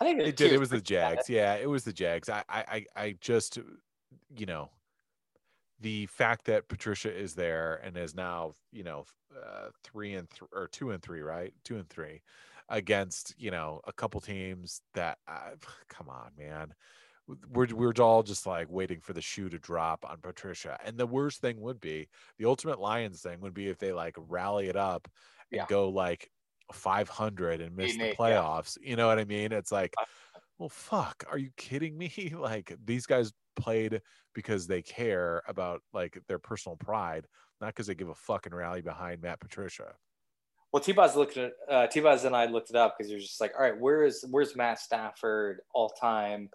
I 0.00 0.04
think 0.04 0.20
it 0.20 0.36
did. 0.36 0.52
It 0.52 0.60
was 0.60 0.70
the 0.70 0.80
Jags. 0.80 1.28
Bad. 1.28 1.34
Yeah, 1.34 1.54
it 1.54 1.68
was 1.68 1.84
the 1.84 1.92
Jags. 1.92 2.28
I 2.28 2.42
I 2.48 2.86
I 2.96 3.16
just 3.20 3.58
you 4.36 4.46
know 4.46 4.70
the 5.80 6.06
fact 6.06 6.44
that 6.46 6.68
Patricia 6.68 7.14
is 7.14 7.34
there 7.34 7.80
and 7.82 7.96
is 7.96 8.14
now, 8.14 8.52
you 8.72 8.84
know, 8.84 9.04
uh, 9.34 9.68
three 9.82 10.14
and 10.14 10.28
th- 10.30 10.48
or 10.52 10.68
two 10.68 10.90
and 10.90 11.02
three, 11.02 11.22
right? 11.22 11.52
Two 11.64 11.76
and 11.76 11.88
three 11.88 12.22
against, 12.68 13.34
you 13.38 13.50
know, 13.50 13.80
a 13.86 13.92
couple 13.92 14.20
teams 14.20 14.82
that, 14.94 15.18
uh, 15.26 15.50
come 15.88 16.08
on, 16.08 16.30
man. 16.38 16.74
We're, 17.48 17.68
we're 17.72 17.92
all 18.00 18.24
just 18.24 18.44
like 18.44 18.66
waiting 18.68 19.00
for 19.00 19.12
the 19.12 19.20
shoe 19.20 19.48
to 19.50 19.58
drop 19.58 20.04
on 20.08 20.18
Patricia. 20.20 20.76
And 20.84 20.98
the 20.98 21.06
worst 21.06 21.40
thing 21.40 21.60
would 21.60 21.80
be 21.80 22.08
the 22.38 22.46
ultimate 22.46 22.80
Lions 22.80 23.22
thing 23.22 23.40
would 23.40 23.54
be 23.54 23.68
if 23.68 23.78
they 23.78 23.92
like 23.92 24.16
rally 24.18 24.66
it 24.66 24.74
up 24.74 25.06
and 25.52 25.58
yeah. 25.58 25.66
go 25.68 25.88
like 25.90 26.28
500 26.72 27.60
and 27.60 27.76
miss 27.76 27.96
the 27.96 28.14
playoffs. 28.18 28.76
Yeah. 28.80 28.90
You 28.90 28.96
know 28.96 29.06
what 29.06 29.20
I 29.20 29.24
mean? 29.24 29.52
It's 29.52 29.70
like, 29.70 29.94
well, 30.58 30.68
fuck, 30.68 31.24
are 31.30 31.38
you 31.38 31.50
kidding 31.56 31.96
me? 31.96 32.34
like 32.38 32.76
these 32.84 33.06
guys 33.06 33.32
played 33.56 34.00
because 34.34 34.66
they 34.66 34.82
care 34.82 35.42
about 35.48 35.82
like 35.92 36.18
their 36.28 36.38
personal 36.38 36.76
pride, 36.76 37.26
not 37.60 37.68
because 37.68 37.86
they 37.86 37.94
give 37.94 38.08
a 38.08 38.14
fucking 38.14 38.54
rally 38.54 38.80
behind 38.80 39.22
Matt 39.22 39.40
Patricia. 39.40 39.94
Well, 40.72 40.82
T-Boz 40.82 41.16
looked 41.16 41.36
at 41.36 41.52
uh, 41.68 41.86
T-Boz 41.88 42.24
and 42.24 42.36
I 42.36 42.46
looked 42.46 42.70
it 42.70 42.76
up 42.76 42.96
because 42.96 43.10
you're 43.10 43.20
just 43.20 43.40
like, 43.40 43.52
all 43.56 43.62
right, 43.62 43.78
where 43.78 44.04
is 44.04 44.24
where's 44.30 44.54
Matt 44.54 44.78
Stafford 44.78 45.60
all 45.74 45.88
time 45.88 46.48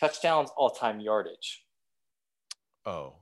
touchdowns, 0.00 0.50
all 0.56 0.70
time 0.70 1.00
yardage? 1.00 1.64
Oh, 2.84 3.14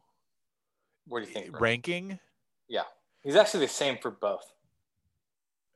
where 1.06 1.22
do 1.22 1.28
you 1.28 1.34
think 1.34 1.60
ranking? 1.60 2.18
Yeah, 2.68 2.82
he's 3.22 3.36
actually 3.36 3.66
the 3.66 3.72
same 3.72 3.98
for 3.98 4.10
both. 4.10 4.50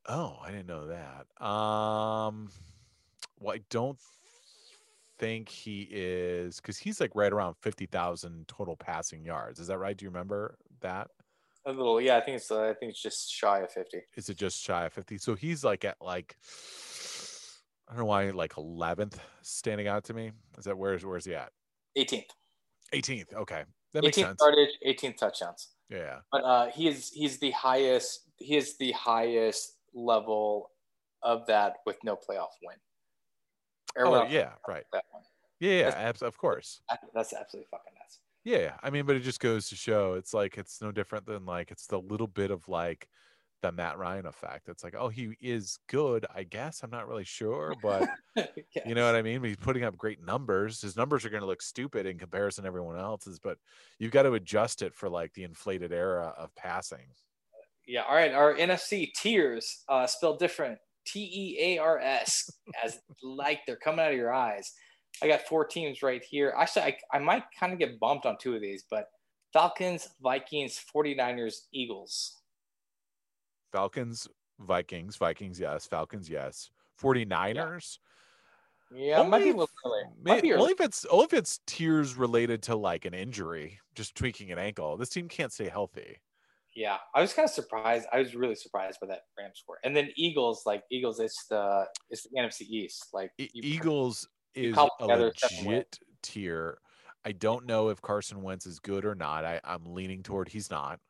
Oh, 0.09 0.39
I 0.43 0.51
didn't 0.51 0.67
know 0.67 0.87
that. 0.87 1.45
Um, 1.45 2.49
well, 3.39 3.55
I 3.55 3.61
don't 3.69 3.99
think 5.21 5.51
he 5.51 5.87
is 5.91 6.57
because 6.57 6.79
he's 6.79 7.01
like 7.01 7.13
right 7.15 7.33
around 7.33 7.55
50,000 7.61 8.49
total 8.49 8.75
passing 8.75 9.23
yards. 9.25 9.61
Is 9.61 9.67
that 9.67 9.79
right? 9.79 9.97
Do 9.97 10.05
you 10.05 10.09
remember 10.09 10.57
that? 10.81 11.09
A 11.67 11.73
little, 11.73 12.01
yeah. 12.01 12.17
I 12.17 12.23
think 12.23 12.39
it's 12.39 12.51
uh, 12.51 12.71
I 12.71 12.75
think 12.75 12.91
it's 12.91 13.03
just 13.03 13.31
shy 13.31 13.61
of 13.61 13.71
50. 13.71 13.99
Is 14.17 14.31
it 14.31 14.39
just 14.39 14.63
shy 14.63 14.87
of 14.87 14.95
50? 14.95 15.19
So 15.19 15.35
he's 15.35 15.63
like 15.63 15.85
at 15.85 15.97
like 16.01 16.37
I 17.87 17.93
don't 17.93 18.01
know 18.01 18.07
why 18.07 18.31
like 18.31 18.55
11th 18.55 19.19
standing 19.43 19.87
out 19.87 20.05
to 20.05 20.15
me. 20.15 20.33
Is 20.57 20.65
that 20.65 20.79
where's 20.79 21.05
where's 21.05 21.27
he 21.27 21.35
at? 21.35 21.51
18th. 21.99 22.25
18th. 22.95 23.35
Okay, 23.35 23.65
that 23.93 24.03
makes 24.03 24.17
18th 24.17 24.23
sense. 24.23 24.41
Yardage, 24.41 24.79
18th 24.87 25.17
touchdowns. 25.19 25.69
Yeah, 25.91 26.21
but 26.33 26.39
uh, 26.45 26.67
he 26.69 26.89
is 26.89 27.11
he's 27.11 27.39
the 27.39 27.51
highest. 27.51 28.21
He 28.37 28.57
is 28.57 28.79
the 28.79 28.93
highest 28.93 29.75
level 29.93 30.71
of 31.23 31.47
that 31.47 31.77
with 31.85 31.99
no 32.05 32.15
playoff 32.17 32.55
win. 32.65 32.77
Oh 33.99 34.27
yeah, 34.27 34.51
right. 34.69 34.85
That 34.93 35.05
one. 35.11 35.23
Yeah, 35.59 36.13
of 36.23 36.39
course. 36.39 36.81
That's 37.15 37.35
absolutely 37.35 37.69
fucking 37.71 37.93
nuts. 37.99 38.21
Yeah, 38.45 38.73
I 38.83 38.91
mean, 38.91 39.05
but 39.05 39.17
it 39.17 39.21
just 39.21 39.41
goes 39.41 39.69
to 39.69 39.77
show 39.77 40.15
it's 40.15 40.33
like 40.33 40.57
it's 40.57 40.81
no 40.81 40.91
different 40.91 41.27
than 41.27 41.45
like 41.45 41.71
it's 41.71 41.87
the 41.87 42.01
little 42.01 42.27
bit 42.27 42.51
of 42.51 42.67
like 42.69 43.07
the 43.63 43.73
Matt 43.73 43.99
Ryan 43.99 44.27
effect. 44.27 44.69
It's 44.69 44.83
like, 44.83 44.95
oh, 44.99 45.09
he 45.09 45.37
is 45.41 45.79
good, 45.89 46.27
I 46.35 46.45
guess. 46.45 46.83
I'm 46.83 46.91
not 46.91 47.09
really 47.09 47.25
sure, 47.25 47.75
but 47.83 48.09
yes. 48.37 48.49
you 48.87 48.95
know 48.95 49.05
what 49.05 49.15
I 49.15 49.23
mean? 49.23 49.43
He's 49.45 49.57
putting 49.57 49.85
up 49.85 49.99
great 49.99 50.25
numbers. 50.25 50.81
His 50.81 50.97
numbers 50.97 51.25
are 51.25 51.31
going 51.31 51.43
to 51.43 51.47
look 51.47 51.63
stupid 51.63 52.07
in 52.07 52.19
comparison 52.19 52.65
to 52.65 52.69
everyone 52.69 52.99
else's, 52.99 53.39
but 53.39 53.59
you've 53.99 54.13
got 54.13 54.23
to 54.23 54.33
adjust 54.33 54.83
it 54.83 54.95
for 54.95 55.09
like 55.09 55.33
the 55.35 55.45
inflated 55.45 55.93
era 55.93 56.33
of 56.39 56.55
passing. 56.55 57.09
Yeah. 57.87 58.03
All 58.09 58.15
right. 58.15 58.33
Our 58.33 58.55
NFC 58.55 59.13
tiers 59.15 59.85
uh, 59.89 60.07
spelled 60.07 60.39
different. 60.39 60.79
T 61.07 61.21
E 61.21 61.59
A 61.61 61.79
R 61.79 61.99
S, 61.99 62.51
as 62.85 63.01
like 63.23 63.61
they're 63.67 63.77
coming 63.77 64.01
out 64.01 64.13
of 64.13 64.17
your 64.17 64.33
eyes. 64.33 64.73
I 65.23 65.29
got 65.29 65.43
four 65.43 65.65
teams 65.65 66.03
right 66.03 66.23
here. 66.23 66.55
Actually, 66.57 66.83
I, 66.83 66.97
I 67.13 67.19
might 67.19 67.45
kind 67.59 67.73
of 67.73 67.79
get 67.79 67.99
bumped 68.01 68.27
on 68.27 68.37
two 68.41 68.55
of 68.55 68.63
these, 68.63 68.85
but 68.91 69.07
Falcons, 69.53 70.09
Vikings, 70.23 70.81
49ers, 70.95 71.63
Eagles. 71.73 72.39
Falcons, 73.73 74.29
Vikings, 74.61 75.17
Vikings, 75.17 75.59
yes. 75.59 75.87
Falcons, 75.87 76.31
yes. 76.31 76.71
49ers. 77.01 77.99
Yeah, 78.93 79.07
yeah 79.07 79.19
only, 79.19 79.31
might 79.31 79.45
be 79.45 79.51
a 79.51 79.53
little 79.53 79.69
early. 79.85 80.03
Might. 80.23 80.53
Only 80.53 80.73
if 80.73 80.81
it's 80.81 81.05
only 81.07 81.25
if 81.25 81.33
it's 81.33 81.61
tiers 81.67 82.17
related 82.17 82.63
to 82.65 82.77
like 82.77 83.05
an 83.05 83.15
injury, 83.15 83.79
just 83.95 84.15
tweaking 84.15 84.51
an 84.53 84.59
ankle. 84.59 84.97
This 84.97 85.09
team 85.09 85.29
can't 85.29 85.53
stay 85.53 85.69
healthy. 85.69 86.17
Yeah, 86.75 86.99
I 87.15 87.21
was 87.21 87.33
kind 87.33 87.45
of 87.45 87.51
surprised. 87.51 88.07
I 88.13 88.19
was 88.19 88.35
really 88.35 88.55
surprised 88.55 89.01
by 89.01 89.09
that 89.09 89.23
Rams 89.39 89.59
score. 89.59 89.79
And 89.83 89.95
then 89.95 90.11
Eagles, 90.17 90.63
like 90.67 90.85
Eagles, 90.91 91.19
it's 91.19 91.47
the 91.47 91.87
it's 92.11 92.23
the 92.23 92.31
NFC 92.39 92.63
East. 92.63 93.09
Like 93.13 93.33
you, 93.39 93.49
Eagles 93.55 94.29
is 94.55 94.77
a 94.77 95.07
legit 95.07 95.99
tier. 96.23 96.79
I 97.25 97.33
don't 97.33 97.67
know 97.67 97.89
if 97.89 98.01
Carson 98.01 98.43
Wentz 98.43 98.67
is 98.67 98.79
good 98.79 99.05
or 99.05 99.15
not. 99.15 99.45
I, 99.45 99.61
I'm 99.65 99.85
leaning 99.85 100.23
toward 100.23 100.49
he's 100.49 100.71
not. 100.71 101.01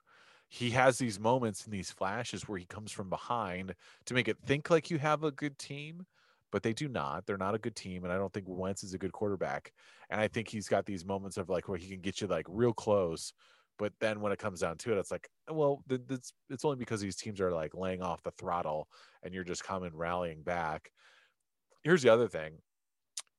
He 0.48 0.70
has 0.70 0.98
these 0.98 1.20
moments 1.20 1.64
and 1.64 1.72
these 1.72 1.92
flashes 1.92 2.48
where 2.48 2.58
he 2.58 2.64
comes 2.64 2.90
from 2.90 3.08
behind 3.08 3.74
to 4.06 4.14
make 4.14 4.26
it 4.26 4.36
think 4.44 4.70
like 4.70 4.90
you 4.90 4.98
have 4.98 5.22
a 5.22 5.30
good 5.30 5.56
team, 5.58 6.04
but 6.50 6.64
they 6.64 6.72
do 6.72 6.88
not. 6.88 7.24
They're 7.24 7.36
not 7.36 7.54
a 7.54 7.58
good 7.58 7.76
team, 7.76 8.02
and 8.02 8.12
I 8.12 8.16
don't 8.16 8.32
think 8.32 8.46
Wentz 8.48 8.82
is 8.82 8.92
a 8.92 8.98
good 8.98 9.12
quarterback. 9.12 9.72
And 10.10 10.20
I 10.20 10.26
think 10.26 10.48
he's 10.48 10.68
got 10.68 10.86
these 10.86 11.04
moments 11.04 11.36
of 11.36 11.48
like 11.48 11.68
where 11.68 11.78
he 11.78 11.88
can 11.88 12.00
get 12.00 12.20
you 12.20 12.26
like 12.26 12.46
real 12.48 12.72
close, 12.72 13.32
but 13.80 13.94
then 13.98 14.20
when 14.20 14.30
it 14.30 14.38
comes 14.38 14.60
down 14.60 14.76
to 14.76 14.92
it, 14.92 14.98
it's 14.98 15.10
like, 15.10 15.26
well, 15.48 15.82
it's 15.88 16.34
it's 16.50 16.66
only 16.66 16.76
because 16.76 17.00
these 17.00 17.16
teams 17.16 17.40
are 17.40 17.50
like 17.50 17.74
laying 17.74 18.02
off 18.02 18.22
the 18.22 18.30
throttle, 18.32 18.88
and 19.22 19.32
you're 19.32 19.42
just 19.42 19.64
coming 19.64 19.90
rallying 19.94 20.42
back. 20.42 20.90
Here's 21.82 22.02
the 22.02 22.10
other 22.10 22.28
thing: 22.28 22.58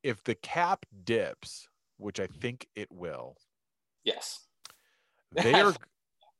if 0.02 0.20
the 0.24 0.34
cap 0.34 0.84
dips, 1.04 1.68
which 1.96 2.18
I 2.18 2.26
think 2.26 2.66
it 2.74 2.88
will, 2.90 3.36
yes, 4.02 4.40
they 5.30 5.54
are 5.54 5.72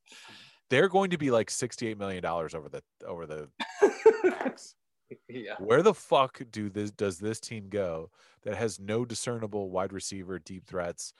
they're 0.68 0.88
going 0.88 1.10
to 1.10 1.18
be 1.18 1.30
like 1.30 1.48
sixty 1.48 1.86
eight 1.86 1.96
million 1.96 2.24
dollars 2.24 2.56
over 2.56 2.68
the 2.68 2.82
over 3.06 3.24
the 3.24 3.48
yeah. 5.28 5.54
Where 5.60 5.82
the 5.82 5.94
fuck 5.94 6.42
do 6.50 6.70
this 6.70 6.90
does 6.90 7.20
this 7.20 7.38
team 7.38 7.68
go 7.68 8.10
that 8.42 8.56
has 8.56 8.80
no 8.80 9.04
discernible 9.04 9.70
wide 9.70 9.92
receiver 9.92 10.40
deep 10.40 10.66
threats? 10.66 11.14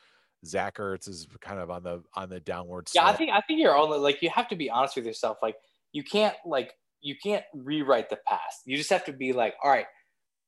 Zach 0.44 0.76
Ertz 0.76 1.08
is 1.08 1.26
kind 1.40 1.60
of 1.60 1.70
on 1.70 1.82
the 1.82 2.02
on 2.14 2.28
the 2.28 2.40
downward. 2.40 2.88
Yeah, 2.94 3.06
I 3.06 3.12
think 3.12 3.30
I 3.30 3.40
think 3.42 3.60
you're 3.60 3.76
only 3.76 3.98
like 3.98 4.22
you 4.22 4.30
have 4.30 4.48
to 4.48 4.56
be 4.56 4.70
honest 4.70 4.96
with 4.96 5.06
yourself. 5.06 5.38
Like 5.42 5.56
you 5.92 6.02
can't 6.02 6.34
like 6.44 6.72
you 7.00 7.16
can't 7.22 7.44
rewrite 7.54 8.10
the 8.10 8.18
past. 8.26 8.62
You 8.64 8.76
just 8.76 8.90
have 8.90 9.04
to 9.04 9.12
be 9.12 9.32
like, 9.32 9.54
all 9.62 9.70
right, 9.70 9.86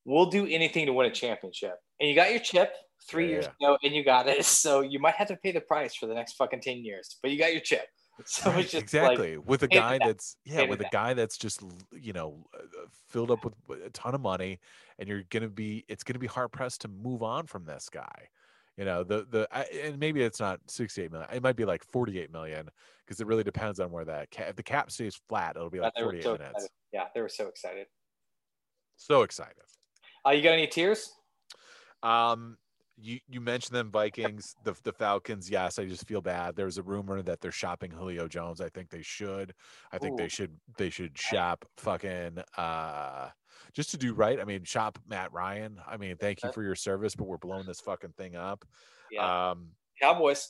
we'll 0.04 0.26
do 0.26 0.46
anything 0.46 0.86
to 0.86 0.92
win 0.92 1.06
a 1.06 1.12
championship. 1.12 1.74
And 2.00 2.08
you 2.08 2.14
got 2.14 2.30
your 2.30 2.40
chip 2.40 2.72
three 3.08 3.26
yeah, 3.26 3.30
years 3.30 3.48
yeah. 3.60 3.68
ago, 3.68 3.78
and 3.82 3.94
you 3.94 4.04
got 4.04 4.26
it. 4.28 4.44
So 4.44 4.80
you 4.80 4.98
might 4.98 5.14
have 5.14 5.28
to 5.28 5.36
pay 5.36 5.52
the 5.52 5.60
price 5.60 5.94
for 5.94 6.06
the 6.06 6.14
next 6.14 6.34
fucking 6.34 6.60
ten 6.60 6.84
years, 6.84 7.16
but 7.22 7.30
you 7.30 7.38
got 7.38 7.52
your 7.52 7.62
chip. 7.62 7.86
So 8.26 8.52
right, 8.52 8.74
exactly 8.74 9.36
like, 9.36 9.48
with 9.48 9.64
a 9.64 9.66
guy 9.66 9.98
that's 9.98 10.36
yeah 10.44 10.68
with 10.68 10.80
a 10.80 10.88
guy 10.92 11.14
that's 11.14 11.36
just 11.36 11.64
you 11.90 12.12
know 12.12 12.46
uh, 12.56 12.86
filled 13.08 13.32
up 13.32 13.44
with 13.44 13.54
a 13.84 13.90
ton 13.90 14.14
of 14.14 14.20
money, 14.20 14.60
and 15.00 15.08
you're 15.08 15.24
gonna 15.30 15.48
be 15.48 15.84
it's 15.88 16.04
gonna 16.04 16.20
be 16.20 16.28
hard 16.28 16.52
pressed 16.52 16.82
to 16.82 16.88
move 16.88 17.24
on 17.24 17.48
from 17.48 17.64
this 17.64 17.88
guy. 17.92 18.28
You 18.76 18.84
know 18.84 19.04
the 19.04 19.26
the 19.30 19.48
and 19.84 19.98
maybe 19.98 20.22
it's 20.22 20.40
not 20.40 20.58
68 20.68 21.12
million. 21.12 21.28
It 21.32 21.42
might 21.42 21.56
be 21.56 21.64
like 21.64 21.84
48 21.84 22.32
million 22.32 22.68
because 23.04 23.20
it 23.20 23.26
really 23.26 23.44
depends 23.44 23.78
on 23.78 23.92
where 23.92 24.04
that 24.04 24.30
cap, 24.30 24.48
if 24.48 24.56
the 24.56 24.62
cap 24.62 24.90
stays 24.90 25.20
flat, 25.28 25.54
it'll 25.56 25.70
be 25.70 25.80
like 25.80 25.92
48 25.96 26.22
so 26.22 26.32
minutes. 26.32 26.50
Excited. 26.50 26.70
Yeah, 26.92 27.04
they 27.14 27.20
were 27.20 27.28
so 27.28 27.46
excited. 27.46 27.86
So 28.96 29.22
excited. 29.22 29.62
Uh, 30.26 30.30
you 30.30 30.42
got 30.42 30.52
any 30.52 30.66
tears? 30.66 31.12
Um, 32.02 32.56
you 32.96 33.18
you 33.28 33.40
mentioned 33.40 33.76
them 33.76 33.90
Vikings, 33.90 34.54
the 34.64 34.74
the 34.82 34.92
Falcons. 34.92 35.50
Yes, 35.50 35.78
I 35.78 35.84
just 35.84 36.06
feel 36.06 36.20
bad. 36.20 36.56
There's 36.56 36.78
a 36.78 36.82
rumor 36.82 37.22
that 37.22 37.40
they're 37.40 37.52
shopping 37.52 37.90
Julio 37.90 38.28
Jones. 38.28 38.60
I 38.60 38.68
think 38.68 38.90
they 38.90 39.02
should. 39.02 39.54
I 39.92 39.98
think 39.98 40.14
Ooh. 40.14 40.22
they 40.22 40.28
should 40.28 40.56
they 40.78 40.90
should 40.90 41.16
shop 41.18 41.64
fucking 41.76 42.38
uh 42.56 43.28
just 43.72 43.90
to 43.90 43.96
do 43.96 44.14
right. 44.14 44.40
I 44.40 44.44
mean, 44.44 44.64
shop 44.64 44.98
Matt 45.08 45.32
Ryan. 45.32 45.80
I 45.88 45.96
mean, 45.96 46.16
thank 46.16 46.42
you 46.42 46.52
for 46.52 46.62
your 46.62 46.74
service, 46.74 47.14
but 47.14 47.26
we're 47.26 47.38
blowing 47.38 47.66
this 47.66 47.80
fucking 47.80 48.12
thing 48.16 48.36
up. 48.36 48.64
Yeah. 49.10 49.50
Um 49.50 49.68
Cowboys. 50.00 50.48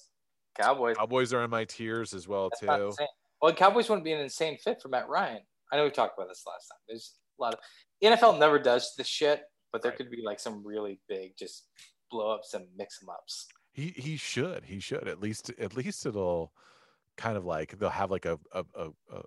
Cowboys. 0.59 0.97
Cowboys 0.97 1.33
are 1.33 1.45
in 1.45 1.51
my 1.51 1.65
tears 1.65 2.15
as 2.15 2.29
well 2.29 2.51
That's 2.61 2.97
too. 2.97 3.07
Well, 3.43 3.53
Cowboys 3.53 3.89
wouldn't 3.89 4.05
be 4.05 4.13
an 4.13 4.21
insane 4.21 4.57
fit 4.57 4.81
for 4.81 4.89
Matt 4.89 5.09
Ryan. 5.09 5.41
I 5.73 5.77
know 5.77 5.85
we 5.85 5.91
talked 5.91 6.19
about 6.19 6.29
this 6.29 6.45
last 6.47 6.69
time. 6.69 6.79
There's 6.89 7.15
a 7.39 7.43
lot 7.43 7.55
of 7.55 7.61
NFL 8.03 8.39
never 8.39 8.59
does 8.59 8.95
this 8.97 9.07
shit, 9.07 9.43
but 9.73 9.83
there 9.83 9.91
right. 9.91 9.99
could 9.99 10.11
be 10.11 10.23
like 10.25 10.41
some 10.41 10.65
really 10.65 11.01
big 11.09 11.33
just 11.39 11.67
blow 12.11 12.31
ups 12.33 12.55
and 12.55 12.67
mix 12.77 13.01
them 13.01 13.11
ups. 13.11 13.47
He 13.73 13.89
he 13.97 14.17
should 14.17 14.65
he 14.65 14.79
should 14.79 15.09
at 15.09 15.21
least 15.21 15.51
at 15.59 15.77
least 15.77 16.07
it'll 16.07 16.53
kind 17.17 17.37
of 17.37 17.45
like 17.45 17.79
they'll 17.79 17.91
have 17.91 18.11
like 18.11 18.25
a 18.25 18.39
a, 18.53 18.65
a, 18.77 18.89
a 19.13 19.23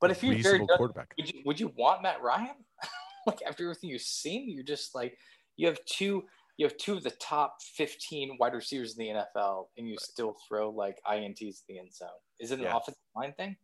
but 0.00 0.10
if 0.10 0.22
you're 0.22 0.66
quarterback, 0.76 1.14
would 1.16 1.32
you, 1.32 1.42
would 1.44 1.60
you 1.60 1.72
want 1.76 2.02
Matt 2.02 2.20
Ryan? 2.22 2.56
like 3.32 3.40
after 3.46 3.64
everything 3.64 3.90
you've 3.90 4.02
seen, 4.02 4.50
you're 4.50 4.64
just 4.64 4.94
like 4.94 5.16
you 5.56 5.66
have 5.66 5.78
two 5.86 6.24
you 6.58 6.64
have 6.64 6.76
two 6.78 6.94
of 6.94 7.02
the 7.02 7.10
top 7.10 7.56
15 7.60 8.38
wide 8.40 8.54
receivers 8.54 8.96
in 8.96 9.04
the 9.04 9.22
NFL, 9.40 9.66
and 9.76 9.86
you 9.86 9.94
right. 9.94 10.00
still 10.00 10.36
throw 10.48 10.70
like 10.70 10.96
ints 11.10 11.40
in 11.40 11.52
the 11.68 11.78
end 11.78 11.94
zone. 11.94 12.08
Is 12.40 12.50
it 12.50 12.58
an 12.58 12.64
yeah. 12.64 12.76
offensive 12.76 13.02
line 13.14 13.34
thing? 13.36 13.56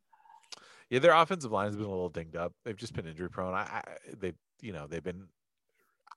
Yeah, 0.91 0.99
their 0.99 1.15
offensive 1.15 1.53
line 1.53 1.67
has 1.67 1.77
been 1.77 1.87
a 1.87 1.91
little 1.91 2.11
dinged 2.11 2.37
up. 2.37 2.53
They've 2.65 2.77
just 2.77 2.93
been 2.93 3.07
injury 3.07 3.31
prone. 3.31 3.55
I, 3.55 3.63
I 3.63 3.83
they 4.19 4.35
you 4.61 4.73
know 4.73 4.87
they've 4.87 5.03
been 5.03 5.27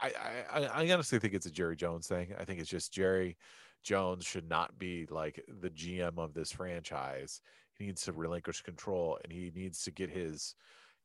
I, 0.01 0.45
I, 0.51 0.63
I 0.65 0.91
honestly 0.91 1.19
think 1.19 1.33
it's 1.33 1.45
a 1.45 1.51
Jerry 1.51 1.75
Jones 1.75 2.07
thing. 2.07 2.33
I 2.37 2.43
think 2.43 2.59
it's 2.59 2.69
just 2.69 2.93
Jerry 2.93 3.37
Jones 3.83 4.25
should 4.25 4.49
not 4.49 4.77
be 4.77 5.05
like 5.09 5.43
the 5.61 5.69
GM 5.69 6.17
of 6.17 6.33
this 6.33 6.51
franchise. 6.51 7.41
He 7.77 7.85
needs 7.85 8.03
to 8.03 8.13
relinquish 8.13 8.61
control 8.61 9.19
and 9.23 9.31
he 9.31 9.51
needs 9.55 9.83
to 9.83 9.91
get 9.91 10.09
his, 10.09 10.55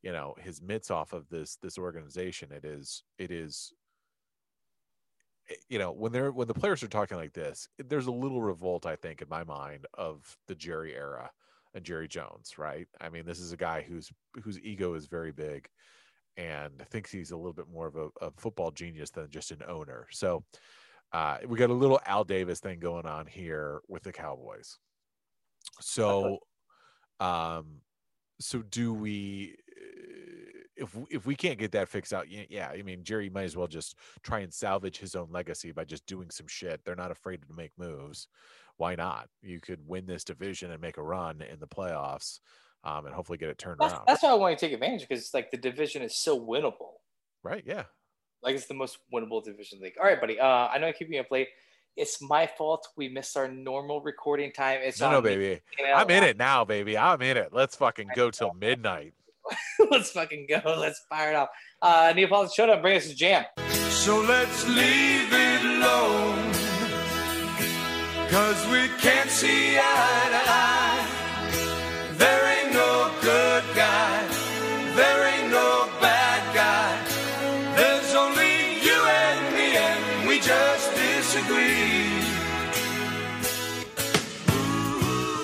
you 0.01 0.11
know, 0.11 0.35
his 0.39 0.61
mitts 0.61 0.91
off 0.91 1.13
of 1.13 1.27
this 1.29 1.57
this 1.61 1.77
organization. 1.77 2.51
It 2.51 2.65
is 2.65 3.03
it 3.17 3.31
is 3.31 3.73
eh, 5.49 5.55
you 5.69 5.79
know 5.79 5.91
when 5.91 6.11
they're 6.11 6.31
when 6.31 6.47
the 6.47 6.53
players 6.53 6.83
are 6.83 6.87
talking 6.87 7.17
like 7.17 7.33
this 7.33 7.67
there's 7.77 8.07
a 8.07 8.11
little 8.11 8.41
revolt 8.41 8.85
i 8.85 8.95
think 8.95 9.21
in 9.21 9.29
my 9.29 9.43
mind 9.43 9.85
of 9.93 10.37
the 10.47 10.55
jerry 10.55 10.93
era 10.95 11.29
and 11.73 11.83
jerry 11.83 12.07
jones 12.07 12.57
right 12.57 12.87
i 12.99 13.09
mean 13.09 13.25
this 13.25 13.39
is 13.39 13.51
a 13.51 13.57
guy 13.57 13.81
whose 13.81 14.11
whose 14.43 14.59
ego 14.59 14.93
is 14.93 15.07
very 15.07 15.31
big 15.31 15.67
and 16.37 16.79
thinks 16.89 17.11
he's 17.11 17.31
a 17.31 17.37
little 17.37 17.53
bit 17.53 17.69
more 17.71 17.87
of 17.87 17.95
a, 17.95 18.07
a 18.21 18.31
football 18.37 18.71
genius 18.71 19.09
than 19.09 19.29
just 19.29 19.51
an 19.51 19.61
owner. 19.67 20.07
So 20.11 20.43
uh, 21.11 21.37
we 21.47 21.57
got 21.57 21.69
a 21.69 21.73
little 21.73 21.99
Al 22.05 22.23
Davis 22.23 22.59
thing 22.59 22.79
going 22.79 23.05
on 23.05 23.25
here 23.25 23.81
with 23.87 24.03
the 24.03 24.13
Cowboys. 24.13 24.77
So, 25.79 26.39
um, 27.19 27.81
so 28.39 28.61
do 28.61 28.93
we? 28.93 29.55
If 30.81 30.97
if 31.09 31.25
we 31.25 31.35
can't 31.35 31.59
get 31.59 31.71
that 31.73 31.89
fixed 31.89 32.13
out, 32.13 32.25
yeah, 32.29 32.69
I 32.69 32.81
mean 32.81 33.03
Jerry 33.03 33.29
might 33.29 33.43
as 33.43 33.55
well 33.55 33.67
just 33.67 33.95
try 34.23 34.39
and 34.39 34.53
salvage 34.53 34.97
his 34.97 35.15
own 35.15 35.27
legacy 35.31 35.71
by 35.71 35.85
just 35.85 36.05
doing 36.07 36.29
some 36.29 36.47
shit. 36.47 36.81
They're 36.83 36.95
not 36.95 37.11
afraid 37.11 37.41
to 37.47 37.53
make 37.55 37.71
moves. 37.77 38.27
Why 38.77 38.95
not? 38.95 39.29
You 39.43 39.59
could 39.59 39.79
win 39.87 40.07
this 40.07 40.23
division 40.23 40.71
and 40.71 40.81
make 40.81 40.97
a 40.97 41.03
run 41.03 41.41
in 41.41 41.59
the 41.59 41.67
playoffs 41.67 42.39
um, 42.83 43.05
and 43.05 43.13
hopefully 43.13 43.37
get 43.37 43.49
it 43.49 43.57
turned 43.57 43.77
that's, 43.79 43.93
around. 43.93 44.03
That's 44.07 44.23
why 44.23 44.29
I 44.29 44.33
want 44.33 44.57
to 44.57 44.65
take 44.65 44.73
advantage 44.73 45.07
because 45.07 45.33
like 45.33 45.51
the 45.51 45.57
division 45.57 46.01
is 46.01 46.17
so 46.17 46.39
winnable. 46.39 46.93
Right. 47.43 47.63
Yeah. 47.65 47.83
Like 48.41 48.55
it's 48.55 48.67
the 48.67 48.73
most 48.73 48.97
winnable 49.13 49.43
division 49.43 49.79
league. 49.81 49.93
All 49.99 50.05
right, 50.05 50.19
buddy. 50.19 50.39
Uh, 50.39 50.47
I 50.47 50.79
know 50.79 50.87
I 50.87 50.91
keep 50.91 51.09
you 51.09 51.19
up 51.19 51.29
late. 51.29 51.49
It's 51.97 52.21
my 52.21 52.47
fault. 52.47 52.87
We 52.95 53.09
missed 53.09 53.35
our 53.35 53.49
normal 53.49 54.01
recording 54.01 54.51
time. 54.51 54.79
It's 54.81 54.99
no, 55.01 55.11
no, 55.11 55.21
baby. 55.21 55.59
I'm 55.93 56.09
in 56.09 56.23
it 56.23 56.37
now, 56.37 56.63
baby. 56.63 56.97
I'm 56.97 57.21
in 57.21 57.35
it. 57.35 57.49
Let's 57.51 57.75
fucking 57.75 58.09
go 58.15 58.31
till 58.31 58.53
midnight. 58.53 59.13
Let's 59.91 60.11
fucking 60.11 60.47
go. 60.49 60.61
Let's 60.79 61.01
fire 61.09 61.29
it 61.31 61.35
up. 61.35 61.51
Uh, 61.81 62.13
Neapolitan 62.15 62.51
Showdown, 62.55 62.81
bring 62.81 62.97
us 62.97 63.11
a 63.11 63.15
jam. 63.15 63.43
So 63.89 64.19
let's 64.21 64.67
leave 64.67 65.29
it 65.31 65.61
alone. 65.63 66.51
Cause 68.29 68.65
we 68.71 68.87
can't 68.99 69.29
see 69.29 69.77
eye 69.77 70.27
to 70.31 70.41
eye. 70.49 71.07
There 72.17 72.45
ain't 72.57 72.73
no 72.73 73.11
good 73.21 73.63
guy. 73.75 74.27
There 74.95 75.27
ain't 75.27 75.51
no 75.51 75.89
bad 75.99 76.41
guy. 76.55 77.75
There's 77.75 78.15
only 78.15 78.79
you 78.81 78.95
and 78.95 79.55
me, 79.55 79.75
and 79.77 80.27
we 80.27 80.39
just 80.39 80.95
disagree. 80.95 82.23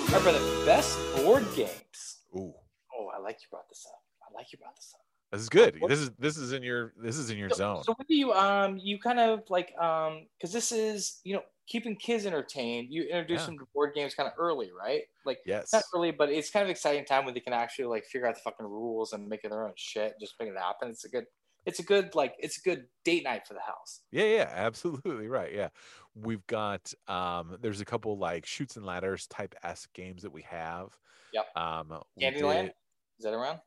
All 0.08 0.14
right, 0.14 0.22
brother. 0.22 0.40
Best 0.64 0.98
board 1.16 1.44
games. 1.54 2.18
Ooh. 2.34 2.54
Oh, 2.98 3.10
I 3.14 3.20
like 3.20 3.36
you 3.42 3.48
brought 3.50 3.68
this 3.68 3.86
up. 3.92 3.97
Like 4.38 4.52
you 4.52 4.58
brought 4.58 4.76
this 4.76 4.94
up. 4.94 5.00
This 5.32 5.42
is 5.42 5.48
good. 5.50 5.78
This 5.86 5.98
is 5.98 6.10
this 6.18 6.36
is 6.38 6.52
in 6.52 6.62
your 6.62 6.94
this 6.96 7.18
is 7.18 7.30
in 7.30 7.36
your 7.36 7.50
so, 7.50 7.56
zone. 7.56 7.84
So 7.84 7.92
what 7.92 8.08
do 8.08 8.14
you 8.14 8.32
um 8.32 8.78
you 8.78 8.98
kind 8.98 9.20
of 9.20 9.42
like 9.50 9.76
um 9.78 10.26
because 10.38 10.54
this 10.54 10.72
is 10.72 11.20
you 11.24 11.34
know 11.34 11.42
keeping 11.66 11.96
kids 11.96 12.24
entertained. 12.24 12.88
You 12.90 13.02
introduce 13.02 13.40
yeah. 13.40 13.46
them 13.46 13.58
to 13.58 13.66
board 13.74 13.92
games 13.94 14.14
kind 14.14 14.26
of 14.26 14.32
early, 14.38 14.70
right? 14.72 15.02
Like 15.26 15.38
yes, 15.44 15.72
not 15.72 15.82
early, 15.94 16.12
but 16.12 16.30
it's 16.30 16.50
kind 16.50 16.64
of 16.64 16.70
exciting 16.70 17.04
time 17.04 17.26
when 17.26 17.34
they 17.34 17.40
can 17.40 17.52
actually 17.52 17.86
like 17.86 18.04
figure 18.06 18.26
out 18.26 18.36
the 18.36 18.40
fucking 18.40 18.66
rules 18.66 19.12
and 19.12 19.28
make 19.28 19.42
their 19.42 19.64
own 19.64 19.72
shit, 19.76 20.14
just 20.18 20.34
make 20.40 20.48
it 20.48 20.56
happen. 20.56 20.88
It's 20.88 21.04
a 21.04 21.10
good 21.10 21.24
it's 21.66 21.78
a 21.78 21.82
good 21.82 22.14
like 22.14 22.34
it's 22.38 22.56
a 22.56 22.62
good 22.62 22.86
date 23.04 23.24
night 23.24 23.46
for 23.46 23.52
the 23.52 23.60
house. 23.60 24.00
Yeah, 24.10 24.24
yeah, 24.24 24.50
absolutely 24.54 25.28
right. 25.28 25.52
Yeah. 25.54 25.68
We've 26.14 26.46
got 26.46 26.92
um 27.06 27.58
there's 27.60 27.82
a 27.82 27.84
couple 27.84 28.16
like 28.16 28.46
Chutes 28.46 28.76
and 28.76 28.86
Ladders 28.86 29.26
type 29.26 29.54
s 29.62 29.86
games 29.92 30.22
that 30.22 30.32
we 30.32 30.42
have. 30.42 30.96
Yep. 31.34 31.44
Um 31.54 32.02
Candyland? 32.18 32.70
Is 33.18 33.24
that 33.24 33.34
around? 33.34 33.58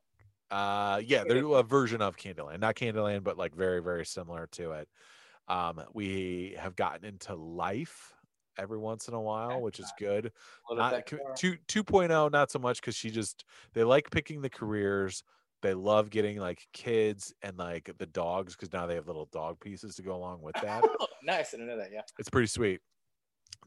Uh, 0.51 1.01
yeah, 1.05 1.23
they're 1.23 1.45
a 1.45 1.63
version 1.63 2.01
of 2.01 2.17
Candyland, 2.17 2.59
not 2.59 2.75
Candyland, 2.75 3.23
but 3.23 3.37
like 3.37 3.55
very, 3.55 3.81
very 3.81 4.05
similar 4.05 4.47
to 4.53 4.71
it. 4.71 4.89
Um, 5.47 5.81
we 5.93 6.55
have 6.59 6.75
gotten 6.75 7.05
into 7.05 7.35
life 7.35 8.13
every 8.57 8.77
once 8.77 9.07
in 9.07 9.13
a 9.13 9.21
while, 9.21 9.61
which 9.61 9.79
is 9.79 9.91
good. 9.97 10.31
Not 10.69 11.07
two 11.35 11.57
2.0, 11.67 12.31
not 12.31 12.51
so 12.51 12.59
much 12.59 12.81
because 12.81 12.95
she 12.95 13.09
just 13.09 13.45
they 13.73 13.83
like 13.83 14.11
picking 14.11 14.41
the 14.41 14.49
careers. 14.49 15.23
They 15.61 15.73
love 15.73 16.09
getting 16.09 16.37
like 16.37 16.67
kids 16.73 17.33
and 17.43 17.57
like 17.57 17.91
the 17.97 18.07
dogs 18.07 18.55
because 18.55 18.73
now 18.73 18.87
they 18.87 18.95
have 18.95 19.07
little 19.07 19.29
dog 19.31 19.59
pieces 19.59 19.95
to 19.95 20.01
go 20.01 20.15
along 20.15 20.41
with 20.41 20.55
that. 20.61 20.83
nice, 21.23 21.53
I 21.53 21.57
didn't 21.57 21.67
know 21.67 21.77
that. 21.77 21.91
Yeah, 21.93 22.01
it's 22.19 22.29
pretty 22.29 22.47
sweet 22.47 22.81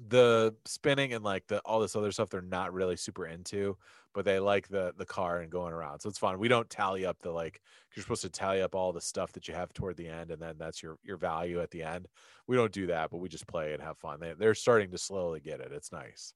the 0.08 0.54
spinning 0.64 1.12
and 1.12 1.24
like 1.24 1.46
the 1.46 1.60
all 1.60 1.80
this 1.80 1.94
other 1.94 2.10
stuff 2.10 2.28
they're 2.28 2.42
not 2.42 2.72
really 2.72 2.96
super 2.96 3.26
into 3.26 3.76
but 4.12 4.24
they 4.24 4.38
like 4.38 4.68
the 4.68 4.92
the 4.96 5.04
car 5.04 5.40
and 5.40 5.50
going 5.50 5.72
around 5.72 6.00
so 6.00 6.08
it's 6.08 6.18
fun. 6.18 6.38
We 6.38 6.48
don't 6.48 6.68
tally 6.70 7.04
up 7.04 7.18
the 7.20 7.30
like 7.30 7.60
you're 7.94 8.02
supposed 8.02 8.22
to 8.22 8.28
tally 8.28 8.62
up 8.62 8.74
all 8.74 8.92
the 8.92 9.00
stuff 9.00 9.32
that 9.32 9.48
you 9.48 9.54
have 9.54 9.72
toward 9.72 9.96
the 9.96 10.08
end 10.08 10.30
and 10.30 10.40
then 10.40 10.56
that's 10.58 10.82
your 10.82 10.98
your 11.02 11.16
value 11.16 11.60
at 11.60 11.70
the 11.70 11.82
end. 11.82 12.06
We 12.46 12.56
don't 12.56 12.72
do 12.72 12.86
that 12.88 13.10
but 13.10 13.18
we 13.18 13.28
just 13.28 13.46
play 13.46 13.72
and 13.72 13.82
have 13.82 13.98
fun. 13.98 14.20
They, 14.20 14.34
they're 14.38 14.54
starting 14.54 14.90
to 14.90 14.98
slowly 14.98 15.40
get 15.40 15.60
it. 15.60 15.72
It's 15.72 15.92
nice. 15.92 16.32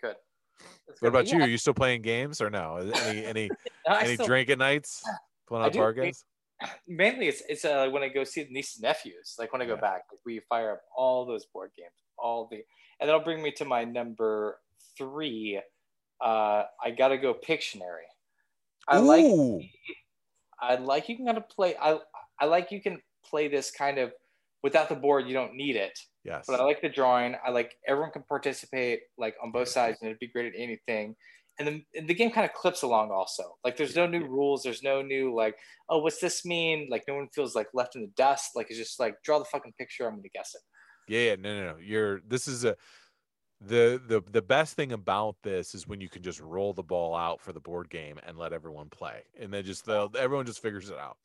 Good. 0.00 0.16
That's 0.86 1.02
what 1.02 1.08
about 1.08 1.30
you? 1.30 1.40
Are 1.40 1.48
you 1.48 1.58
still 1.58 1.74
playing 1.74 2.02
games 2.02 2.40
or 2.40 2.50
no? 2.50 2.76
Any 2.76 3.24
any 3.24 3.50
no, 3.88 3.94
any 3.94 4.14
still, 4.14 4.26
drinking 4.26 4.58
nights? 4.58 5.02
Playing 5.48 5.64
on 5.66 5.72
bar 5.72 5.92
games? 5.92 6.24
mainly 6.88 7.28
it's 7.28 7.42
it's 7.48 7.64
uh, 7.64 7.86
when 7.90 8.02
i 8.02 8.08
go 8.08 8.24
see 8.24 8.42
the 8.42 8.50
nieces 8.50 8.76
and 8.76 8.84
nephews 8.84 9.36
like 9.38 9.52
when 9.52 9.60
i 9.60 9.66
go 9.66 9.74
yeah. 9.74 9.80
back 9.80 10.02
like, 10.10 10.20
we 10.24 10.40
fire 10.48 10.72
up 10.72 10.80
all 10.96 11.26
those 11.26 11.44
board 11.44 11.70
games 11.76 11.92
all 12.18 12.48
the 12.50 12.62
and 13.00 13.08
that'll 13.08 13.20
bring 13.20 13.42
me 13.42 13.52
to 13.52 13.64
my 13.64 13.84
number 13.84 14.58
three. 14.96 15.60
Uh, 16.20 16.64
I 16.82 16.90
gotta 16.96 17.18
go 17.18 17.34
Pictionary. 17.34 18.08
I 18.88 18.98
Ooh. 18.98 19.56
like. 19.58 19.70
I 20.60 20.76
like 20.76 21.08
you 21.08 21.16
can 21.16 21.26
kind 21.26 21.38
of 21.38 21.48
play. 21.48 21.74
I 21.80 21.98
I 22.40 22.46
like 22.46 22.70
you 22.70 22.80
can 22.80 23.00
play 23.24 23.48
this 23.48 23.70
kind 23.70 23.98
of 23.98 24.12
without 24.62 24.88
the 24.88 24.94
board. 24.94 25.26
You 25.26 25.34
don't 25.34 25.54
need 25.54 25.76
it. 25.76 25.98
Yes. 26.24 26.46
But 26.48 26.60
I 26.60 26.64
like 26.64 26.80
the 26.80 26.88
drawing. 26.88 27.36
I 27.44 27.50
like 27.50 27.76
everyone 27.86 28.10
can 28.10 28.22
participate 28.22 29.00
like 29.18 29.36
on 29.42 29.52
both 29.52 29.68
sides, 29.68 29.98
and 30.00 30.08
it'd 30.08 30.18
be 30.18 30.28
great 30.28 30.46
at 30.46 30.60
anything. 30.60 31.14
And 31.58 31.66
then 31.66 31.86
and 31.94 32.08
the 32.08 32.14
game 32.14 32.30
kind 32.30 32.44
of 32.44 32.52
clips 32.52 32.82
along 32.82 33.10
also. 33.10 33.56
Like 33.64 33.76
there's 33.76 33.96
no 33.96 34.06
new 34.06 34.26
rules. 34.26 34.62
There's 34.62 34.82
no 34.82 35.02
new 35.02 35.34
like, 35.34 35.56
oh, 35.88 35.98
what's 35.98 36.20
this 36.20 36.44
mean? 36.44 36.88
Like 36.90 37.04
no 37.08 37.14
one 37.14 37.28
feels 37.34 37.54
like 37.54 37.68
left 37.74 37.96
in 37.96 38.02
the 38.02 38.12
dust. 38.16 38.50
Like 38.54 38.66
it's 38.70 38.78
just 38.78 39.00
like 39.00 39.22
draw 39.22 39.38
the 39.38 39.44
fucking 39.46 39.74
picture. 39.78 40.06
I'm 40.06 40.16
gonna 40.16 40.28
guess 40.34 40.54
it. 40.54 40.62
Yeah, 41.08 41.36
no, 41.36 41.60
no, 41.60 41.72
no. 41.72 41.78
You're 41.78 42.20
this 42.20 42.48
is 42.48 42.64
a 42.64 42.76
the 43.60 44.02
the 44.06 44.22
the 44.30 44.42
best 44.42 44.76
thing 44.76 44.92
about 44.92 45.36
this 45.42 45.74
is 45.74 45.86
when 45.88 46.00
you 46.00 46.08
can 46.08 46.22
just 46.22 46.40
roll 46.40 46.74
the 46.74 46.82
ball 46.82 47.14
out 47.14 47.40
for 47.40 47.52
the 47.52 47.60
board 47.60 47.88
game 47.90 48.18
and 48.24 48.38
let 48.38 48.52
everyone 48.52 48.90
play, 48.90 49.24
and 49.38 49.52
then 49.52 49.64
just 49.64 49.86
they'll 49.86 50.10
everyone 50.18 50.46
just 50.46 50.60
figures 50.62 50.90
it 50.90 50.98
out. 50.98 51.18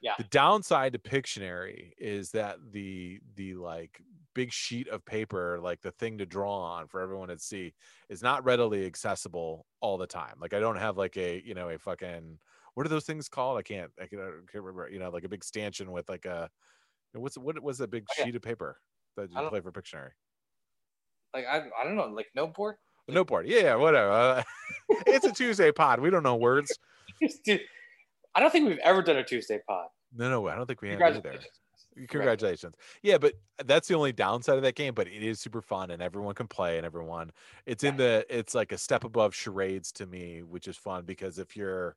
Yeah. 0.00 0.14
The 0.18 0.24
downside 0.24 0.92
to 0.94 0.98
Pictionary 0.98 1.92
is 1.98 2.30
that 2.32 2.58
the 2.72 3.20
the 3.34 3.54
like 3.54 4.00
big 4.34 4.52
sheet 4.52 4.88
of 4.88 5.04
paper, 5.04 5.58
like 5.60 5.80
the 5.80 5.92
thing 5.92 6.18
to 6.18 6.26
draw 6.26 6.60
on 6.60 6.88
for 6.88 7.00
everyone 7.00 7.28
to 7.28 7.38
see, 7.38 7.74
is 8.08 8.22
not 8.22 8.44
readily 8.44 8.86
accessible 8.86 9.66
all 9.80 9.98
the 9.98 10.06
time. 10.06 10.34
Like 10.40 10.54
I 10.54 10.60
don't 10.60 10.76
have 10.76 10.96
like 10.98 11.16
a 11.16 11.42
you 11.44 11.54
know 11.54 11.70
a 11.70 11.78
fucking 11.78 12.38
what 12.74 12.86
are 12.86 12.90
those 12.90 13.06
things 13.06 13.28
called? 13.28 13.58
I 13.58 13.62
can't 13.62 13.92
I 14.00 14.06
can't, 14.06 14.22
I 14.22 14.30
can't 14.50 14.64
remember. 14.64 14.88
You 14.90 14.98
know, 14.98 15.10
like 15.10 15.24
a 15.24 15.28
big 15.28 15.44
stanchion 15.44 15.92
with 15.92 16.08
like 16.08 16.26
a 16.26 16.50
what's 17.14 17.38
what 17.38 17.62
was 17.62 17.80
a 17.80 17.88
big 17.88 18.04
oh, 18.10 18.12
Okay. 18.12 18.24
sheet 18.24 18.36
of 18.36 18.42
paper 18.42 18.78
that 19.16 19.30
you 19.30 19.48
play 19.48 19.60
for 19.60 19.72
Pictionary? 19.72 20.10
Like 21.34 21.46
I, 21.46 21.58
I 21.80 21.84
don't 21.84 21.96
know, 21.96 22.06
like 22.06 22.28
no 22.34 22.46
board. 22.46 22.76
No 23.08 23.24
board. 23.24 23.48
Yeah, 23.48 23.60
yeah, 23.60 23.74
whatever. 23.74 24.10
Uh, 24.10 24.42
it's 25.06 25.24
a 25.24 25.32
Tuesday 25.32 25.72
pod. 25.72 26.00
We 26.00 26.10
don't 26.10 26.22
know 26.22 26.36
words. 26.36 26.78
Dude, 27.44 27.60
I 28.34 28.40
don't 28.40 28.50
think 28.50 28.68
we've 28.68 28.78
ever 28.78 29.02
done 29.02 29.16
a 29.16 29.24
Tuesday 29.24 29.60
pod. 29.66 29.88
No, 30.14 30.30
no, 30.30 30.48
I 30.48 30.54
don't 30.54 30.66
think 30.66 30.82
we 30.82 30.90
have 30.90 31.00
either. 31.00 31.12
Congratulations. 31.14 31.58
Congratulations. 32.08 32.74
Yeah, 33.02 33.18
but 33.18 33.34
that's 33.66 33.88
the 33.88 33.94
only 33.94 34.12
downside 34.12 34.56
of 34.56 34.62
that 34.62 34.76
game, 34.76 34.94
but 34.94 35.06
it 35.08 35.22
is 35.22 35.40
super 35.40 35.60
fun 35.60 35.90
and 35.90 36.02
everyone 36.02 36.34
can 36.34 36.46
play 36.46 36.78
and 36.78 36.86
everyone 36.86 37.32
it's 37.66 37.84
in 37.84 37.98
the 37.98 38.24
it's 38.30 38.54
like 38.54 38.72
a 38.72 38.78
step 38.78 39.04
above 39.04 39.34
charades 39.34 39.92
to 39.92 40.06
me, 40.06 40.42
which 40.42 40.68
is 40.68 40.76
fun 40.76 41.04
because 41.04 41.38
if 41.38 41.54
you're 41.56 41.96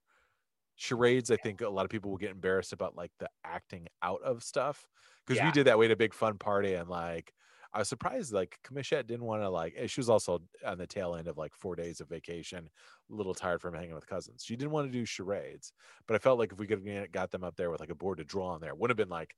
charades, 0.76 1.32
I 1.32 1.38
think 1.38 1.62
a 1.62 1.70
lot 1.70 1.86
of 1.86 1.90
people 1.90 2.12
will 2.12 2.18
get 2.18 2.32
embarrassed 2.32 2.74
about 2.74 2.96
like 2.96 3.12
the 3.20 3.30
acting 3.44 3.88
out 4.02 4.22
of 4.24 4.44
stuff. 4.44 4.88
Because 5.26 5.44
we 5.44 5.52
did 5.52 5.68
that. 5.68 5.80
We 5.80 5.86
had 5.86 5.92
a 5.92 5.96
big 5.96 6.14
fun 6.14 6.38
party 6.38 6.76
and 6.76 6.88
like 6.88 7.34
I 7.74 7.80
was 7.80 7.90
surprised 7.90 8.32
like 8.32 8.58
Commichette 8.64 9.08
didn't 9.08 9.26
want 9.26 9.42
to 9.42 9.50
like 9.50 9.76
she 9.88 10.00
was 10.00 10.10
also 10.10 10.42
on 10.66 10.78
the 10.78 10.88
tail 10.88 11.16
end 11.16 11.28
of 11.28 11.38
like 11.38 11.54
four 11.56 11.76
days 11.76 12.00
of 12.00 12.08
vacation, 12.08 12.70
a 13.12 13.14
little 13.14 13.34
tired 13.34 13.62
from 13.62 13.74
hanging 13.74 13.96
with 13.96 14.08
cousins. 14.08 14.44
She 14.46 14.56
didn't 14.56 14.72
want 14.72 14.88
to 14.88 14.98
do 14.98 15.04
charades, 15.04 15.74
but 16.08 16.16
I 16.16 16.20
felt 16.20 16.40
like 16.40 16.54
if 16.54 16.60
we 16.60 16.68
could 16.68 16.88
have 16.88 17.12
got 17.12 17.32
them 17.32 17.44
up 17.44 17.56
there 17.56 17.72
with 17.72 17.80
like 17.80 17.90
a 17.90 17.96
board 17.96 18.20
to 18.20 18.24
draw 18.24 18.50
on 18.50 18.62
there, 18.62 18.70
it 18.70 18.78
would 18.78 18.92
have 18.92 18.98
been 18.98 19.10
like 19.10 19.36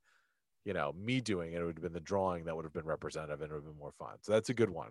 you 0.64 0.74
know, 0.74 0.92
me 0.92 1.20
doing 1.20 1.52
it, 1.52 1.60
it 1.60 1.64
would 1.64 1.78
have 1.78 1.82
been 1.82 1.94
the 1.94 2.00
drawing 2.00 2.44
that 2.44 2.54
would 2.54 2.64
have 2.66 2.74
been 2.74 2.84
representative 2.84 3.40
and 3.40 3.50
it 3.50 3.54
would 3.54 3.64
have 3.64 3.72
been 3.72 3.78
more 3.80 3.92
fun. 3.92 4.16
So 4.20 4.32
that's 4.32 4.50
a 4.50 4.54
good 4.54 4.68
one. 4.68 4.90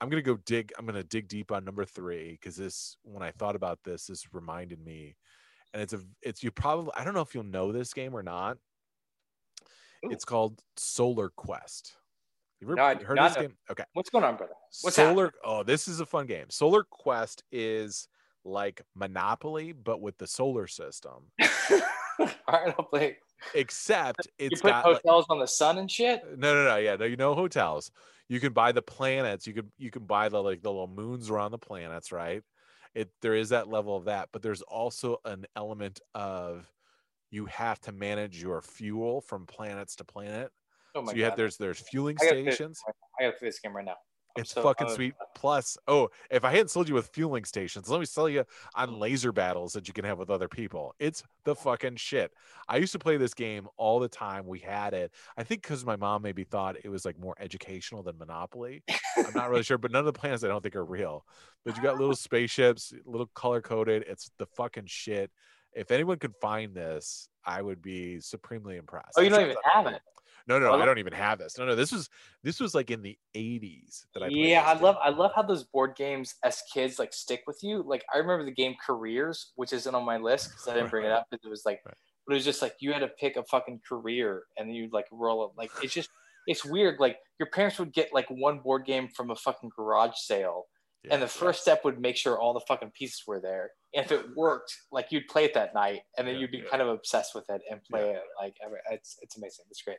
I'm 0.00 0.08
gonna 0.08 0.22
go 0.22 0.38
dig. 0.46 0.72
I'm 0.78 0.86
gonna 0.86 1.04
dig 1.04 1.28
deep 1.28 1.52
on 1.52 1.64
number 1.64 1.84
three 1.84 2.32
because 2.32 2.56
this, 2.56 2.96
when 3.02 3.22
I 3.22 3.30
thought 3.30 3.54
about 3.54 3.80
this, 3.84 4.06
this 4.06 4.32
reminded 4.32 4.82
me, 4.84 5.14
and 5.74 5.82
it's 5.82 5.92
a, 5.92 6.00
it's 6.22 6.42
you 6.42 6.50
probably. 6.50 6.92
I 6.96 7.04
don't 7.04 7.12
know 7.12 7.20
if 7.20 7.34
you'll 7.34 7.44
know 7.44 7.72
this 7.72 7.92
game 7.92 8.14
or 8.14 8.22
not. 8.22 8.56
Ooh. 10.06 10.10
It's 10.10 10.24
called 10.24 10.62
Solar 10.76 11.30
Quest. 11.30 11.96
You 12.60 12.68
ever 12.68 12.76
No, 12.76 13.04
heard 13.04 13.18
this 13.18 13.34
game? 13.34 13.56
Okay. 13.70 13.84
What's 13.92 14.08
going 14.08 14.24
on, 14.24 14.36
brother? 14.36 14.52
What's? 14.82 14.96
Solar. 14.96 15.32
Oh, 15.44 15.64
this 15.64 15.88
is 15.88 16.00
a 16.00 16.06
fun 16.06 16.26
game. 16.26 16.46
Solar 16.48 16.84
Quest 16.84 17.42
is 17.50 18.08
like 18.44 18.82
Monopoly, 18.94 19.72
but 19.72 20.00
with 20.00 20.16
the 20.16 20.26
solar 20.26 20.68
system. 20.68 21.24
All 22.20 22.28
right, 22.48 22.74
I'll 22.78 22.84
play. 22.84 23.16
Except 23.54 24.26
You 24.38 24.46
it's 24.50 24.62
put 24.62 24.68
got 24.70 24.86
like, 24.86 24.96
hotels 25.02 25.26
on 25.28 25.40
the 25.40 25.46
sun 25.48 25.78
and 25.78 25.90
shit. 25.90 26.22
no, 26.38 26.54
no, 26.54 26.64
no. 26.64 26.76
Yeah, 26.76 26.96
no. 26.96 27.04
You 27.04 27.16
know 27.16 27.34
hotels. 27.34 27.90
You 28.28 28.38
can 28.40 28.52
buy 28.52 28.72
the 28.72 28.82
planets. 28.82 29.46
You 29.46 29.52
can 29.54 29.72
you 29.76 29.90
can 29.90 30.04
buy 30.04 30.28
the 30.28 30.40
like 30.42 30.62
the 30.62 30.70
little 30.70 30.86
moons 30.86 31.30
around 31.30 31.50
the 31.50 31.58
planets, 31.58 32.12
right? 32.12 32.42
It 32.94 33.10
there 33.22 33.34
is 33.34 33.48
that 33.48 33.68
level 33.68 33.96
of 33.96 34.04
that, 34.04 34.28
but 34.32 34.42
there's 34.42 34.62
also 34.62 35.18
an 35.24 35.46
element 35.56 36.00
of 36.14 36.72
you 37.30 37.46
have 37.46 37.80
to 37.82 37.92
manage 37.92 38.40
your 38.40 38.62
fuel 38.62 39.20
from 39.20 39.46
planets 39.46 39.96
to 39.96 40.04
planet. 40.04 40.52
Oh 40.94 41.02
my 41.02 41.12
so 41.12 41.16
you 41.16 41.24
have 41.24 41.36
there's 41.36 41.56
there's 41.56 41.80
fueling 41.80 42.18
I 42.20 42.26
stations. 42.26 42.80
I 43.20 43.24
gotta 43.24 43.36
this 43.40 43.58
game 43.58 43.74
right 43.74 43.84
now. 43.84 43.96
I'm 44.36 44.40
It's 44.42 44.52
so- 44.52 44.62
fucking 44.62 44.86
I'm- 44.88 44.96
sweet. 44.96 45.14
Plus, 45.34 45.76
oh, 45.86 46.10
if 46.30 46.44
I 46.44 46.50
hadn't 46.50 46.68
sold 46.70 46.88
you 46.88 46.94
with 46.94 47.08
fueling 47.08 47.44
stations, 47.44 47.88
let 47.88 48.00
me 48.00 48.06
sell 48.06 48.28
you 48.28 48.44
on 48.74 48.98
laser 48.98 49.30
battles 49.32 49.72
that 49.74 49.86
you 49.86 49.94
can 49.94 50.04
have 50.04 50.18
with 50.18 50.30
other 50.30 50.48
people. 50.48 50.94
It's 50.98 51.22
the 51.44 51.54
fucking 51.54 51.96
shit. 51.96 52.32
I 52.68 52.78
used 52.78 52.92
to 52.92 52.98
play 52.98 53.16
this 53.16 53.34
game 53.34 53.68
all 53.76 54.00
the 54.00 54.08
time. 54.08 54.46
We 54.46 54.58
had 54.60 54.94
it. 54.94 55.12
I 55.36 55.44
think 55.44 55.62
because 55.62 55.84
my 55.84 55.96
mom 55.96 56.22
maybe 56.22 56.44
thought 56.44 56.76
it 56.82 56.88
was 56.88 57.04
like 57.04 57.18
more 57.18 57.34
educational 57.38 58.02
than 58.02 58.16
Monopoly. 58.18 58.82
I'm 59.16 59.34
not 59.34 59.50
really 59.50 59.62
sure, 59.62 59.78
but 59.78 59.90
none 59.92 60.00
of 60.00 60.06
the 60.06 60.18
planets 60.18 60.42
I 60.44 60.48
don't 60.48 60.62
think 60.62 60.76
are 60.76 60.84
real. 60.84 61.24
But 61.64 61.76
you 61.76 61.82
got 61.82 61.98
little 61.98 62.16
spaceships, 62.16 62.92
little 63.04 63.28
color 63.34 63.60
coded. 63.60 64.04
It's 64.08 64.30
the 64.38 64.46
fucking 64.46 64.86
shit. 64.86 65.30
If 65.74 65.90
anyone 65.90 66.18
could 66.18 66.34
find 66.40 66.74
this, 66.74 67.28
I 67.44 67.60
would 67.60 67.82
be 67.82 68.20
supremely 68.20 68.76
impressed. 68.76 69.12
Oh, 69.16 69.20
you 69.20 69.28
don't 69.30 69.40
even 69.40 69.50
it's 69.50 69.60
on 69.74 69.84
have 69.84 69.92
it. 69.94 70.00
No, 70.46 70.58
no, 70.58 70.74
I 70.74 70.84
don't 70.84 70.98
even 70.98 71.12
have 71.14 71.38
this. 71.38 71.56
No, 71.58 71.64
no, 71.64 71.74
this 71.74 71.90
was 71.90 72.10
this 72.42 72.60
was 72.60 72.74
like 72.74 72.90
in 72.90 73.00
the 73.02 73.18
80s 73.34 74.04
that 74.12 74.22
I 74.22 74.28
Yeah, 74.28 74.62
I 74.62 74.74
love 74.78 74.96
I 75.02 75.08
love 75.08 75.32
how 75.34 75.42
those 75.42 75.64
board 75.64 75.94
games 75.96 76.34
as 76.44 76.62
kids 76.72 76.98
like 76.98 77.12
stick 77.14 77.44
with 77.46 77.60
you. 77.62 77.82
Like 77.82 78.04
I 78.14 78.18
remember 78.18 78.44
the 78.44 78.50
game 78.52 78.74
Careers, 78.84 79.52
which 79.56 79.72
isn't 79.72 79.94
on 79.94 80.04
my 80.04 80.18
list 80.18 80.50
because 80.50 80.68
I 80.68 80.74
didn't 80.74 80.90
bring 80.90 81.06
it 81.06 81.12
up 81.12 81.26
because 81.30 81.44
it 81.46 81.50
was 81.50 81.64
like, 81.64 81.80
Right. 81.86 81.94
but 82.26 82.32
it 82.32 82.36
was 82.36 82.44
just 82.44 82.60
like 82.60 82.74
you 82.80 82.92
had 82.92 82.98
to 83.00 83.08
pick 83.08 83.36
a 83.36 83.44
fucking 83.44 83.80
career 83.88 84.42
and 84.58 84.74
you'd 84.74 84.92
like 84.92 85.06
roll 85.10 85.46
it. 85.46 85.52
Like 85.56 85.70
it's 85.82 85.94
just 85.94 86.10
it's 86.46 86.64
weird. 86.64 87.00
Like 87.00 87.18
your 87.38 87.48
parents 87.48 87.78
would 87.78 87.94
get 87.94 88.12
like 88.12 88.26
one 88.28 88.58
board 88.58 88.84
game 88.84 89.08
from 89.08 89.30
a 89.30 89.36
fucking 89.36 89.70
garage 89.74 90.16
sale, 90.16 90.66
and 91.10 91.22
the 91.22 91.26
first 91.28 91.62
step 91.62 91.84
would 91.86 91.98
make 91.98 92.16
sure 92.18 92.38
all 92.38 92.52
the 92.52 92.60
fucking 92.60 92.90
pieces 92.90 93.22
were 93.26 93.40
there. 93.40 93.70
And 93.94 94.04
if 94.04 94.12
it 94.12 94.36
worked, 94.36 94.76
like 94.90 95.10
you'd 95.12 95.28
play 95.28 95.44
it 95.44 95.54
that 95.54 95.72
night, 95.72 96.02
and 96.18 96.26
then 96.26 96.34
Yeah, 96.34 96.40
you'd 96.42 96.50
be 96.50 96.58
yeah. 96.58 96.68
kind 96.68 96.82
of 96.82 96.88
obsessed 96.88 97.34
with 97.34 97.48
it 97.48 97.62
and 97.70 97.82
play 97.84 98.10
it 98.10 98.22
like 98.38 98.56
it's 98.90 99.16
it's 99.22 99.36
amazing. 99.38 99.64
It's 99.70 99.80
great. 99.82 99.98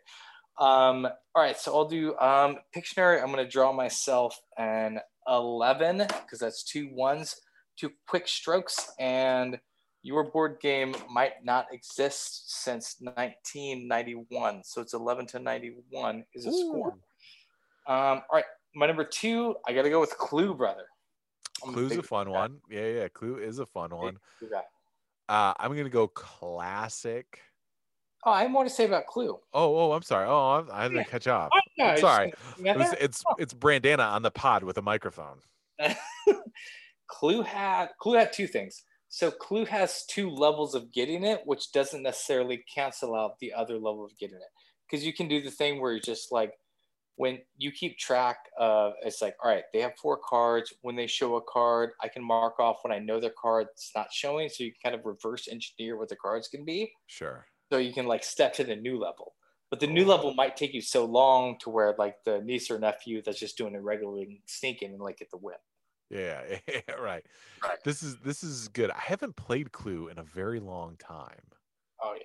Um, 0.57 1.05
all 1.35 1.43
right, 1.43 1.57
so 1.57 1.75
I'll 1.75 1.87
do 1.87 2.17
um, 2.17 2.57
Pictionary. 2.75 3.21
I'm 3.21 3.31
going 3.31 3.43
to 3.43 3.49
draw 3.49 3.73
myself 3.73 4.39
an 4.57 4.99
11 5.27 5.97
because 5.97 6.39
that's 6.39 6.63
two 6.63 6.89
ones, 6.93 7.35
two 7.77 7.91
quick 8.07 8.27
strokes, 8.27 8.91
and 8.99 9.59
your 10.01 10.23
board 10.23 10.57
game 10.61 10.95
might 11.11 11.43
not 11.43 11.67
exist 11.73 12.63
since 12.63 12.95
1991. 12.99 14.61
So 14.63 14.81
it's 14.81 14.93
11 14.93 15.25
to 15.27 15.39
91 15.39 16.23
is 16.33 16.45
a 16.45 16.51
score. 16.51 16.95
Um, 17.87 18.21
all 18.29 18.33
right, 18.33 18.45
my 18.75 18.87
number 18.87 19.03
two, 19.03 19.55
I 19.67 19.73
got 19.73 19.81
to 19.81 19.89
go 19.89 19.99
with 19.99 20.17
Clue, 20.17 20.53
brother. 20.53 20.85
I'm 21.65 21.73
Clue's 21.73 21.97
a 21.97 22.03
fun 22.03 22.29
one. 22.29 22.57
Yeah, 22.69 22.87
yeah. 22.87 23.07
Clue 23.07 23.37
is 23.37 23.59
a 23.59 23.65
fun 23.65 23.95
one. 23.95 24.17
Uh, 25.27 25.53
I'm 25.57 25.75
gonna 25.75 25.89
go 25.89 26.07
classic. 26.07 27.41
Oh, 28.25 28.31
I 28.31 28.41
have 28.41 28.51
more 28.51 28.63
to 28.63 28.69
say 28.69 28.85
about 28.85 29.05
Clue. 29.05 29.39
Oh, 29.53 29.77
oh, 29.77 29.91
I'm 29.91 30.01
sorry. 30.01 30.27
Oh, 30.27 30.53
I'm, 30.53 30.71
I 30.71 30.87
Yeah. 30.87 31.03
catch 31.03 31.27
up. 31.27 31.51
Oh, 31.53 31.59
no, 31.77 31.85
I'm 31.85 31.99
sorry. 31.99 32.33
It 32.57 32.77
was, 32.77 32.93
it's 32.99 33.23
it's 33.37 33.53
Brandana 33.53 34.11
on 34.11 34.23
the 34.23 34.31
pod 34.31 34.63
with 34.63 34.77
a 34.79 34.81
microphone. 34.81 35.39
Clue 37.07 37.43
had 37.43 37.89
Clue 37.99 38.15
had 38.17 38.33
two 38.33 38.47
things. 38.47 38.83
So 39.09 39.29
Clue 39.29 39.65
has 39.65 40.05
two 40.07 40.29
levels 40.29 40.73
of 40.73 40.91
getting 40.91 41.23
it, 41.23 41.41
which 41.45 41.71
doesn't 41.71 42.01
necessarily 42.01 42.63
cancel 42.73 43.15
out 43.15 43.39
the 43.39 43.53
other 43.53 43.75
level 43.75 44.03
of 44.03 44.17
getting 44.17 44.37
it. 44.37 44.41
Because 44.89 45.05
you 45.05 45.13
can 45.13 45.27
do 45.27 45.41
the 45.41 45.51
thing 45.51 45.79
where 45.79 45.91
you're 45.91 46.01
just 46.01 46.31
like 46.31 46.53
when 47.17 47.39
you 47.57 47.71
keep 47.71 47.97
track 47.97 48.37
of 48.57 48.93
it's 49.03 49.21
like, 49.21 49.35
all 49.43 49.51
right, 49.51 49.63
they 49.71 49.79
have 49.81 49.93
four 50.01 50.19
cards. 50.27 50.73
When 50.81 50.95
they 50.95 51.07
show 51.07 51.35
a 51.35 51.41
card, 51.41 51.91
I 52.01 52.07
can 52.07 52.23
mark 52.23 52.59
off 52.59 52.79
when 52.81 52.91
I 52.91 52.99
know 52.99 53.19
their 53.19 53.33
card's 53.39 53.91
not 53.95 54.11
showing. 54.11 54.49
So 54.49 54.63
you 54.63 54.71
can 54.71 54.91
kind 54.91 54.95
of 54.99 55.05
reverse 55.05 55.47
engineer 55.47 55.97
what 55.97 56.09
the 56.09 56.15
cards 56.15 56.47
can 56.47 56.65
be. 56.65 56.91
Sure. 57.05 57.45
So 57.71 57.77
you 57.77 57.93
can 57.93 58.05
like 58.05 58.23
step 58.23 58.53
to 58.55 58.63
the 58.63 58.75
new 58.75 58.99
level. 58.99 59.33
But 59.69 59.79
the 59.79 59.87
new 59.87 60.03
oh. 60.05 60.07
level 60.07 60.33
might 60.33 60.55
take 60.55 60.73
you 60.73 60.81
so 60.81 61.05
long 61.05 61.57
to 61.59 61.69
where 61.69 61.95
like 61.97 62.23
the 62.23 62.41
niece 62.41 62.69
or 62.69 62.79
nephew 62.79 63.21
that's 63.23 63.39
just 63.39 63.57
doing 63.57 63.73
it 63.73 63.81
regularly 63.81 64.41
sneaking 64.45 64.91
and 64.91 65.01
like 65.01 65.17
get 65.17 65.31
the 65.31 65.37
win. 65.37 65.55
Yeah, 66.09 66.41
yeah, 66.67 66.95
right. 66.95 67.25
Right. 67.63 67.83
This 67.83 68.03
is 68.03 68.17
this 68.17 68.43
is 68.43 68.67
good. 68.69 68.91
I 68.91 68.99
haven't 68.99 69.35
played 69.35 69.71
Clue 69.71 70.07
in 70.09 70.19
a 70.19 70.23
very 70.23 70.59
long 70.59 70.95
time. 70.97 71.41
Oh 72.01 72.13
yeah. 72.13 72.21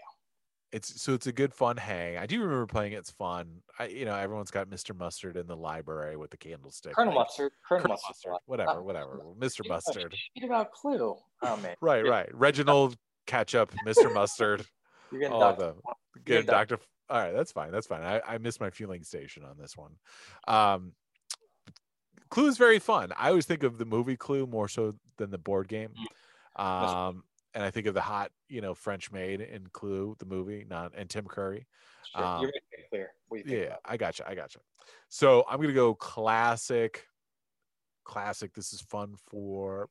It's 0.73 1.03
so 1.03 1.15
it's 1.15 1.27
a 1.27 1.33
good 1.33 1.53
fun 1.53 1.77
hang. 1.77 2.17
I 2.17 2.27
do 2.27 2.41
remember 2.41 2.67
playing 2.67 2.93
it. 2.93 2.99
It's 2.99 3.11
fun. 3.11 3.63
I 3.79 3.87
you 3.87 4.05
know 4.05 4.15
everyone's 4.15 4.51
got 4.51 4.69
Mr. 4.69 4.97
Mustard 4.97 5.37
in 5.37 5.47
the 5.47 5.57
library 5.57 6.17
with 6.17 6.31
the 6.31 6.37
candlestick. 6.37 6.95
Colonel 6.95 7.17
like, 7.17 7.27
Mustard. 7.27 7.53
Colonel, 7.67 7.83
Colonel 7.83 7.95
Mustard. 7.95 8.33
Mustard. 8.33 8.47
Whatever, 8.47 8.83
whatever. 8.83 9.21
Mr. 9.41 9.67
Mustard. 9.67 10.15
About 10.45 10.73
Clue. 10.73 11.17
Oh 11.43 11.57
man. 11.57 11.75
Right, 11.81 12.07
right. 12.07 12.29
Reginald 12.35 12.97
Catch 13.31 13.55
up, 13.55 13.73
Mr. 13.87 14.13
Mustard. 14.13 14.67
You're 15.13 15.21
getting 15.21 15.35
all 15.35 15.41
Dr. 15.41 15.75
Good, 16.25 16.47
Dr. 16.47 16.77
Doctor. 16.77 16.79
All 17.09 17.19
right, 17.19 17.33
that's 17.33 17.53
fine. 17.53 17.73
That's 17.73 17.87
fine. 17.87 18.03
I, 18.03 18.21
I 18.27 18.39
missed 18.39 18.61
my 18.61 18.71
fueling 18.71 19.03
station 19.03 19.43
on 19.45 19.57
this 19.59 19.77
one. 19.77 19.93
Um, 20.47 20.93
Clue 22.31 22.47
is 22.47 22.57
very 22.57 22.79
fun. 22.79 23.13
I 23.17 23.29
always 23.29 23.47
think 23.47 23.65
of 23.65 23.79
the 23.79 23.85
movie 23.85 24.17
Clue 24.17 24.47
more 24.47 24.69
so 24.69 24.95
than 25.19 25.31
the 25.31 25.39
board 25.39 25.67
game. 25.67 25.91
Mm. 26.59 26.65
Um, 26.65 27.25
and 27.55 27.65
I 27.65 27.71
think 27.71 27.87
of 27.87 27.95
the 27.95 28.01
hot, 28.01 28.31
you 28.49 28.61
know, 28.61 28.75
French 28.75 29.11
maid 29.11 29.41
in 29.41 29.67
Clue, 29.73 30.15
the 30.21 30.27
movie, 30.27 30.65
not 30.69 30.93
and 30.97 31.11
Tim 31.11 31.27
Curry. 31.27 31.67
Sure. 32.15 32.25
Um, 32.25 32.43
You're 32.43 32.53
clear. 32.91 33.11
You 33.33 33.43
Yeah. 33.45 33.77
I 33.85 33.97
gotcha. 33.97 34.29
I 34.29 34.35
gotcha. 34.35 34.61
So 35.09 35.45
I'm 35.51 35.61
gonna 35.61 35.73
go 35.73 35.95
classic. 35.95 37.07
Classic. 38.05 38.53
This 38.55 38.73
is 38.73 38.81
fun 38.81 39.15
for 39.29 39.89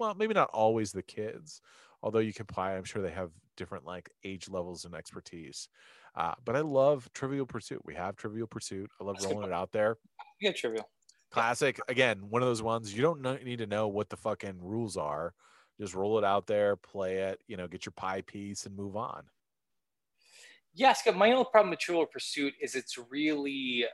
well, 0.00 0.14
maybe 0.14 0.34
not 0.34 0.50
always 0.52 0.92
the 0.92 1.02
kids, 1.02 1.60
although 2.02 2.18
you 2.18 2.32
can 2.32 2.46
play. 2.46 2.76
I'm 2.76 2.84
sure 2.84 3.02
they 3.02 3.10
have 3.10 3.30
different 3.56 3.84
like 3.84 4.10
age 4.24 4.48
levels 4.48 4.84
and 4.84 4.94
expertise. 4.94 5.68
Uh, 6.14 6.34
but 6.44 6.56
I 6.56 6.60
love 6.60 7.10
Trivial 7.12 7.46
Pursuit. 7.46 7.82
We 7.84 7.94
have 7.94 8.16
Trivial 8.16 8.46
Pursuit. 8.46 8.90
I 9.00 9.04
love 9.04 9.16
That's 9.16 9.26
rolling 9.26 9.48
it 9.48 9.52
out 9.52 9.72
there. 9.72 9.96
Yeah, 10.40 10.52
trivial. 10.52 10.88
Classic. 11.30 11.78
Again, 11.88 12.30
one 12.30 12.42
of 12.42 12.48
those 12.48 12.62
ones 12.62 12.94
you 12.94 13.02
don't 13.02 13.20
know, 13.20 13.36
need 13.36 13.58
to 13.58 13.66
know 13.66 13.88
what 13.88 14.08
the 14.08 14.16
fucking 14.16 14.58
rules 14.62 14.96
are. 14.96 15.34
Just 15.78 15.94
roll 15.94 16.16
it 16.18 16.24
out 16.24 16.46
there, 16.46 16.76
play 16.76 17.18
it. 17.18 17.40
You 17.48 17.56
know, 17.56 17.68
get 17.68 17.84
your 17.84 17.92
pie 17.92 18.22
piece 18.22 18.64
and 18.64 18.74
move 18.74 18.96
on. 18.96 19.24
Yes, 20.72 21.02
but 21.04 21.16
my 21.16 21.32
only 21.32 21.46
problem 21.50 21.70
with 21.70 21.80
Trivial 21.80 22.06
Pursuit 22.06 22.54
is 22.60 22.74
it's 22.74 22.98
really 22.98 23.86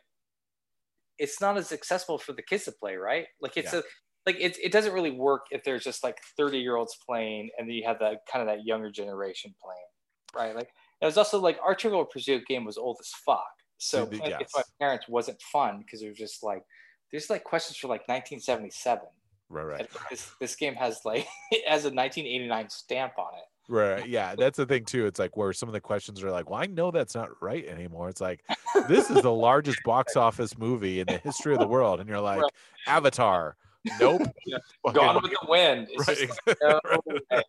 it's 1.18 1.40
not 1.40 1.56
as 1.56 1.72
accessible 1.72 2.18
for 2.18 2.32
the 2.32 2.42
kids 2.42 2.64
to 2.64 2.72
play, 2.72 2.96
right? 2.96 3.26
Like 3.40 3.56
it's 3.56 3.72
Yeah. 3.72 3.80
a 3.80 3.82
like 4.26 4.36
it, 4.40 4.56
it 4.62 4.72
doesn't 4.72 4.92
really 4.92 5.10
work 5.10 5.46
if 5.50 5.64
there's 5.64 5.84
just 5.84 6.04
like 6.04 6.18
30 6.36 6.58
year 6.58 6.76
olds 6.76 6.96
playing 7.06 7.50
and 7.58 7.68
then 7.68 7.74
you 7.74 7.84
have 7.86 7.98
that 7.98 8.26
kind 8.30 8.48
of 8.48 8.54
that 8.54 8.64
younger 8.64 8.90
generation 8.90 9.54
playing, 9.62 10.46
right? 10.46 10.56
Like 10.56 10.70
it 11.00 11.06
was 11.06 11.16
also 11.16 11.40
like 11.40 11.58
our 11.64 11.74
Trivial 11.74 12.04
Pursuit 12.04 12.46
game 12.46 12.64
was 12.64 12.78
old 12.78 12.98
as 13.00 13.10
fuck. 13.24 13.44
So 13.78 14.06
Dude, 14.06 14.20
playing 14.20 14.34
it 14.34 14.38
with 14.38 14.48
yes. 14.56 14.64
my 14.80 14.86
parents 14.86 15.08
wasn't 15.08 15.40
fun 15.42 15.78
because 15.78 16.02
it 16.02 16.08
was 16.08 16.18
just 16.18 16.42
like 16.42 16.62
there's 17.10 17.28
like 17.28 17.44
questions 17.44 17.76
for 17.76 17.88
like 17.88 18.06
1977. 18.08 19.02
Right, 19.48 19.64
right. 19.64 19.88
This, 20.08 20.30
this 20.40 20.56
game 20.56 20.74
has 20.74 21.00
like 21.04 21.26
it 21.50 21.62
has 21.68 21.84
a 21.84 21.92
1989 21.92 22.70
stamp 22.70 23.14
on 23.18 23.34
it. 23.34 23.44
Right. 23.68 24.08
Yeah. 24.08 24.34
That's 24.34 24.56
the 24.56 24.66
thing 24.66 24.84
too. 24.84 25.06
It's 25.06 25.18
like 25.18 25.36
where 25.36 25.52
some 25.52 25.68
of 25.68 25.72
the 25.72 25.80
questions 25.80 26.22
are 26.22 26.30
like, 26.30 26.50
well, 26.50 26.60
I 26.60 26.66
know 26.66 26.90
that's 26.90 27.14
not 27.14 27.30
right 27.40 27.66
anymore. 27.66 28.08
It's 28.08 28.20
like, 28.20 28.44
this 28.88 29.08
is 29.08 29.22
the 29.22 29.32
largest 29.32 29.82
box 29.84 30.16
office 30.16 30.58
movie 30.58 31.00
in 31.00 31.06
the 31.06 31.18
history 31.18 31.54
of 31.54 31.60
the 31.60 31.68
world. 31.68 32.00
And 32.00 32.08
you're 32.08 32.20
like, 32.20 32.40
Right. 32.42 32.52
Avatar. 32.86 33.56
Nope. 34.00 34.22
Yeah. 34.46 34.58
Gone 34.92 35.22
with 35.22 35.30
the 35.40 35.46
Wind. 35.48 35.88
It's 35.90 36.08
right, 36.08 36.16
just 36.16 36.40
ex- 36.46 36.60
no 36.62 36.80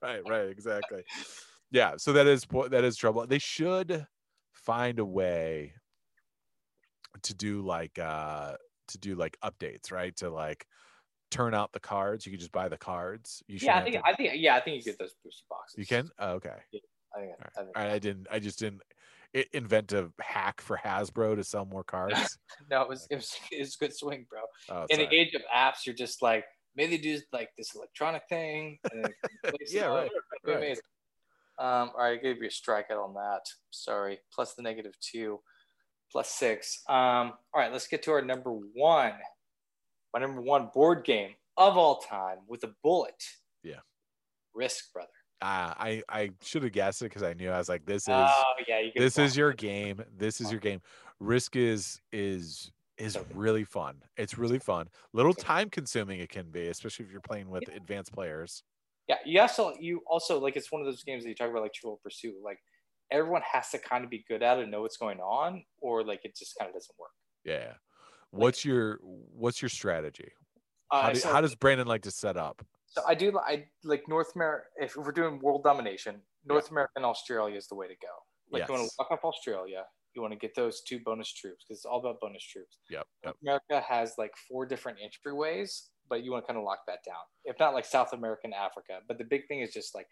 right, 0.01 0.21
right, 0.27 0.49
exactly. 0.49 1.03
Yeah. 1.71 1.93
So 1.97 2.13
that 2.13 2.27
is 2.27 2.45
that 2.69 2.83
is 2.83 2.95
trouble. 2.97 3.25
They 3.27 3.39
should 3.39 4.05
find 4.53 4.99
a 4.99 5.05
way 5.05 5.73
to 7.23 7.33
do 7.33 7.61
like 7.61 7.99
uh 7.99 8.53
to 8.89 8.97
do 8.97 9.15
like 9.15 9.37
updates, 9.43 9.91
right? 9.91 10.15
To 10.17 10.29
like 10.29 10.65
turn 11.31 11.53
out 11.53 11.71
the 11.71 11.79
cards. 11.79 12.25
You 12.25 12.31
can 12.31 12.39
just 12.39 12.51
buy 12.51 12.69
the 12.69 12.77
cards. 12.77 13.41
You 13.47 13.57
yeah, 13.61 13.77
I 13.77 13.83
think 13.83 13.95
to- 13.95 14.05
I 14.05 14.13
think 14.13 14.31
yeah, 14.35 14.55
I 14.55 14.59
think 14.61 14.77
you 14.77 14.83
get 14.83 14.99
those 14.99 15.15
booster 15.23 15.45
boxes. 15.49 15.77
you 15.77 15.85
can. 15.85 16.09
Oh, 16.19 16.31
okay. 16.33 16.49
I 16.49 16.61
think, 16.71 16.83
All 17.15 17.21
I 17.21 17.63
think 17.63 17.77
All 17.77 17.83
right, 17.83 17.91
I 17.93 17.99
didn't. 17.99 18.27
I 18.31 18.39
just 18.39 18.59
didn't 18.59 18.81
invent 19.53 19.91
a 19.93 20.11
hack 20.21 20.61
for 20.61 20.77
Hasbro 20.83 21.35
to 21.35 21.43
sell 21.43 21.65
more 21.65 21.83
cards. 21.95 22.37
no, 22.69 22.81
it 22.81 22.89
was 22.89 23.07
it 23.09 23.15
was 23.15 23.35
it 23.51 23.59
was 23.59 23.75
a 23.75 23.77
good 23.85 23.95
swing, 23.95 24.25
bro. 24.29 24.41
Oh, 24.69 24.85
In 24.89 24.97
sorry. 24.97 25.07
the 25.09 25.15
age 25.15 25.33
of 25.33 25.41
apps, 25.55 25.85
you're 25.85 25.95
just 25.95 26.21
like 26.21 26.45
maybe 26.75 26.97
they 26.97 27.01
do 27.03 27.19
like 27.31 27.49
this 27.57 27.75
electronic 27.75 28.23
thing. 28.29 28.77
And 28.91 29.03
then 29.05 29.13
replace 29.45 29.71
it. 29.73 29.77
Yeah, 29.77 29.85
right, 29.87 30.11
right. 30.45 30.57
amazing. 30.57 30.83
Um, 31.59 31.91
all 31.95 31.99
right, 32.03 32.17
I 32.19 32.21
gave 32.21 32.37
you 32.41 32.47
a 32.47 32.49
strikeout 32.49 33.03
on 33.03 33.13
that. 33.13 33.41
Sorry, 33.71 34.19
plus 34.33 34.55
the 34.55 34.63
negative 34.63 34.93
two, 34.99 35.39
plus 36.11 36.29
six. 36.29 36.81
Um, 36.89 37.33
all 37.53 37.61
right, 37.61 37.71
let's 37.71 37.87
get 37.87 38.01
to 38.03 38.11
our 38.11 38.21
number 38.23 38.51
one. 38.51 39.13
My 40.13 40.19
number 40.19 40.41
one 40.41 40.69
board 40.73 41.03
game 41.05 41.31
of 41.57 41.77
all 41.77 41.97
time 41.97 42.37
with 42.47 42.63
a 42.63 42.73
bullet. 42.83 43.21
Yeah. 43.63 43.79
Risk, 44.55 44.91
brother. 44.93 45.09
Ah, 45.45 45.75
I 45.77 46.01
I 46.07 46.29
should 46.41 46.63
have 46.63 46.71
guessed 46.71 47.01
it 47.01 47.05
because 47.05 47.21
I 47.21 47.33
knew 47.33 47.51
I 47.51 47.57
was 47.57 47.67
like, 47.67 47.85
this 47.85 48.03
is 48.03 48.09
Oh 48.09 48.53
yeah, 48.65 48.79
you 48.79 48.91
this 48.95 49.17
is 49.17 49.35
your 49.35 49.51
game. 49.51 50.01
This 50.15 50.39
is 50.39 50.49
your 50.49 50.61
game. 50.61 50.81
Risk 51.19 51.57
is 51.57 51.99
is 52.13 52.71
is 52.97 53.17
really 53.33 53.65
fun. 53.65 53.95
It's 54.15 54.37
really 54.37 54.59
fun. 54.59 54.87
Little 55.11 55.33
time 55.33 55.69
consuming 55.69 56.21
it 56.21 56.29
can 56.29 56.49
be, 56.49 56.67
especially 56.67 57.05
if 57.05 57.11
you're 57.11 57.19
playing 57.19 57.49
with 57.49 57.63
advanced 57.75 58.13
players. 58.13 58.63
Yeah, 59.09 59.17
you 59.25 59.41
also 59.41 59.73
you 59.81 60.01
also 60.07 60.39
like 60.39 60.55
it's 60.55 60.71
one 60.71 60.81
of 60.81 60.87
those 60.87 61.03
games 61.03 61.23
that 61.23 61.29
you 61.29 61.35
talk 61.35 61.49
about 61.49 61.63
like 61.63 61.73
Trivial 61.73 61.99
Pursuit. 62.01 62.35
Like 62.41 62.59
everyone 63.11 63.41
has 63.51 63.69
to 63.71 63.79
kind 63.79 64.05
of 64.05 64.09
be 64.09 64.23
good 64.29 64.43
at 64.43 64.59
it 64.59 64.61
and 64.61 64.71
know 64.71 64.81
what's 64.81 64.95
going 64.95 65.19
on, 65.19 65.65
or 65.81 66.05
like 66.05 66.21
it 66.23 66.37
just 66.37 66.55
kind 66.57 66.69
of 66.69 66.73
doesn't 66.73 66.95
work. 66.97 67.11
Yeah. 67.43 67.73
What's 68.31 68.63
your 68.63 68.99
what's 69.01 69.61
your 69.61 69.69
strategy? 69.69 70.31
Uh, 70.89 71.01
How, 71.01 71.11
do, 71.11 71.19
so, 71.19 71.31
how 71.33 71.41
does 71.41 71.53
Brandon 71.55 71.85
like 71.85 72.03
to 72.03 72.11
set 72.11 72.37
up? 72.37 72.65
So 72.93 73.01
I 73.07 73.15
do 73.15 73.37
I 73.39 73.65
like 73.83 74.03
North 74.07 74.35
America. 74.35 74.65
If 74.77 74.95
we're 74.95 75.11
doing 75.11 75.39
world 75.41 75.63
domination, 75.63 76.21
North 76.45 76.69
America 76.69 76.93
and 76.95 77.05
Australia 77.05 77.57
is 77.57 77.67
the 77.67 77.75
way 77.75 77.87
to 77.87 77.95
go. 78.01 78.07
Like 78.51 78.67
you 78.67 78.73
want 78.73 78.87
to 78.87 78.95
lock 78.99 79.11
up 79.11 79.23
Australia, 79.23 79.83
you 80.13 80.21
want 80.21 80.31
to 80.31 80.37
get 80.37 80.55
those 80.55 80.81
two 80.87 80.99
bonus 81.03 81.33
troops 81.33 81.65
because 81.67 81.79
it's 81.79 81.85
all 81.85 81.99
about 81.99 82.19
bonus 82.21 82.43
troops. 82.43 82.77
Yep. 82.91 83.07
Yep. 83.25 83.35
America 83.41 83.83
has 83.87 84.13
like 84.19 84.31
four 84.47 84.67
different 84.67 84.99
entryways, 84.99 85.87
but 86.07 86.23
you 86.23 86.31
want 86.31 86.43
to 86.43 86.47
kind 86.47 86.59
of 86.59 86.65
lock 86.65 86.79
that 86.87 86.99
down. 87.03 87.23
If 87.45 87.55
not 87.59 87.73
like 87.73 87.85
South 87.85 88.13
America 88.13 88.41
and 88.43 88.53
Africa, 88.53 88.99
but 89.07 89.17
the 89.17 89.23
big 89.23 89.47
thing 89.47 89.61
is 89.61 89.73
just 89.73 89.95
like 89.95 90.07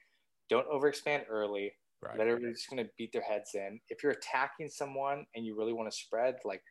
don't 0.50 0.68
overexpand 0.68 1.24
early. 1.30 1.72
Right. 2.02 2.18
Let 2.18 2.28
everybody's 2.28 2.58
just 2.58 2.70
going 2.72 2.84
to 2.84 2.90
beat 2.98 3.14
their 3.14 3.22
heads 3.22 3.52
in. 3.54 3.80
If 3.90 4.02
you're 4.02 4.14
attacking 4.14 4.70
someone 4.70 5.26
and 5.36 5.46
you 5.46 5.56
really 5.56 5.74
want 5.74 5.92
to 5.92 5.96
spread, 5.96 6.38
like 6.46 6.64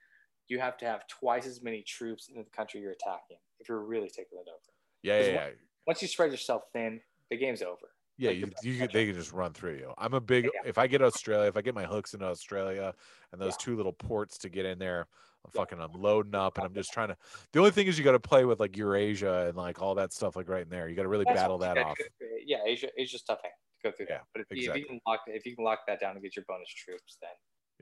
you 0.49 0.59
have 0.59 0.77
to 0.79 0.87
have 0.87 1.03
twice 1.07 1.47
as 1.47 1.63
many 1.63 1.85
troops 1.87 2.29
in 2.35 2.43
the 2.43 2.51
country 2.51 2.81
you're 2.81 2.91
attacking 2.91 3.37
if 3.61 3.69
you're 3.69 3.85
really 3.85 4.09
taking 4.09 4.39
it 4.39 4.49
over. 4.49 4.73
Yeah, 5.03 5.21
yeah, 5.21 5.33
yeah. 5.33 5.49
Once 5.87 6.03
you 6.03 6.09
spread 6.09 6.31
yourself 6.31 6.63
thin, 6.73 7.01
the 7.31 7.37
game's 7.37 7.63
over. 7.63 7.91
Yeah, 8.17 8.33
you, 8.33 8.51
you 8.63 8.75
matchup. 8.75 8.93
they 8.93 9.07
can 9.07 9.15
just 9.15 9.33
run 9.33 9.55
through 9.55 9.77
you. 9.77 9.95
I'm 9.97 10.13
a 10.13 10.21
big. 10.21 10.45
Yeah. 10.45 10.51
If 10.67 10.77
I 10.77 10.87
get 10.87 11.01
Australia, 11.01 11.49
if 11.49 11.57
I 11.57 11.63
get 11.63 11.75
my 11.75 11.85
hooks 11.85 12.13
into 12.13 12.27
Australia, 12.27 12.95
and 13.33 13.41
those 13.41 13.55
Yeah. 13.55 13.65
two 13.65 13.77
little 13.77 13.95
ports 13.95 14.37
to 14.39 14.51
get 14.51 14.67
in 14.67 14.79
there, 14.79 15.07
I'm 15.45 15.51
fucking, 15.53 15.81
I'm 15.81 15.93
loading 15.93 16.35
up, 16.35 16.59
and 16.59 16.67
I'm 16.67 16.75
just 16.75 16.93
trying 16.93 17.09
to. 17.09 17.17
The 17.53 17.61
only 17.61 17.71
thing 17.71 17.87
is, 17.87 17.99
you 17.99 18.05
got 18.05 18.13
to 18.13 18.21
play 18.21 18.45
with 18.45 18.61
like 18.61 18.77
Eurasia 18.77 19.47
and 19.49 19.57
like 19.57 19.81
all 19.81 19.95
that 19.95 20.13
stuff, 20.13 20.37
like 20.37 20.51
right 20.51 20.63
in 20.63 20.69
there. 20.69 20.89
You 20.89 20.97
got 20.97 21.05
to 21.05 21.09
really 21.09 21.25
That's 21.25 21.41
battle 21.41 21.57
that 21.59 21.79
off. 21.79 21.97
gotta 21.97 22.11
Yeah, 22.45 22.59
Asia, 22.67 22.89
Asia's 22.99 23.23
tough 23.23 23.41
thing 23.41 23.53
to 23.83 23.91
go 23.91 23.97
through 23.97 24.07
Yeah, 24.11 24.17
that. 24.17 24.25
But 24.35 24.43
if, 24.43 24.47
you, 24.51 24.71
if 24.71 24.77
you 24.77 24.85
can 24.85 25.01
lock 25.07 25.21
if 25.27 25.47
you 25.47 25.57
can 25.57 25.65
lock 25.65 25.81
that 25.87 25.99
down 25.99 26.13
and 26.13 26.23
get 26.23 26.37
your 26.37 26.45
bonus 26.47 26.69
troops, 26.69 27.17
then 27.23 27.31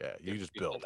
Yeah, 0.01 0.33
you 0.33 0.39
just 0.39 0.55
build. 0.55 0.85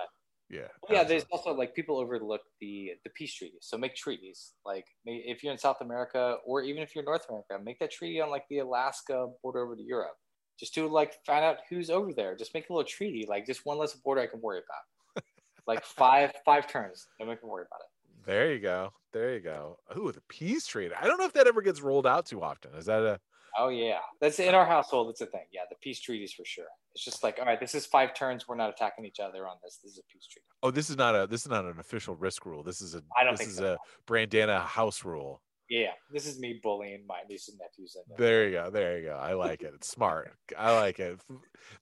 Yeah. 0.53 0.69
Well, 0.83 0.99
yeah, 0.99 1.03
there's 1.03 1.25
also 1.33 1.55
like 1.55 1.75
people 1.75 1.97
overlook 1.97 2.43
the 2.61 2.93
the 3.05 3.11
peace 3.11 3.35
treaties. 3.35 3.63
So 3.63 3.79
make 3.79 3.97
treaties. 3.97 4.53
Like 4.67 4.85
if 5.07 5.43
you're 5.43 5.51
in 5.51 5.59
South 5.59 5.81
America 5.81 6.37
or 6.45 6.61
even 6.63 6.83
if 6.83 6.95
you're 6.95 7.05
North 7.05 7.25
America, 7.31 7.59
make 7.65 7.79
that 7.79 7.91
treaty 7.91 8.21
on 8.21 8.31
like 8.31 8.45
the 8.51 8.59
Alaska 8.59 9.29
border 9.43 9.65
over 9.65 9.75
to 9.75 9.83
Europe. 9.83 10.15
Just 10.61 10.75
to 10.75 10.87
like 10.87 11.15
find 11.25 11.43
out 11.43 11.57
who's 11.71 11.89
over 11.89 12.13
there. 12.13 12.37
Just 12.37 12.53
make 12.53 12.69
a 12.69 12.73
little 12.73 12.87
treaty, 12.87 13.25
like 13.27 13.47
just 13.47 13.65
one 13.65 13.79
less 13.79 13.95
border 13.95 14.21
I 14.21 14.27
can 14.27 14.43
worry 14.43 14.59
about. 14.59 15.25
like 15.67 15.83
five 15.85 16.33
five 16.45 16.69
turns, 16.69 17.07
and 17.19 17.31
we 17.31 17.37
can 17.37 17.49
worry 17.49 17.65
about 17.67 17.81
it. 17.81 18.27
There 18.27 18.53
you 18.53 18.61
go. 18.61 18.93
There 19.15 19.33
you 19.33 19.41
go. 19.41 19.79
Ooh, 19.97 20.13
the 20.13 20.21
peace 20.29 20.67
treaty. 20.67 20.95
I 20.95 21.07
don't 21.07 21.19
know 21.19 21.25
if 21.25 21.33
that 21.33 21.47
ever 21.47 21.63
gets 21.63 21.81
rolled 21.81 22.07
out 22.07 22.27
too 22.27 22.43
often. 22.43 22.75
Is 22.75 22.87
that 22.87 23.03
a? 23.03 23.19
Oh 23.59 23.69
yeah, 23.69 23.99
that's 24.21 24.39
in 24.39 24.55
our 24.55 24.67
household. 24.67 25.11
It's 25.11 25.21
a 25.21 25.27
thing. 25.27 25.45
Yeah, 25.53 25.63
the 25.69 25.77
peace 25.83 26.01
treaties 26.01 26.33
for 26.33 26.45
sure. 26.45 26.67
It's 26.95 27.05
just 27.05 27.23
like 27.23 27.39
all 27.39 27.47
right, 27.47 27.61
this 27.61 27.75
is 27.75 27.87
five 27.87 28.15
turns. 28.15 28.49
We're 28.49 28.57
not 28.57 28.71
attacking 28.71 29.05
each 29.05 29.21
other 29.21 29.47
on 29.47 29.57
this. 29.63 29.79
This 29.83 29.93
is 29.93 29.99
a 29.99 30.13
peace 30.13 30.27
treaty. 30.27 30.47
Oh, 30.63 30.71
this 30.71 30.91
is 30.91 30.97
not 30.97 31.15
a. 31.15 31.27
This 31.27 31.43
is 31.43 31.49
not 31.49 31.65
an 31.65 31.79
official 31.79 32.15
risk 32.15 32.47
rule. 32.47 32.63
This 32.63 32.81
is 32.81 32.95
a. 32.95 33.03
I 33.19 33.25
don't 33.25 33.37
this 33.37 33.49
is 33.49 33.57
so. 33.57 33.75
a 33.75 34.11
Brandana 34.11 34.61
house 34.61 35.05
rule. 35.05 35.43
Yeah, 35.73 35.93
this 36.13 36.27
is 36.27 36.39
me 36.39 36.61
bullying 36.63 37.03
my 37.07 37.21
nieces 37.31 37.55
and 37.55 37.59
nephews. 37.59 37.97
And 37.97 38.19
There 38.19 38.45
you 38.45 38.53
go. 38.53 38.69
There 38.69 38.99
you 38.99 39.07
go. 39.07 39.15
I 39.15 39.33
like 39.33 39.63
it. 39.63 39.73
It's 39.75 39.89
smart. 39.89 40.33
I 40.59 40.75
like 40.79 40.99
it. 40.99 41.19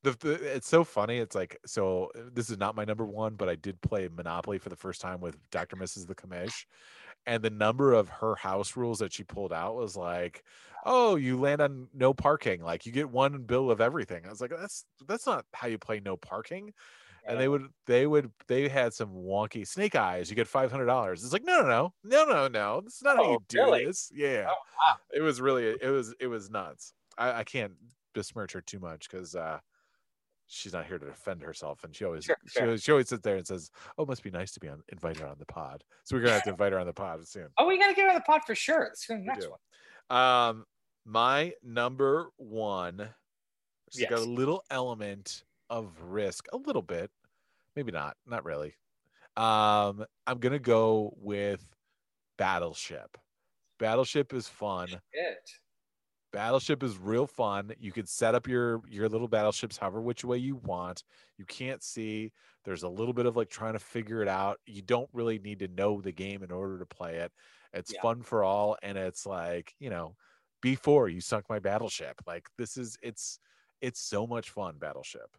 The, 0.04 0.12
the 0.20 0.54
it's 0.54 0.68
so 0.68 0.84
funny. 0.84 1.18
It's 1.18 1.34
like 1.34 1.58
so. 1.66 2.10
This 2.32 2.50
is 2.50 2.58
not 2.58 2.76
my 2.76 2.84
number 2.84 3.04
one, 3.04 3.34
but 3.34 3.48
I 3.48 3.56
did 3.56 3.80
play 3.80 4.08
Monopoly 4.14 4.58
for 4.58 4.68
the 4.68 4.76
first 4.76 5.00
time 5.00 5.20
with 5.20 5.36
Dr. 5.50 5.74
Mrs. 5.74 6.06
the 6.06 6.14
Commish, 6.14 6.66
and 7.26 7.42
the 7.42 7.50
number 7.50 7.92
of 7.92 8.08
her 8.08 8.36
house 8.36 8.76
rules 8.76 9.00
that 9.00 9.12
she 9.12 9.24
pulled 9.24 9.52
out 9.52 9.74
was 9.74 9.96
like, 9.96 10.44
"Oh, 10.84 11.16
you 11.16 11.38
land 11.38 11.60
on 11.60 11.88
no 11.94 12.12
parking. 12.14 12.62
Like 12.62 12.86
you 12.86 12.92
get 12.92 13.08
one 13.10 13.42
bill 13.42 13.70
of 13.70 13.80
everything." 13.80 14.24
I 14.26 14.30
was 14.30 14.40
like, 14.40 14.50
"That's 14.50 14.84
that's 15.06 15.26
not 15.26 15.44
how 15.54 15.68
you 15.68 15.78
play 15.78 16.00
no 16.00 16.16
parking." 16.16 16.72
And 17.26 17.38
they 17.38 17.48
would 17.48 17.68
they 17.86 18.06
would 18.06 18.30
they 18.48 18.66
had 18.68 18.94
some 18.94 19.10
wonky 19.10 19.66
snake 19.66 19.94
eyes. 19.94 20.30
You 20.30 20.36
get 20.36 20.48
five 20.48 20.70
hundred 20.70 20.86
dollars. 20.86 21.22
It's 21.22 21.32
like 21.32 21.44
no 21.44 21.60
no 21.62 21.92
no 22.02 22.24
no 22.24 22.24
no 22.24 22.48
no. 22.48 22.80
That's 22.80 23.02
not 23.02 23.16
how 23.18 23.24
Oh, 23.24 23.30
you 23.32 23.38
do 23.48 23.58
really? 23.58 23.84
this. 23.84 24.10
Yeah 24.14 24.46
Oh, 24.48 24.54
wow. 24.88 24.96
it 25.12 25.20
was 25.20 25.40
really 25.40 25.66
it 25.66 25.90
was 25.90 26.14
it 26.18 26.26
was 26.28 26.48
nuts 26.50 26.94
i, 27.18 27.40
I 27.40 27.44
can't 27.44 27.72
besmirch 28.14 28.52
her 28.52 28.60
too 28.62 28.78
much 28.78 29.08
because 29.10 29.34
uh 29.34 29.58
she's 30.46 30.72
not 30.72 30.86
here 30.86 30.98
to 30.98 31.06
defend 31.06 31.42
herself 31.42 31.84
and 31.84 31.94
she 31.94 32.04
always 32.04 32.24
Sure, 32.24 32.36
she, 32.46 32.52
sure. 32.58 32.64
always 32.66 32.82
she 32.82 32.90
always 32.92 33.08
sits 33.08 33.22
there 33.22 33.36
and 33.36 33.46
says 33.46 33.70
oh 33.98 34.02
it 34.04 34.08
must 34.08 34.22
be 34.22 34.30
nice 34.30 34.52
to 34.52 34.60
be 34.60 34.68
on 34.68 34.82
invite 34.88 35.18
her 35.18 35.26
on 35.26 35.36
the 35.38 35.46
pod 35.46 35.84
so 36.04 36.16
we're 36.16 36.22
gonna 36.22 36.32
have 36.34 36.42
to 36.44 36.50
invite 36.50 36.72
her 36.72 36.78
on 36.80 36.86
the 36.86 36.92
pod 36.92 37.26
soon 37.28 37.48
Oh, 37.58 37.66
we 37.66 37.78
gotta 37.78 37.94
get 37.94 38.04
her 38.04 38.08
on 38.08 38.14
the 38.14 38.20
pod 38.22 38.40
for 38.46 38.54
sure. 38.54 38.84
Let's 38.88 39.06
go 39.06 39.14
to 39.14 39.20
the 39.20 39.26
next 39.26 39.48
one. 39.48 40.18
um 40.18 40.64
my 41.04 41.54
number 41.62 42.30
one 42.36 42.98
has 43.92 44.06
got 44.06 44.20
a 44.20 44.24
little 44.24 44.64
element 44.70 45.44
of 45.70 46.00
risk 46.02 46.46
a 46.52 46.56
little 46.56 46.82
bit 46.82 47.10
maybe 47.76 47.92
not 47.92 48.16
not 48.26 48.44
really 48.44 48.74
um 49.36 50.04
i'm 50.26 50.38
gonna 50.40 50.58
go 50.58 51.14
with 51.16 51.66
battleship 52.38 53.18
battleship 53.78 54.32
is 54.34 54.48
fun 54.48 55.00
It. 55.12 55.60
Battleship 56.32 56.84
is 56.84 56.96
real 56.96 57.26
fun. 57.26 57.72
You 57.80 57.90
can 57.90 58.06
set 58.06 58.36
up 58.36 58.46
your 58.46 58.82
your 58.88 59.08
little 59.08 59.26
battleships 59.26 59.76
however 59.76 60.00
which 60.00 60.24
way 60.24 60.38
you 60.38 60.54
want. 60.56 61.02
You 61.38 61.44
can't 61.44 61.82
see. 61.82 62.32
There's 62.64 62.84
a 62.84 62.88
little 62.88 63.12
bit 63.14 63.26
of 63.26 63.36
like 63.36 63.50
trying 63.50 63.72
to 63.72 63.80
figure 63.80 64.22
it 64.22 64.28
out. 64.28 64.60
You 64.64 64.80
don't 64.82 65.10
really 65.12 65.40
need 65.40 65.58
to 65.58 65.68
know 65.68 66.00
the 66.00 66.12
game 66.12 66.44
in 66.44 66.52
order 66.52 66.78
to 66.78 66.86
play 66.86 67.16
it. 67.16 67.32
It's 67.72 67.92
Yeah. 67.92 68.00
fun 68.00 68.22
for 68.22 68.44
all, 68.44 68.78
and 68.80 68.96
it's 68.96 69.26
like 69.26 69.74
you 69.80 69.90
know, 69.90 70.16
before 70.60 71.08
you 71.08 71.20
sunk 71.20 71.46
my 71.48 71.58
battleship. 71.58 72.20
Like 72.26 72.48
this 72.58 72.76
is 72.76 72.98
it's 73.02 73.38
it's 73.80 74.00
so 74.00 74.26
much 74.26 74.50
fun. 74.50 74.76
Battleship. 74.78 75.36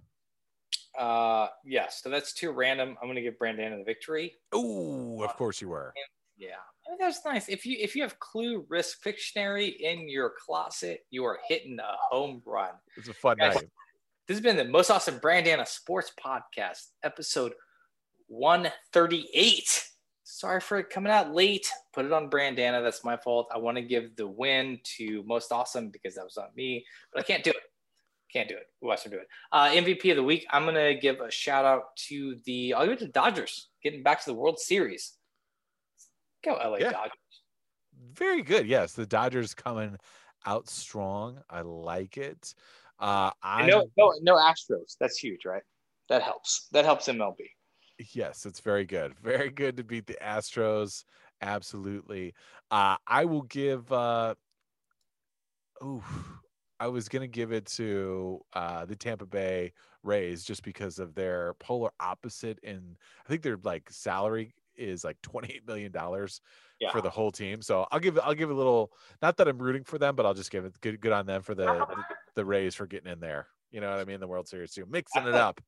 Uh, 0.98 1.48
yeah. 1.66 1.88
So 1.90 2.10
that's 2.10 2.34
too 2.34 2.52
random. 2.52 2.98
I'm 3.02 3.08
gonna 3.08 3.22
give 3.22 3.38
Brandana 3.42 3.78
the 3.78 3.84
victory. 3.84 4.34
Oh, 4.52 5.24
of 5.24 5.36
course 5.36 5.62
you 5.62 5.70
were. 5.70 5.94
Yeah, 6.38 6.56
I 6.88 6.92
mean, 6.92 6.98
that's 7.00 7.24
nice. 7.24 7.50
If 7.50 7.68
you 7.68 7.78
if 7.80 7.96
you 7.96 8.02
have 8.02 8.18
Clue 8.18 8.66
Risk 8.68 9.04
Pictionary 9.04 9.76
in 9.80 10.10
your 10.10 10.34
closet, 10.44 11.02
you 11.12 11.24
are 11.24 11.40
hitting 11.48 11.78
a 11.80 11.96
home 12.10 12.42
run. 12.46 12.72
It's 12.98 13.10
a 13.10 13.14
fun 13.14 13.38
Guys, 13.38 13.56
night. 13.56 13.70
This 14.28 14.38
has 14.38 14.42
been 14.42 14.58
the 14.58 14.66
most 14.66 14.90
awesome 14.90 15.20
Brandana 15.20 15.68
Sports 15.68 16.12
Podcast, 16.20 16.88
episode 17.04 17.54
138. 18.28 19.91
Sorry 20.42 20.60
for 20.60 20.82
coming 20.82 21.12
out 21.12 21.36
late. 21.36 21.72
Put 21.94 22.04
it 22.04 22.12
on 22.12 22.28
Brandana. 22.28 22.82
That's 22.82 23.04
my 23.04 23.16
fault. 23.16 23.48
I 23.54 23.60
want 23.60 23.78
to 23.78 23.84
give 23.84 24.16
the 24.16 24.26
win 24.26 24.80
to 24.98 25.22
most 25.28 25.52
awesome 25.52 25.90
because 25.90 26.16
that 26.16 26.24
was 26.24 26.36
on 26.36 26.48
me, 26.56 26.84
but 27.14 27.20
I 27.20 27.24
can't 27.24 27.44
do 27.44 27.52
it. 27.52 27.58
Can't 28.34 28.50
do 28.50 28.56
it. 28.56 28.66
Who 28.82 28.90
else 28.90 29.04
can 29.04 29.12
do 29.12 29.20
it? 29.20 29.28
Uh, 29.52 29.66
MVP 29.66 30.10
of 30.10 30.16
the 30.16 30.24
week. 30.24 30.48
I'm 30.50 30.66
gonna 30.66 30.96
give 30.96 31.20
a 31.20 31.30
shout 31.30 31.64
out 31.64 31.96
to 32.08 32.38
the. 32.46 32.74
I'll 32.74 32.86
give 32.86 32.94
it 32.94 33.00
to 33.02 33.08
Dodgers 33.10 33.68
getting 33.84 34.02
back 34.02 34.20
to 34.22 34.32
the 34.32 34.34
World 34.34 34.58
Series. 34.58 35.14
Go 36.44 36.54
LA 36.54 36.78
Yeah. 36.78 36.92
Dodgers. 36.92 37.14
Very 38.14 38.42
good. 38.42 38.66
Yes, 38.66 38.94
the 38.94 39.06
Dodgers 39.06 39.54
coming 39.54 39.96
out 40.48 40.68
strong. 40.68 41.38
I 41.52 41.62
like 41.62 42.18
it. 42.18 42.56
Uh, 43.00 43.30
I 43.44 43.68
no, 43.68 43.86
no, 43.96 44.12
no 44.24 44.38
Astros. 44.38 44.98
That's 45.00 45.20
huge, 45.20 45.46
right? 45.46 45.62
That 46.10 46.24
helps. 46.24 46.68
That 46.72 46.84
helps 46.84 47.08
MLB. 47.08 47.42
Yes, 48.14 48.46
it's 48.46 48.60
very 48.60 48.86
good. 48.86 49.14
Very 49.20 49.50
good 49.50 49.78
to 49.78 49.84
beat 49.84 50.08
the 50.08 50.18
Astros. 50.22 51.04
Absolutely. 51.42 52.34
Uh, 52.70 52.98
I 53.08 53.26
will 53.26 53.44
give. 53.44 53.92
Uh, 53.92 54.36
ooh, 55.84 56.04
I 56.80 56.88
was 56.88 57.10
gonna 57.10 57.28
give 57.28 57.52
it 57.52 57.66
to 57.68 58.42
uh, 58.54 58.86
the 58.86 58.96
Tampa 58.96 59.26
Bay 59.26 59.74
Rays 60.04 60.44
just 60.44 60.64
because 60.64 61.00
of 61.00 61.14
their 61.16 61.54
polar 61.56 61.92
opposite, 62.00 62.60
and 62.64 62.98
I 63.26 63.30
think 63.30 63.42
their 63.42 63.58
like 63.64 63.90
salary 63.90 64.54
is 64.76 65.04
like 65.04 65.22
twenty 65.22 65.54
eight 65.54 65.68
million 65.68 65.92
dollars 65.92 66.42
Yeah. 66.80 66.92
for 66.92 67.02
the 67.02 67.10
whole 67.10 67.32
team. 67.32 67.62
So 67.62 67.86
I'll 67.92 68.00
give 68.00 68.18
I'll 68.20 68.34
give 68.34 68.50
a 68.50 68.54
little. 68.54 68.92
Not 69.22 69.38
that 69.38 69.48
I'm 69.48 69.58
rooting 69.60 69.84
for 69.84 69.98
them, 69.98 70.16
but 70.16 70.26
I'll 70.26 70.34
just 70.34 70.52
give 70.52 70.66
it 70.66 70.80
good 70.82 71.00
good 71.02 71.12
on 71.12 71.26
them 71.26 71.42
for 71.42 71.56
the 71.56 71.66
the, 71.66 72.04
the 72.36 72.46
Rays 72.46 72.76
for 72.76 72.88
getting 72.88 73.12
in 73.12 73.20
there. 73.20 73.48
You 73.72 73.82
know 73.82 73.90
what 73.90 74.00
I 74.00 74.06
mean? 74.06 74.20
The 74.20 74.28
World 74.28 74.48
Series 74.48 74.72
too, 74.74 74.86
mixing 74.90 75.28
it 75.28 75.34
up. 75.36 75.62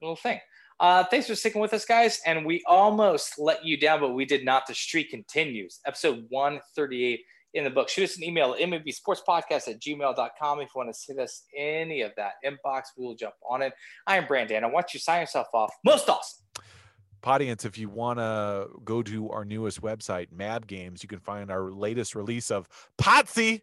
little 0.00 0.16
thing. 0.16 0.40
Uh, 0.80 1.04
thanks 1.04 1.26
for 1.26 1.34
sticking 1.34 1.60
with 1.60 1.72
us, 1.72 1.84
guys. 1.84 2.20
And 2.26 2.44
we 2.44 2.62
almost 2.66 3.38
let 3.38 3.64
you 3.64 3.76
down, 3.78 4.00
but 4.00 4.10
we 4.10 4.24
did 4.24 4.44
not. 4.44 4.66
The 4.66 4.74
streak 4.74 5.10
continues. 5.10 5.80
Episode 5.86 6.26
138 6.28 7.20
in 7.54 7.64
the 7.64 7.70
book. 7.70 7.88
Shoot 7.88 8.04
us 8.04 8.16
an 8.16 8.24
email 8.24 8.54
at 8.54 8.60
mbsportspodcast 8.60 9.68
at 9.68 9.80
gmail.com 9.80 10.60
if 10.60 10.68
you 10.74 10.78
want 10.78 10.88
to 10.92 10.94
send 10.94 11.20
us 11.20 11.44
any 11.56 12.02
of 12.02 12.12
that 12.16 12.32
inbox. 12.44 12.82
We'll 12.96 13.14
jump 13.14 13.34
on 13.48 13.62
it. 13.62 13.72
I 14.06 14.16
am 14.16 14.26
Brandon. 14.26 14.64
I 14.64 14.66
want 14.66 14.92
you 14.92 14.98
to 14.98 15.04
sign 15.04 15.20
yourself 15.20 15.46
off. 15.54 15.72
Most 15.84 16.08
awesome. 16.08 16.44
audience, 17.22 17.64
if 17.64 17.78
you 17.78 17.88
want 17.88 18.18
to 18.18 18.66
go 18.84 19.02
to 19.02 19.30
our 19.30 19.44
newest 19.44 19.80
website, 19.80 20.32
Mab 20.32 20.66
Games, 20.66 21.02
you 21.02 21.08
can 21.08 21.20
find 21.20 21.50
our 21.50 21.70
latest 21.70 22.14
release 22.14 22.50
of 22.50 22.68
Potsy. 23.00 23.62